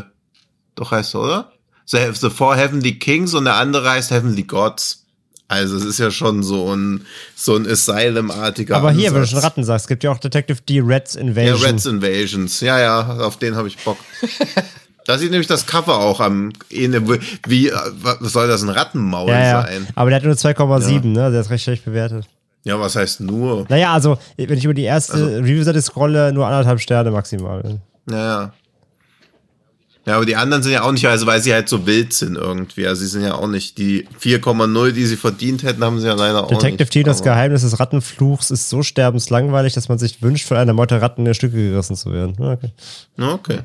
[0.76, 1.52] doch heißt er, oder?
[1.86, 5.04] The, the Four Heavenly Kings und der andere heißt Heavenly Gods.
[5.48, 9.38] Also es ist ja schon so ein so ein Asylum-artiger Aber hier, wenn du schon
[9.38, 9.52] Ansatz.
[9.52, 11.62] Ratten sagst, es gibt ja auch Detective D Reds Ja, Invasion.
[11.62, 12.60] Reds Invasions.
[12.60, 13.98] Ja, ja, auf den habe ich Bock.
[15.08, 17.02] da sieht nämlich das Cover auch am Ende.
[17.48, 19.62] Wie, äh, was soll das, ein Rattenmaul ja, ja.
[19.64, 19.88] sein?
[19.96, 21.32] Aber der hat nur 2,7, ne?
[21.32, 22.28] Der ist recht schlecht bewertet.
[22.66, 23.66] Ja, was heißt nur?
[23.70, 27.80] Naja, also, wenn ich über die erste Also Review-Seite scrolle, nur anderthalb Sterne maximal.
[28.12, 28.52] Ja.
[30.06, 32.36] Ja, aber die anderen sind ja auch nicht, also weil sie halt so wild sind
[32.36, 32.88] irgendwie.
[32.88, 36.14] Also sie sind ja auch nicht die 4,0, die sie verdient hätten, haben sie ja
[36.14, 36.92] leider auch Detective nicht.
[36.92, 40.72] T, das Aber- Geheimnis des Rattenfluchs ist so sterbenslangweilig, dass man sich wünscht, von einer
[40.74, 42.36] Meute Ratten in Stücke gerissen zu werden.
[42.40, 42.72] Ja, Okay.
[43.18, 43.60] Ja, Okay.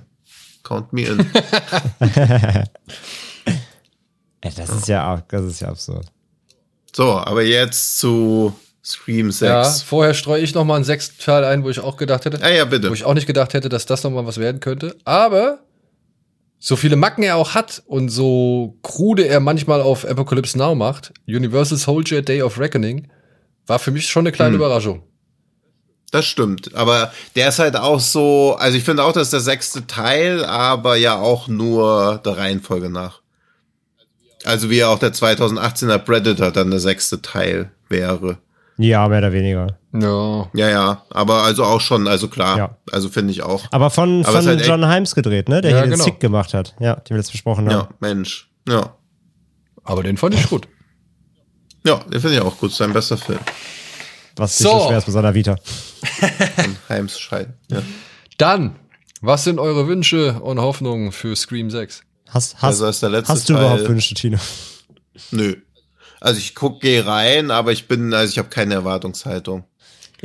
[0.62, 1.18] Count me in.
[4.40, 6.06] Ey, das ist ja, das ist ja absurd.
[6.94, 8.52] so, aber jetzt zu
[8.84, 9.40] Scream 6.
[9.48, 12.38] Ja, vorher streue ich noch mal einen sechsten Teil ein, wo ich auch gedacht hätte,
[12.40, 12.90] Ja, ja, bitte.
[12.90, 14.96] wo ich auch nicht gedacht hätte, dass das noch mal was werden könnte.
[15.04, 15.60] Aber
[16.58, 21.12] so viele Macken er auch hat und so krude er manchmal auf Apocalypse Now macht,
[21.28, 23.08] Universal Soldier Day of Reckoning,
[23.66, 24.56] war für mich schon eine kleine Hm.
[24.56, 25.02] Überraschung.
[26.12, 26.74] Das stimmt.
[26.74, 30.44] Aber der ist halt auch so, also ich finde auch, das ist der sechste Teil,
[30.44, 33.20] aber ja auch nur der Reihenfolge nach.
[34.44, 38.38] Also wie auch der 2018er Predator dann der sechste Teil wäre.
[38.76, 39.78] Ja, mehr oder weniger.
[39.94, 40.48] Ja.
[40.54, 42.76] Ja, ja, aber also auch schon, also klar, Ja.
[42.90, 43.64] also finde ich auch.
[43.70, 45.60] Aber von, Aber von halt John Himes gedreht, ne?
[45.60, 46.04] Der Ja, hier den genau.
[46.04, 46.74] Sick gemacht hat.
[46.78, 47.88] Ja, den wir jetzt besprochen haben.
[47.88, 48.50] Ja, Mensch.
[48.68, 48.94] Ja.
[49.84, 50.68] Aber den fand ich gut.
[51.84, 52.72] Ja, den finde ich auch gut.
[52.72, 53.40] Sein bester Film.
[54.36, 54.86] Was nicht so So.
[54.88, 55.56] schwer ist bei seiner Vita.
[56.56, 57.54] Von Heims Schein.
[57.70, 57.82] Ja.
[58.38, 58.76] Dann,
[59.20, 62.02] was sind eure Wünsche und Hoffnungen für Scream 6?
[62.30, 64.38] Hast, hast, Also ist der letzte hast du Teil- überhaupt Wünsche, Tino?
[65.30, 65.56] Nö.
[66.20, 69.64] Also ich guck, gehe rein, aber ich bin, also ich habe keine Erwartungshaltung.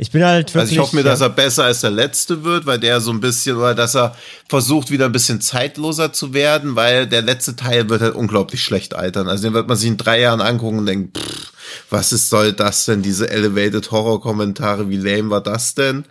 [0.00, 0.60] Ich bin halt wirklich.
[0.60, 3.10] Also ich hoffe mir, ja, dass er besser als der letzte wird, weil der so
[3.10, 4.14] ein bisschen, oder dass er
[4.48, 8.94] versucht, wieder ein bisschen zeitloser zu werden, weil der letzte Teil wird halt unglaublich schlecht
[8.94, 9.28] altern.
[9.28, 11.52] Also den wird man sich in drei Jahren angucken und denken, pff,
[11.90, 13.02] was ist, soll das denn?
[13.02, 16.04] Diese Elevated Horror-Kommentare, wie lame war das denn?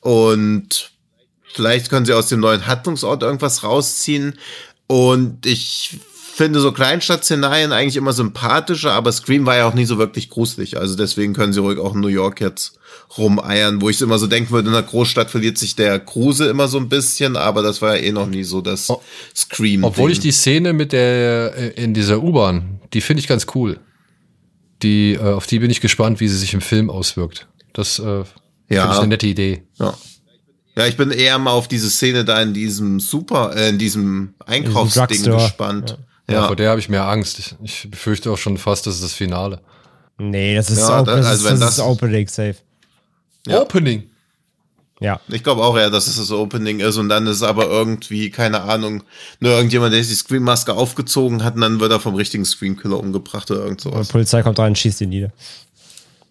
[0.00, 0.92] Und
[1.52, 4.38] vielleicht können sie aus dem neuen Handlungsort irgendwas rausziehen.
[4.86, 5.98] Und ich
[6.38, 10.78] finde so Kleinstadt-Szenarien eigentlich immer sympathischer, aber Scream war ja auch nie so wirklich gruselig.
[10.78, 12.78] Also deswegen können sie ruhig auch in New York jetzt
[13.18, 16.68] rumeiern, wo ich immer so denken würde, in der Großstadt verliert sich der Kruse immer
[16.68, 18.88] so ein bisschen, aber das war ja eh noch nie so das
[19.34, 19.82] Scream.
[19.82, 23.80] Obwohl ich die Szene mit der äh, in dieser U-Bahn, die finde ich ganz cool.
[24.82, 27.48] Die, äh, auf die bin ich gespannt, wie sie sich im Film auswirkt.
[27.72, 28.24] Das äh, Ja.
[28.82, 29.62] finde ich eine nette Idee.
[29.78, 29.94] Ja.
[30.76, 34.34] Ja, ich bin eher mal auf diese Szene da in diesem Super, äh, in diesem
[34.46, 35.98] Einkaufsding gespannt.
[36.28, 36.34] Ja.
[36.34, 36.46] Ja.
[36.46, 37.38] Vor der habe ich mehr Angst.
[37.38, 39.60] Ich, ich befürchte auch schon fast, das ist das Finale.
[40.18, 42.54] Nee, das ist, Ja, Open, da- das, also ist, wenn das ist das- Opening Safe.
[43.46, 43.62] Ja.
[43.62, 44.04] Opening.
[45.00, 45.20] Ja.
[45.28, 48.62] Ich glaube auch eher, dass es das Opening ist und dann ist aber irgendwie, keine
[48.62, 49.04] Ahnung,
[49.38, 52.98] nur irgendjemand, der sich die Scream-Maske aufgezogen hat und dann wird er vom richtigen Scream-Killer
[52.98, 54.08] umgebracht oder irgend sowas.
[54.08, 55.30] die Polizei kommt rein und schießt ihn nieder.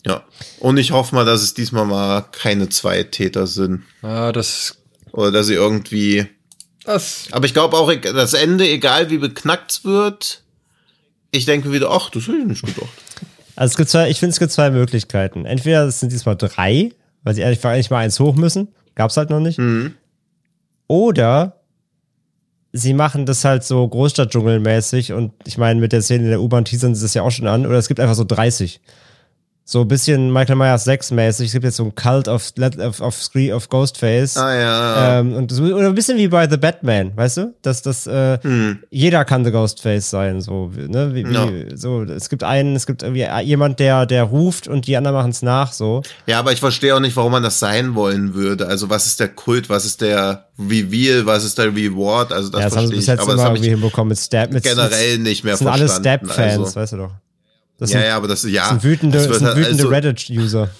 [0.05, 0.23] Ja.
[0.59, 3.83] Und ich hoffe mal, dass es diesmal mal keine zwei Täter sind.
[4.01, 4.77] Ah, das,
[5.11, 6.27] Oder dass sie irgendwie.
[6.83, 10.43] das, Aber ich glaube auch, das Ende, egal wie beknackt es wird,
[11.31, 12.89] ich denke wieder, ach, das hätte ich nicht gedacht.
[13.55, 15.45] Also es gibt zwei, ich finde, es gibt zwei Möglichkeiten.
[15.45, 16.91] Entweder es sind diesmal drei,
[17.27, 18.69] weil sie ehrlich eigentlich mal eins hoch müssen.
[18.95, 19.59] Gab's halt noch nicht.
[19.59, 19.95] Mhm.
[20.87, 21.59] Oder
[22.71, 26.63] sie machen das halt so Großstadtdschungelmäßig und ich meine, mit der Szene in der U-Bahn
[26.63, 27.65] teasern sie das ja auch schon an.
[27.65, 28.79] Oder es gibt einfach so 30.
[29.69, 31.47] So ein bisschen Michael Myers 6 mäßig.
[31.47, 34.37] Es gibt jetzt so ein Cult of, of, of, of Ghostface.
[34.37, 35.19] Ah ja.
[35.19, 37.53] Ähm, und so, oder ein bisschen wie bei The Batman, weißt du?
[37.63, 38.39] Dass das äh,
[38.91, 41.13] jeder kann The Ghostface sein, so, ne?
[41.13, 41.67] Wie, wie, Hm.
[41.69, 41.75] Ja.
[41.75, 45.31] so, es gibt einen, es gibt irgendwie jemand, der, der ruft und die anderen machen
[45.31, 46.01] es nach, so.
[46.27, 48.67] Ja, aber ich verstehe auch nicht, warum man das sein wollen würde.
[48.67, 52.31] Also, was ist der Kult, was ist der Reveal, was ist der Reward?
[52.31, 53.07] Also, das ja, das haben sie bis ich.
[53.09, 56.03] jetzt immer habe irgendwie hinbekommen mit Stab, mit generell nicht mehr Das sind verstanden.
[56.29, 57.11] Stab-Fans, Also, weißt du doch.
[57.77, 58.73] Das ja, sind, ja, aber das, ja.
[58.73, 60.69] das wütende, das wird sind halt wütende also, Reddit-User.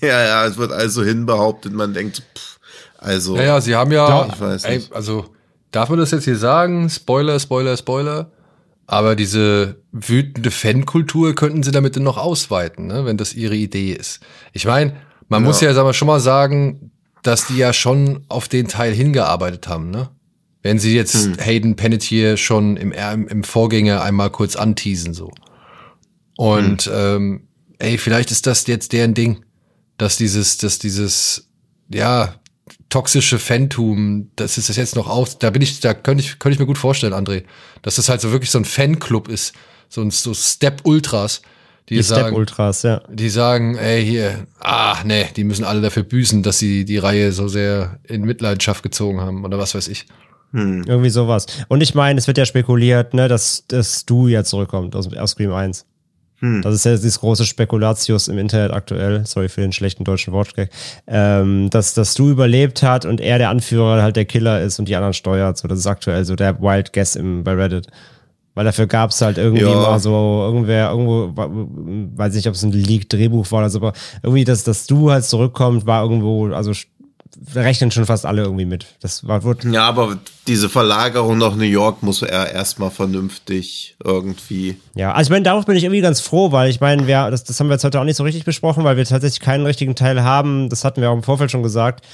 [0.00, 2.60] Ja, ja, es wird also hinbehauptet, man denkt, pff,
[2.98, 3.34] also.
[3.36, 5.24] ja, ja, sie haben ja, Ich weiß ey, also,
[5.72, 6.88] darf man das jetzt hier sagen?
[6.88, 8.30] Spoiler, Spoiler, Spoiler.
[8.86, 13.90] Aber diese wütende Fankultur könnten sie damit dann noch ausweiten, ne, wenn das ihre Idee
[13.92, 14.20] ist.
[14.52, 14.94] Ich meine,
[15.28, 15.48] man Ja.
[15.48, 16.92] muss ja sag mal, schon mal sagen,
[17.22, 20.10] dass die ja schon auf den Teil hingearbeitet haben, ne?
[20.62, 21.36] Wenn sie jetzt Hm.
[21.40, 25.32] Hayden Panettiere schon im, im, im Vorgänger einmal kurz anteasen, so.
[26.36, 26.92] Und Hm.
[26.94, 27.48] ähm,
[27.78, 29.44] ey, vielleicht ist das jetzt deren Ding,
[29.98, 31.48] dass dieses, dass dieses,
[31.92, 32.34] ja,
[32.88, 35.38] toxische Fantum, das ist das jetzt noch aus.
[35.38, 37.44] Da bin ich, da könnte ich, könnte ich mir gut vorstellen, André,
[37.82, 39.54] dass das halt so wirklich so ein Fanclub ist,
[39.88, 41.42] so ein so Step Ultras,
[41.88, 43.02] die, Die sagen, Step-Ultras, ja.
[43.10, 47.32] die sagen, ey, hier, ah, nee, die müssen alle dafür büßen, dass sie die Reihe
[47.32, 50.06] so sehr in Mitleidenschaft gezogen haben oder was weiß ich.
[50.54, 51.46] Irgendwie sowas.
[51.68, 55.30] Und ich meine, es wird ja spekuliert, ne, dass, dass du ja zurückkommt aus, aus
[55.30, 55.86] Scream 1.
[56.62, 59.24] Das ist ja dieses große Spekulatius im Internet aktuell.
[59.24, 60.70] Sorry für den schlechten deutschen Wortgag.
[61.06, 64.88] Ähm, dass, dass du überlebt hat und er der Anführer halt der Killer ist und
[64.88, 65.56] die anderen steuert.
[65.56, 67.86] So, das ist aktuell so der Wild Guess im, bei Reddit.
[68.54, 69.70] Weil dafür gab es halt irgendwie Ja.
[69.70, 74.44] mal so, irgendwer, irgendwo, weiß nicht, ob es ein Leak-Drehbuch war oder so, aber irgendwie,
[74.44, 76.72] dass, dass du halt zurückkommst, war irgendwo, also
[77.54, 78.86] rechnen schon fast alle irgendwie mit.
[79.00, 84.76] Das war, wurde Ja, aber diese Verlagerung nach New York muss er erstmal vernünftig irgendwie.
[84.94, 87.44] Ja, also ich meine, darauf bin ich irgendwie ganz froh, weil ich meine, wir, das,
[87.44, 89.94] das haben wir jetzt heute auch nicht so richtig besprochen, weil wir tatsächlich keinen richtigen
[89.94, 90.68] Teil haben.
[90.68, 92.04] Das hatten wir auch im Vorfeld schon gesagt.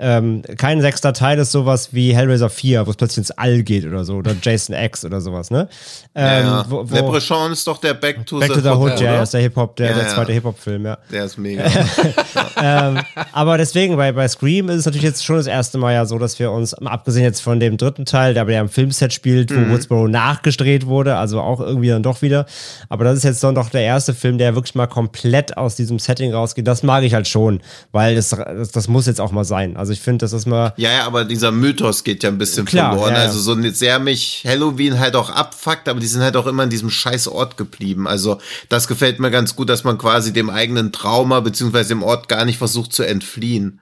[0.00, 3.84] Ähm, kein sechster Teil ist sowas wie Hellraiser 4, wo es plötzlich ins All geht
[3.84, 5.68] oder so, oder Jason X oder sowas, ne?
[6.14, 8.92] Ähm, ja, wo, wo, Leprechaun ist doch der Back to Back the, to the Hood,
[8.92, 10.14] Hood, ja, ist der Hip-Hop, der, Ja, der ja.
[10.14, 10.98] zweite Hip-Hop-Film, ja.
[11.10, 11.64] Der ist mega.
[12.62, 13.00] ähm,
[13.32, 16.16] aber deswegen, bei, bei Scream ist es natürlich jetzt schon das erste Mal ja so,
[16.18, 19.54] dass wir uns, abgesehen jetzt von dem dritten Teil, der aber ja im Filmset spielt,
[19.54, 22.46] wo Woodsboro nachgedreht wurde, also auch irgendwie dann doch wieder.
[22.88, 25.98] Aber das ist jetzt dann doch der erste Film, der wirklich mal komplett aus diesem
[25.98, 26.66] Setting rausgeht.
[26.66, 27.60] Das mag ich halt schon,
[27.90, 29.76] weil das, das, das muss jetzt auch mal sein.
[29.76, 30.72] Also ich finde, das ist mal.
[30.76, 33.14] Ja, ja, aber dieser Mythos geht ja ein bisschen Klar, verloren.
[33.14, 33.24] ja, ja.
[33.26, 36.70] Also so sehr mich Halloween halt auch abfuckt, aber die sind halt auch immer in
[36.70, 38.06] diesem scheiß Ort geblieben.
[38.06, 38.38] Also
[38.68, 42.44] das gefällt mir ganz gut, dass man quasi dem eigenen Trauma beziehungsweise dem Ort gar
[42.44, 43.80] nicht versucht zu entfliehen.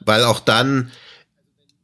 [0.00, 0.90] Weil auch dann,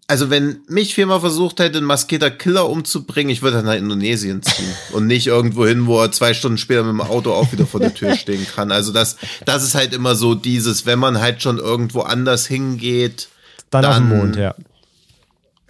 [0.06, 4.43] also wenn mich viermal versucht hätte, ein maskierter Killer umzubringen, ich würde dann nach Indonesien
[4.43, 7.66] ziehen und nicht irgendwo hin, wo er zwei Stunden später mit dem Auto auch wieder
[7.66, 8.72] vor der Tür stehen kann.
[8.72, 9.16] Also das,
[9.47, 13.28] das ist halt immer so dieses, wenn man halt schon irgendwo anders hingeht,
[13.70, 14.55] Dann, auf dem Dann- Mond, ja.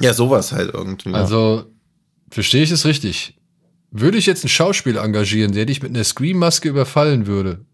[0.01, 1.13] ja, sowas halt irgendwie.
[1.15, 1.65] Also
[2.31, 3.37] verstehe ich es richtig?
[3.91, 7.65] Würde ich jetzt einen Schauspieler engagieren, der dich mit einer Scream-Maske überfallen würde,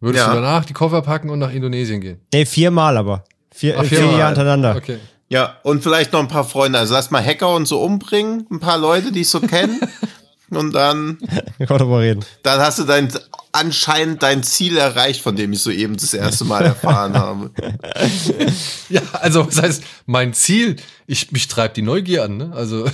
[0.00, 0.30] würdest Ja.
[0.34, 2.20] du danach die Koffer packen und nach Indonesien gehen?
[2.32, 3.24] Nee, viermal aber.
[3.52, 4.18] Vier, Ach, vier viermal.
[4.18, 4.76] Jahre hintereinander.
[4.76, 4.98] Okay.
[5.30, 6.78] Ja, und vielleicht noch ein paar Freunde.
[6.78, 9.80] Also lass mal Hacker und so umbringen, ein paar Leute, die ich so kenne.
[10.50, 11.18] und dann,
[11.58, 12.24] Wir können darüber reden.
[12.42, 13.12] dann hast du dein
[13.52, 17.50] anscheinend dein Ziel erreicht, von dem ich soeben das erste Mal erfahren habe.
[18.88, 20.76] Ja, also das heißt, mein Ziel,
[21.06, 22.52] ich, mich treibt die Neugier an, ne?
[22.54, 22.86] Also,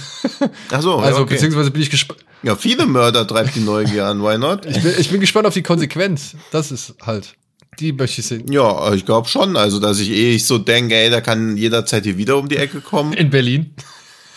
[0.71, 1.35] Ach so, also ja, okay.
[1.35, 2.21] beziehungsweise bin ich gespannt.
[2.43, 4.67] ja, viele Mörder treibt die Neugier an, why not?
[4.67, 6.35] Ich bin, ich bin gespannt auf die Konsequenz.
[6.51, 7.35] Das ist halt.
[7.79, 8.51] Die möchte ich sehen.
[8.53, 9.57] Ja, ich glaube schon.
[9.57, 12.81] Also, dass ich eh so denke, ey, da kann jederzeit hier wieder um die Ecke
[12.83, 13.15] kommen.
[13.15, 13.75] In Berlin.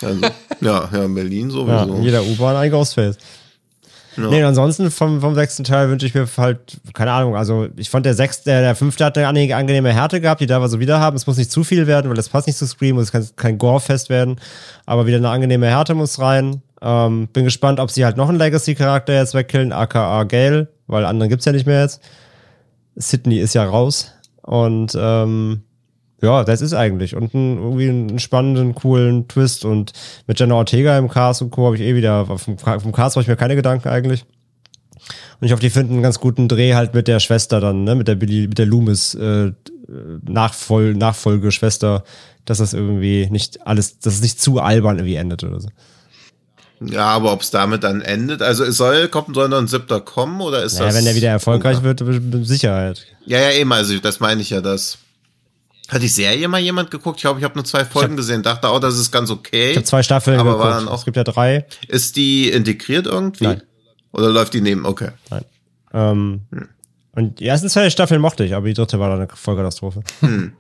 [0.02, 0.22] Also,
[0.62, 1.96] ja, ja, in Berlin Ja, sowieso.
[1.96, 3.18] in jeder U-Bahn ein Ghostface.
[4.16, 6.60] Nee, und ansonsten vom, vom sechsten Teil wünsche ich mir halt,
[6.94, 10.22] keine Ahnung, also ich fand der sechste, der, der fünfte hat eine ange- angenehme Härte
[10.22, 11.16] gehabt, die da wir so wieder haben.
[11.16, 13.58] Es muss nicht zu viel werden, weil das passt nicht zu Scream, es kann kein
[13.58, 14.40] Gore-Fest werden,
[14.86, 16.62] aber wieder eine angenehme Härte muss rein.
[16.84, 21.30] Ähm, bin gespannt, ob sie halt noch einen Legacy-Charakter jetzt wegkillen, aka Gale, weil anderen
[21.30, 22.00] gibt's ja nicht mehr jetzt.
[22.96, 24.12] Sydney ist ja raus.
[24.44, 25.64] Und ähm,
[26.24, 27.16] ja, das ist eigentlich.
[27.16, 29.66] Und einen, irgendwie einen spannenden, coolen Twist.
[29.66, 29.92] Und
[30.26, 31.66] mit Jenna Ortega im Cast und Co.
[31.66, 34.26] habe ich eh wieder, vom, vom Cast mache ich mir keine Gedanken eigentlich.
[35.40, 37.96] Und ich hoffe, die finden einen ganz guten Dreh halt mit der Schwester dann, ne,
[37.96, 39.52] mit der Billy, mit der Loomis äh,
[40.26, 42.06] Nachfol Nachfolgeschwester,
[42.46, 45.68] dass das irgendwie nicht alles, dass es nicht zu albern irgendwie endet oder so.
[46.80, 50.02] Ja, aber ob es damit dann endet, also es soll, kommt, soll noch ein siebter
[50.02, 50.96] kommen oder ist Naja, das?
[50.96, 53.06] wenn der wieder erfolgreich wird, mit Sicherheit.
[53.26, 54.98] Ja, ja, eben, also das meine ich ja, das.
[55.94, 57.18] Hat die Serie mal jemand geguckt?
[57.18, 59.72] Ich glaube, ich habe nur zwei Folgen gesehen, dachte auch, das ist ganz okay.
[59.72, 60.66] Ich habe zwei Staffeln aber geguckt.
[60.70, 61.66] war dann auch, es gibt ja drei.
[61.88, 63.44] ist die integriert irgendwie?
[63.46, 63.64] Nein.
[64.12, 64.86] Oder läuft die neben?
[64.86, 65.10] Okay.
[65.30, 65.46] Nein.
[65.94, 66.42] Ähm,
[67.16, 70.02] Und die ersten zwei Staffeln mochte ich, aber die dritte war dann eine Vollkatastrophe.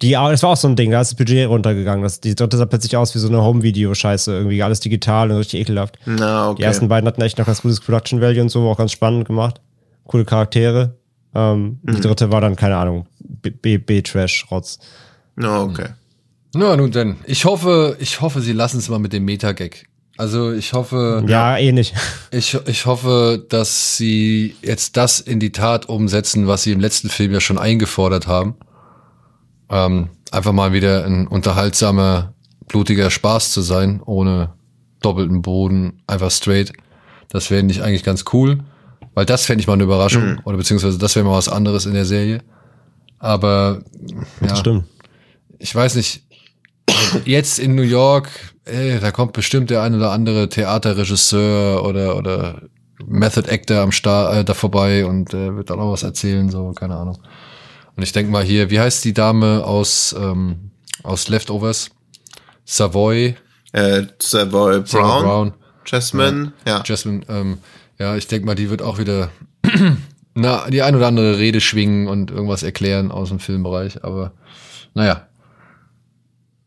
[0.00, 2.02] Die, auch- das war auch so ein Ding, da ist das Budget runtergegangen.
[2.02, 4.32] Das, die dritte sah plötzlich aus wie so eine Home-Video-Scheiße.
[4.32, 5.96] Irgendwie alles digital und richtig ekelhaft.
[6.06, 6.56] Na, okay.
[6.58, 8.90] Die ersten beiden hatten echt noch ganz gutes Production Value und so, war auch ganz
[8.90, 9.60] spannend gemacht.
[10.04, 10.96] Coole Charaktere.
[11.34, 14.78] Ähm, Die dritte war dann, keine Ahnung, B- B- B-Trash-Rotz.
[15.36, 15.88] Na, okay.
[16.54, 17.16] Na, nun denn.
[17.26, 19.86] Ich hoffe, ich hoffe, sie lassen es mal mit dem Meta-Gag.
[20.18, 21.94] Also ich hoffe, Ja, eh nicht.
[22.30, 27.08] ich, ich hoffe, dass sie jetzt das in die Tat umsetzen, was sie im letzten
[27.08, 28.54] Film ja schon eingefordert haben.
[29.70, 32.34] Ähm, einfach mal wieder ein unterhaltsamer,
[32.68, 34.52] blutiger Spaß zu sein, ohne
[35.00, 36.72] doppelten Boden, einfach straight.
[37.30, 38.60] Das wäre nicht eigentlich ganz cool,
[39.14, 41.94] weil das fände ich mal eine Überraschung, oder beziehungsweise das wäre mal was anderes in
[41.94, 42.42] der Serie.
[43.18, 43.82] Aber
[44.40, 44.84] ja, Stimmt.
[45.58, 46.24] ich weiß nicht,
[47.24, 48.28] jetzt in New York,
[48.64, 52.62] ey, da kommt bestimmt der ein oder andere Theaterregisseur oder, oder
[53.06, 56.72] Method Actor am Start äh, da vorbei und äh, wird dann auch was erzählen, so,
[56.72, 57.18] keine Ahnung.
[57.96, 60.70] Und ich denke mal hier, wie heißt die Dame aus, ähm,
[61.02, 61.90] aus Leftovers?
[62.64, 63.36] Savoy,
[63.72, 66.82] Äh, Savoy Brown, Sarah Brown, Jasmine, ja.
[66.84, 67.58] Jasmine, ähm,
[68.02, 69.30] ja, ich denke mal, die wird auch wieder
[70.34, 74.32] na, die ein oder andere Rede schwingen und irgendwas erklären aus dem Filmbereich, aber
[74.94, 75.28] naja.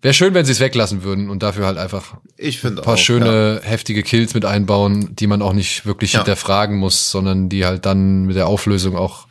[0.01, 2.93] Wäre schön, wenn sie es weglassen würden und dafür halt einfach Ich finde ein paar
[2.93, 2.97] auch.
[2.99, 6.19] schöne, heftige Kills mit einbauen, die man auch nicht wirklich Ja.
[6.19, 9.27] hinterfragen muss, sondern die halt dann mit der Auflösung auch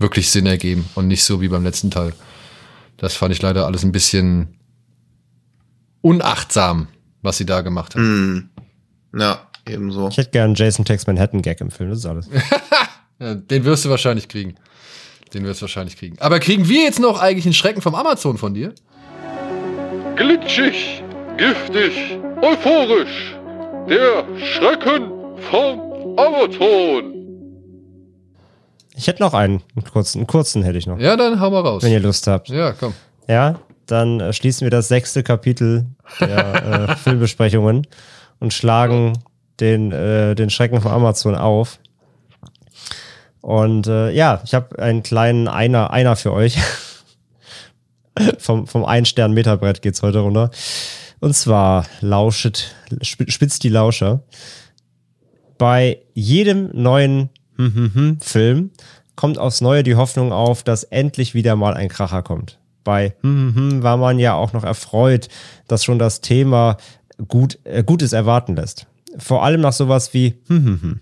[0.00, 2.12] wirklich Sinn ergeben und nicht so wie beim letzten Teil.
[2.96, 4.56] Das fand ich leider alles ein bisschen
[6.02, 6.88] unachtsam,
[7.22, 8.02] was sie da gemacht hat.
[8.02, 9.18] Ja.
[9.20, 10.08] ja, ebenso.
[10.08, 12.28] Ich hätte gern Jason Takes Manhattan Gag im Film, das ist alles.
[13.18, 14.56] Den wirst du wahrscheinlich kriegen.
[15.34, 16.16] Den wirst du wahrscheinlich kriegen.
[16.20, 18.72] Aber kriegen wir jetzt noch eigentlich einen Schrecken vom Amazon von dir?
[20.16, 21.02] Glitschig,
[21.36, 23.34] giftig, euphorisch.
[23.88, 25.10] Der Schrecken
[25.50, 27.12] vom Amazon.
[28.94, 31.60] Ich hätte noch einen, einen kurzen, einen kurzen hätte ich noch, Ja, dann hau mal
[31.60, 31.82] raus.
[31.82, 32.48] wenn ihr Lust habt.
[32.48, 32.94] Ja, komm.
[33.28, 35.86] Ja, dann äh, schließen wir das sechste Kapitel
[36.20, 37.86] der äh, Filmbesprechungen
[38.40, 39.12] und schlagen
[39.60, 41.78] den, äh, den Schrecken von Amazon auf.
[43.40, 46.58] Und äh, ja, ich habe einen kleinen Einer, Einer für euch.
[48.38, 50.50] vom vom Ein-Stern-Meterbrett geht's heute runter.
[51.20, 52.74] Und zwar lauschet,
[53.04, 54.22] sp- spitzt die Lauscher.
[55.58, 57.30] Bei jedem neuen
[58.20, 58.70] Film
[59.14, 62.58] kommt aufs Neue die Hoffnung auf, dass endlich wieder mal ein Kracher kommt.
[62.84, 65.28] Bei war man ja auch noch erfreut,
[65.68, 66.76] dass schon das Thema
[67.28, 68.86] gut, äh, Gutes erwarten lässt.
[69.18, 71.00] Vor allem nach sowas wie hm, hm, hm.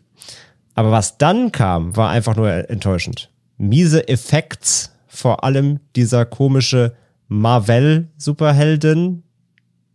[0.75, 3.31] Aber was dann kam, war einfach nur enttäuschend.
[3.59, 6.97] Miese Effekts, vor allem dieser komische
[7.29, 9.23] Marvel-Superheldin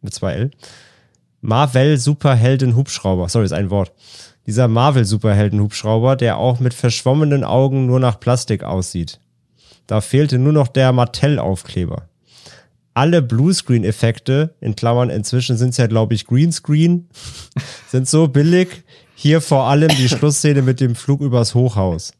[0.01, 0.51] mit zwei L.
[1.41, 3.93] Marvel-Superhelden-Hubschrauber, sorry, ist ein Wort.
[4.45, 9.19] Dieser Marvel-Superhelden-Hubschrauber, der auch mit verschwommenen Augen nur nach Plastik aussieht.
[9.87, 12.08] Da fehlte nur noch der Mattel-Aufkleber.
[12.93, 17.09] Alle Bluescreen-Effekte, in Klammern inzwischen sind es ja, glaube ich, Greenscreen,
[17.87, 18.83] sind so billig.
[19.15, 22.13] Hier vor allem die Schlussszene mit dem Flug übers Hochhaus.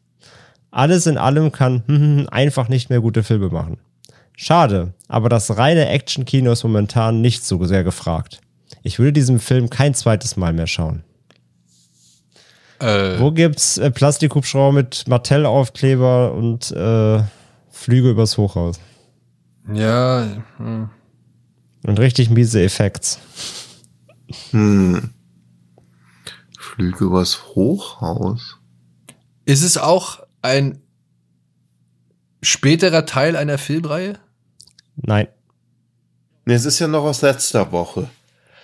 [0.70, 3.78] Alles in allem kann hm, einfach nicht mehr gute Filme machen.
[4.36, 8.40] Schade, aber das reine Action-Kino ist momentan nicht so sehr gefragt.
[8.82, 11.02] Ich würde diesem Film kein zweites Mal mehr schauen.
[12.78, 17.22] Äh, Wo gibt's äh, Plastikhubschrauber mit Mattel-Aufkleber und äh,
[17.70, 18.80] Flüge übers Hochhaus?
[19.72, 20.26] Ja,
[20.58, 20.90] hm.
[21.86, 23.18] Und richtig miese Effekts.
[24.50, 25.10] Hm.
[26.58, 28.58] Flüge übers Hochhaus.
[29.44, 30.80] ist es auch ein
[32.42, 34.18] späterer Teil einer Filmreihe?
[34.96, 35.28] Nein.
[36.44, 38.08] Nee, es ist ja noch aus letzter Woche.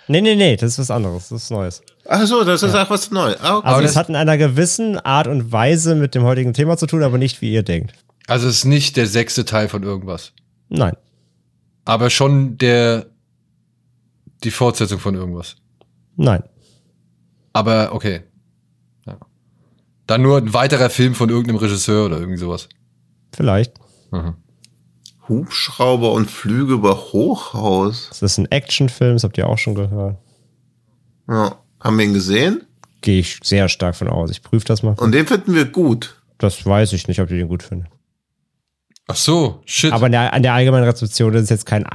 [0.07, 1.81] Nee, nee, nee, das ist was anderes, das ist Neues.
[2.07, 3.37] Ach so, das ist auch was Neues.
[3.41, 3.67] Ah, okay.
[3.67, 6.87] Also das- es hat in einer gewissen Art und Weise mit dem heutigen Thema zu
[6.87, 7.93] tun, aber nicht wie ihr denkt.
[8.27, 10.31] Also es ist nicht der sechste Teil von irgendwas.
[10.69, 10.95] Nein.
[11.85, 13.07] Aber schon der
[14.43, 15.55] die Fortsetzung von irgendwas.
[16.15, 16.43] Nein.
[17.53, 18.21] Aber okay.
[19.05, 19.17] Ja.
[20.05, 22.69] Dann nur ein weiterer Film von irgendeinem Regisseur oder irgendwie sowas.
[23.35, 23.73] Vielleicht.
[24.11, 24.35] Mhm.
[25.27, 28.07] Hubschrauber und Flüge über Hochhaus.
[28.09, 30.17] Das ist ein Actionfilm, das habt ihr auch schon gehört.
[31.27, 31.57] Ja.
[31.79, 32.63] Haben wir ihn gesehen?
[33.01, 34.31] Gehe ich sehr stark von aus.
[34.31, 34.93] Ich prüfe das mal.
[34.93, 36.21] Und den finden wir gut.
[36.37, 37.89] Das weiß ich nicht, ob ihr den gut findet.
[39.07, 39.93] Ach so, shit.
[39.93, 41.85] Aber an der, an der allgemeinen Rezeption das ist jetzt kein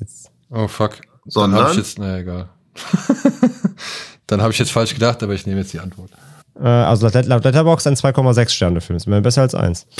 [0.00, 0.96] jetzt- oh fuck.
[1.00, 1.64] Dann Sondern?
[1.64, 2.48] hab ich jetzt, naja, egal.
[4.26, 6.10] Dann habe ich jetzt falsch gedacht, aber ich nehme jetzt die Antwort.
[6.58, 8.96] Äh, also laut, Letterboxd ein 2,6 Sterne-Film.
[8.96, 9.86] Ist immerhin besser als eins.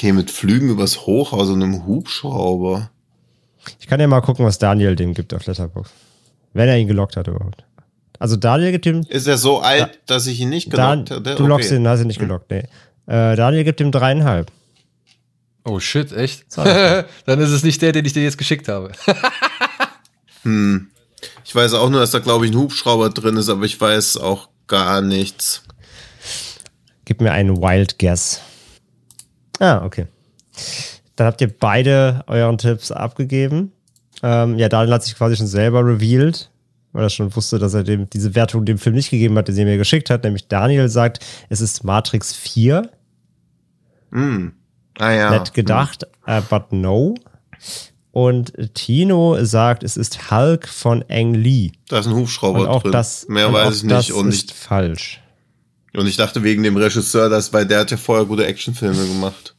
[0.00, 2.88] Okay, mit Flügen übers Hochhaus und einem Hubschrauber.
[3.80, 5.92] Ich kann ja mal gucken, was Daniel dem gibt auf Letterboxd.
[6.54, 7.66] Wenn er ihn gelockt hat überhaupt.
[8.18, 9.02] Also Daniel gibt ihm.
[9.10, 11.34] Ist er so alt, dass ich ihn nicht gelockt hatte?
[11.34, 12.64] du lockst ihn, hast ihn nicht gelockt, nee.
[13.10, 14.52] Äh, Daniel gibt ihm dreieinhalb.
[15.64, 16.44] Oh shit, echt?
[16.56, 18.92] Dann ist es nicht der, den ich dir jetzt geschickt habe.
[20.42, 20.88] Hm.
[21.44, 24.16] Ich weiß auch nur, dass da, glaube ich, ein Hubschrauber drin ist, aber ich weiß
[24.16, 25.64] auch gar nichts.
[27.04, 28.40] Gib mir einen Wild Guess.
[29.58, 30.06] Ah, okay.
[31.16, 33.72] Dann habt ihr beide euren Tipps abgegeben.
[34.22, 36.48] Ähm, ja, Daniel hat sich quasi schon selber revealed,
[36.92, 39.52] weil er schon wusste, dass er dem, diese Wertung dem Film nicht gegeben hat, die
[39.52, 40.24] sie mir geschickt hat.
[40.24, 41.18] Nämlich Daniel sagt,
[41.50, 42.90] es ist Matrix 4.
[44.12, 44.52] Hm.
[44.98, 45.30] Ah ja.
[45.30, 47.14] Nett gedacht, äh, but no.
[48.12, 51.72] Und Tino sagt, es ist Hulk von Ang Lee.
[51.88, 52.92] Da ist ein Hubschrauber Und auch drin.
[52.92, 54.12] das, Mehr weiß ich nicht.
[54.12, 55.20] Und ist ich, falsch.
[55.94, 59.54] und ich dachte wegen dem Regisseur, dass weil der hat ja vorher gute Actionfilme gemacht.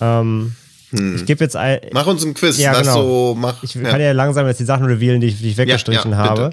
[0.00, 0.54] Ähm,
[0.92, 1.16] Hm.
[1.16, 2.58] Ich gebe jetzt ein, Mach uns einen Quiz.
[2.58, 2.92] Ja, genau.
[2.92, 3.62] so, mach.
[3.62, 3.82] Ich ja.
[3.82, 6.50] kann ja langsam jetzt die Sachen revealen, die ich, die ich weggestrichen Ja, ja, habe.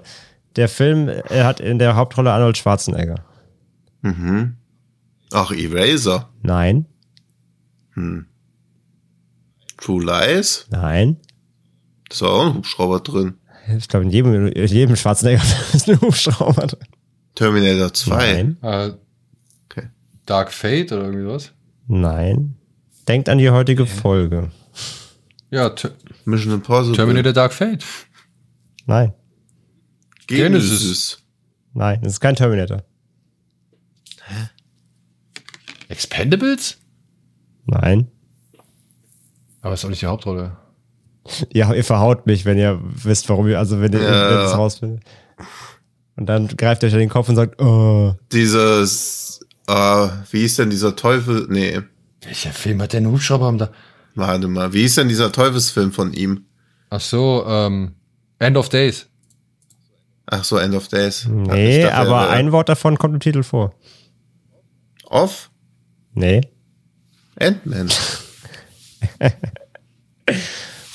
[0.56, 3.16] Der Film er hat in der Hauptrolle Arnold Schwarzenegger.
[4.02, 4.56] Mhm.
[5.32, 6.30] Ach, Eraser.
[6.42, 6.86] Nein,
[9.78, 10.66] True Lies.
[10.70, 11.18] nein.
[12.10, 13.36] Da ist auch ein Hubschrauber drin.
[13.78, 15.44] Ich glaube, in jedem, in jedem Schwarzenegger
[15.74, 16.88] ist ein Hubschrauber drin.
[17.36, 18.44] Terminator 2.
[18.44, 18.92] Nein, Äh,
[19.70, 19.90] Okay.
[20.26, 21.52] Dark Fate oder irgendwie was?
[21.88, 22.56] nein.
[23.08, 24.52] Denkt an die heutige Folge.
[25.52, 25.92] Ja, Ter
[26.26, 26.96] Mission Impossible.
[26.96, 27.84] Terminator Dark Fate.
[28.86, 29.14] Nein,
[30.28, 31.24] Genesis.
[31.74, 32.84] nein, das ist kein Terminator.
[35.88, 36.79] Expendables?
[37.66, 38.08] Nein.
[39.62, 40.58] Aber ist auch nicht die Hauptrolle.
[41.54, 44.30] Ja, ihr verhaut mich, wenn ihr wisst, warum ihr, also wenn ihr Ja.
[44.32, 45.04] ihr das rausfindet.
[46.16, 49.74] Und dann greift ihr euch an den Kopf und sagt, oh, Dieses, äh,
[50.32, 51.48] wie hieß denn dieser Teufel?
[51.50, 51.80] Nee,
[52.22, 53.70] Welcher Film hat denn einen Hubschrauber am da?
[54.16, 54.74] warte mal.
[54.74, 56.46] Wie hieß denn dieser Teufelsfilm von ihm?
[56.90, 57.94] Ach so, ähm,
[58.40, 59.08] End of Days.
[60.26, 61.26] Ach so, End of Days.
[61.28, 63.74] Nee, dachte, aber ein Wort davon kommt im Titel vor.
[65.06, 65.50] Off?
[66.14, 66.42] Nee.
[67.40, 67.90] Ant-Man.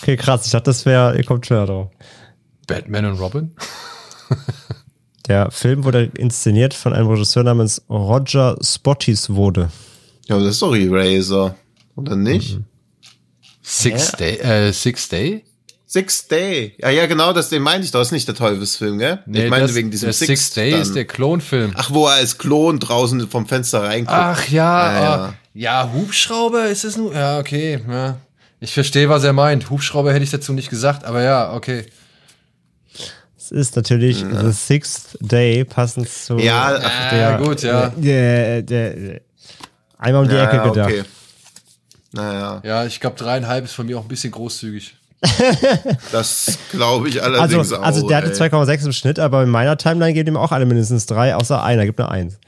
[0.02, 0.44] Okay, krass.
[0.44, 1.90] Ich dachte, das wäre, ihr kommt schneller drauf.
[2.66, 3.52] Batman und Robin?
[5.28, 9.70] Der Film wurde inszeniert von einem Regisseur namens Roger Spottiswoode.
[10.28, 11.56] Ja, das ist doch Eraser.
[11.96, 12.58] Oder nicht?
[12.58, 12.64] Mhm.
[13.62, 15.44] Six Day, äh, Six Day?
[15.86, 16.74] Sixth Day.
[16.78, 17.90] Ja, ja, genau, das, den meinte ich.
[17.92, 19.20] Das ist nicht der Teufelsfilm, gell?
[19.32, 20.82] ich meinte wegen diesem der Six Day dann.
[20.82, 21.72] ist der Klonfilm.
[21.76, 24.12] Ach, wo er als Klon draußen vom Fenster reinguckt.
[24.18, 25.02] Ach ja, Ah, ja.
[25.02, 25.34] ja.
[25.54, 27.14] Ja, Hubschrauber ist es nur.
[27.14, 27.80] Ja, okay.
[27.88, 28.16] Ja.
[28.60, 29.70] Ich verstehe, was er meint.
[29.70, 31.86] Hubschrauber hätte ich dazu nicht gesagt, aber ja, okay.
[33.36, 36.38] Es ist natürlich The Sixth Day, passend zu.
[36.38, 37.88] Ja, ach, Ja, gut, ja.
[37.96, 39.20] Der, der, der,
[39.98, 40.90] einmal um die ja, Ecke gedacht.
[40.90, 41.04] okay.
[42.12, 44.96] Naja, Ja, ich glaube, dreieinhalb ist von mir auch ein bisschen großzügig.
[46.12, 47.82] das glaube ich Also, allerdings auch.
[47.82, 48.50] also der hatte ey.
[48.50, 51.86] 2,6 im Schnitt, aber in meiner Timeline geben ihm auch alle mindestens drei, außer einer,
[51.86, 52.38] gibt nur eins.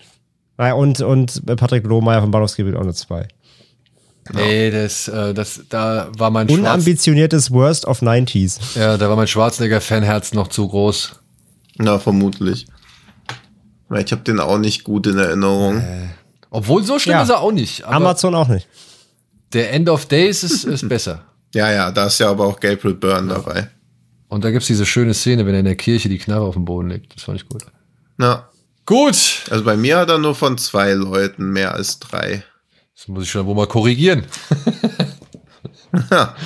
[0.59, 3.29] Ja, Und, und Patrick Lohmeier von Bahnhofsgebiet auch nur zwei.
[4.33, 8.77] Nee, das, äh, das, da war mein Schwarz, Unambitioniertes Worst of 90s.
[8.79, 11.13] ja, da war mein Schwarzenegger-Fanherz noch zu groß.
[11.79, 12.67] Na, vermutlich.
[13.97, 15.81] Ich habe den auch nicht gut in Erinnerung.
[16.51, 17.23] Obwohl so schlimm Ja.
[17.23, 17.85] ist er auch nicht.
[17.85, 18.67] Aber Amazon auch nicht.
[19.53, 21.23] der End of Days ist, ist besser.
[21.55, 23.69] Ja, ja, da ist ja aber auch Gabriel Byrne dabei.
[24.29, 26.65] Und da gibt's diese schöne Szene, wenn er in der Kirche die Knarre auf den
[26.65, 27.15] Boden legt.
[27.15, 27.65] Das fand ich gut.
[28.17, 28.49] Na,
[28.87, 29.43] Gut.
[29.51, 32.45] also bei mir hat er nur von zwei Leuten mehr als drei.
[32.95, 34.25] Das muss ich schon wohl mal korrigieren.
[36.11, 36.37] Ja.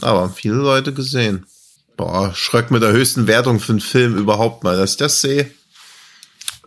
[0.00, 1.46] Aber haben viele Leute gesehen.
[1.96, 5.50] Boah, Schröck mit der höchsten Wertung für einen Film überhaupt mal, dass ich das sehe.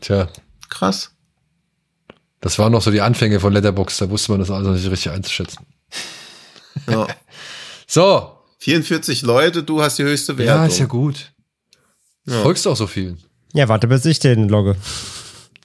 [0.01, 0.29] Tja,
[0.69, 1.11] Krass.
[2.41, 3.97] das waren noch so die Anfänge von Letterbox.
[3.97, 5.65] Da wusste man das also nicht richtig einzuschätzen.
[6.87, 7.07] Ja.
[7.87, 8.31] So.
[8.59, 10.61] 44 Leute, du hast die höchste Wertung.
[10.61, 11.31] Ja, ist ja gut.
[12.25, 13.15] Folgst du auch so viel.
[13.55, 14.75] Ja, warte, bis ich den logge.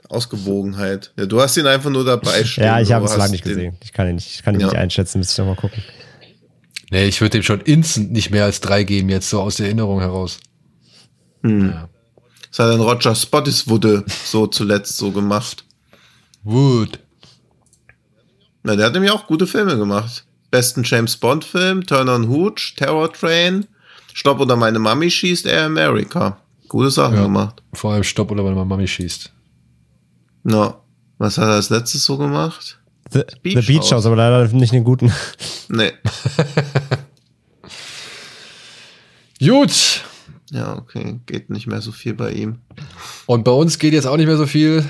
[0.09, 1.13] Ausgewogenheit.
[1.19, 2.65] Ja, du hast ihn einfach nur dabei stehen.
[2.65, 3.77] Ja, ich habe es lange nicht den- gesehen.
[3.83, 4.67] Ich kann ihn nicht, ich kann ihn Ja.
[4.69, 5.83] nicht einschätzen, müsste ich noch mal gucken.
[6.91, 9.67] Nee, ich würde dem schon instant nicht mehr als drei geben, jetzt so aus der
[9.67, 10.39] Erinnerung heraus.
[11.43, 15.65] Das hat ein Roger Spottiswoode so zuletzt so gemacht.
[16.43, 16.99] Wood.
[18.63, 20.25] Na, der hat nämlich auch gute Filme gemacht.
[20.51, 23.67] Besten James Bond Film, Turn on Hooch, Terror Train,
[24.13, 26.40] Stopp oder meine Mami schießt Air America.
[26.71, 27.25] Gute Sachen Ja.
[27.25, 27.65] gemacht.
[27.73, 29.33] Vor allem Stopp oder wenn man Mami schießt.
[30.45, 30.81] Ja.
[31.19, 32.81] Was hat er als letztes so gemacht?
[33.11, 33.93] The Beach, The Beach House.
[33.93, 35.13] House, aber leider nicht den guten.
[35.69, 35.91] Nee.
[39.41, 40.05] Gut.
[40.53, 41.19] Ja, okay.
[41.27, 42.59] Geht nicht mehr so viel bei ihm.
[43.27, 44.85] Und bei uns geht jetzt auch nicht mehr so viel.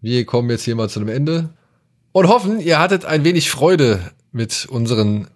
[0.00, 1.50] Wir kommen jetzt hier mal zu einem Ende.
[2.10, 4.00] Und hoffen, ihr hattet ein wenig Freude
[4.32, 5.28] mit unseren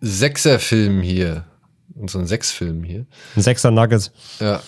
[0.00, 1.44] Sechser-Filmen hier.
[2.00, 3.06] Unseren Sechs-Filmen hier.
[3.36, 4.10] Ein Sechser Nugget.
[4.40, 4.62] Ja.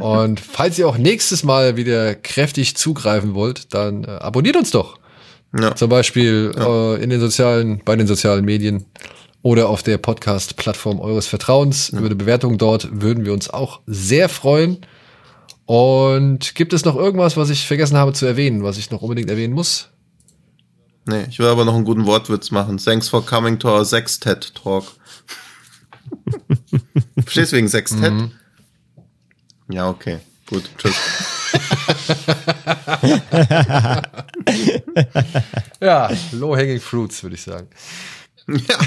[0.00, 4.98] Und falls ihr auch nächstes Mal wieder kräftig zugreifen wollt, dann äh, abonniert uns doch.
[5.58, 5.76] Ja.
[5.76, 8.86] Zum Beispiel äh, in den sozialen, bei den sozialen Medien
[9.42, 11.90] oder auf der Podcast-Plattform eures Vertrauens.
[11.90, 14.78] Über eine Bewertung dort würden wir uns auch sehr freuen.
[15.66, 19.30] Und gibt es noch irgendwas, was ich vergessen habe zu erwähnen, was ich noch unbedingt
[19.30, 19.90] erwähnen muss?
[21.06, 22.78] Nee, ich will aber noch einen guten Wortwitz machen.
[22.78, 24.84] Thanks for coming to our Sextet Talk.
[27.22, 28.12] Verstehst du wegen Sextet?
[28.12, 28.30] Mhm.
[29.70, 30.18] Ja, okay.
[30.46, 30.94] Gut, tschüss.
[35.80, 37.68] Ja, low-hanging fruits, würde ich sagen.
[38.46, 38.78] ja.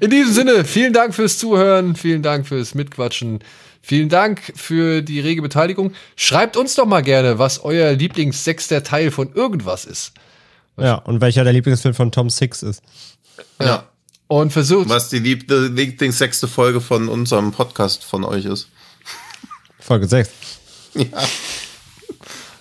[0.00, 3.40] In diesem Sinne, vielen Dank fürs Zuhören, vielen Dank fürs Mitquatschen,
[3.80, 5.92] vielen Dank für die rege Beteiligung.
[6.16, 10.12] Schreibt uns doch mal gerne, was euer Lieblingssechster Teil von irgendwas ist.
[10.78, 12.82] Ja, und welcher der Lieblingsfilm von Tom Six ist.
[13.60, 13.88] ja.
[14.32, 18.68] Und versucht, Was die liebte, Lieblingssechste Folge von unserem Podcast von euch ist.
[19.78, 20.30] Folge 6.
[20.94, 21.04] Ja.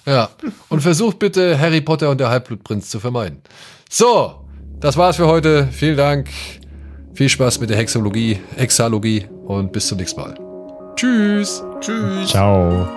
[0.05, 0.29] ja,
[0.67, 3.41] und versucht bitte Harry Potter und der Halbblutprinz zu vermeiden.
[3.89, 4.45] So,
[4.81, 5.69] das war's für heute.
[5.71, 6.27] Vielen Dank.
[7.13, 10.37] Viel Spaß mit der Hexologie, Hexalogie und bis zum nächsten Mal.
[10.97, 11.63] Tschüss.
[11.79, 12.31] Tschüss.
[12.31, 12.89] Ciao.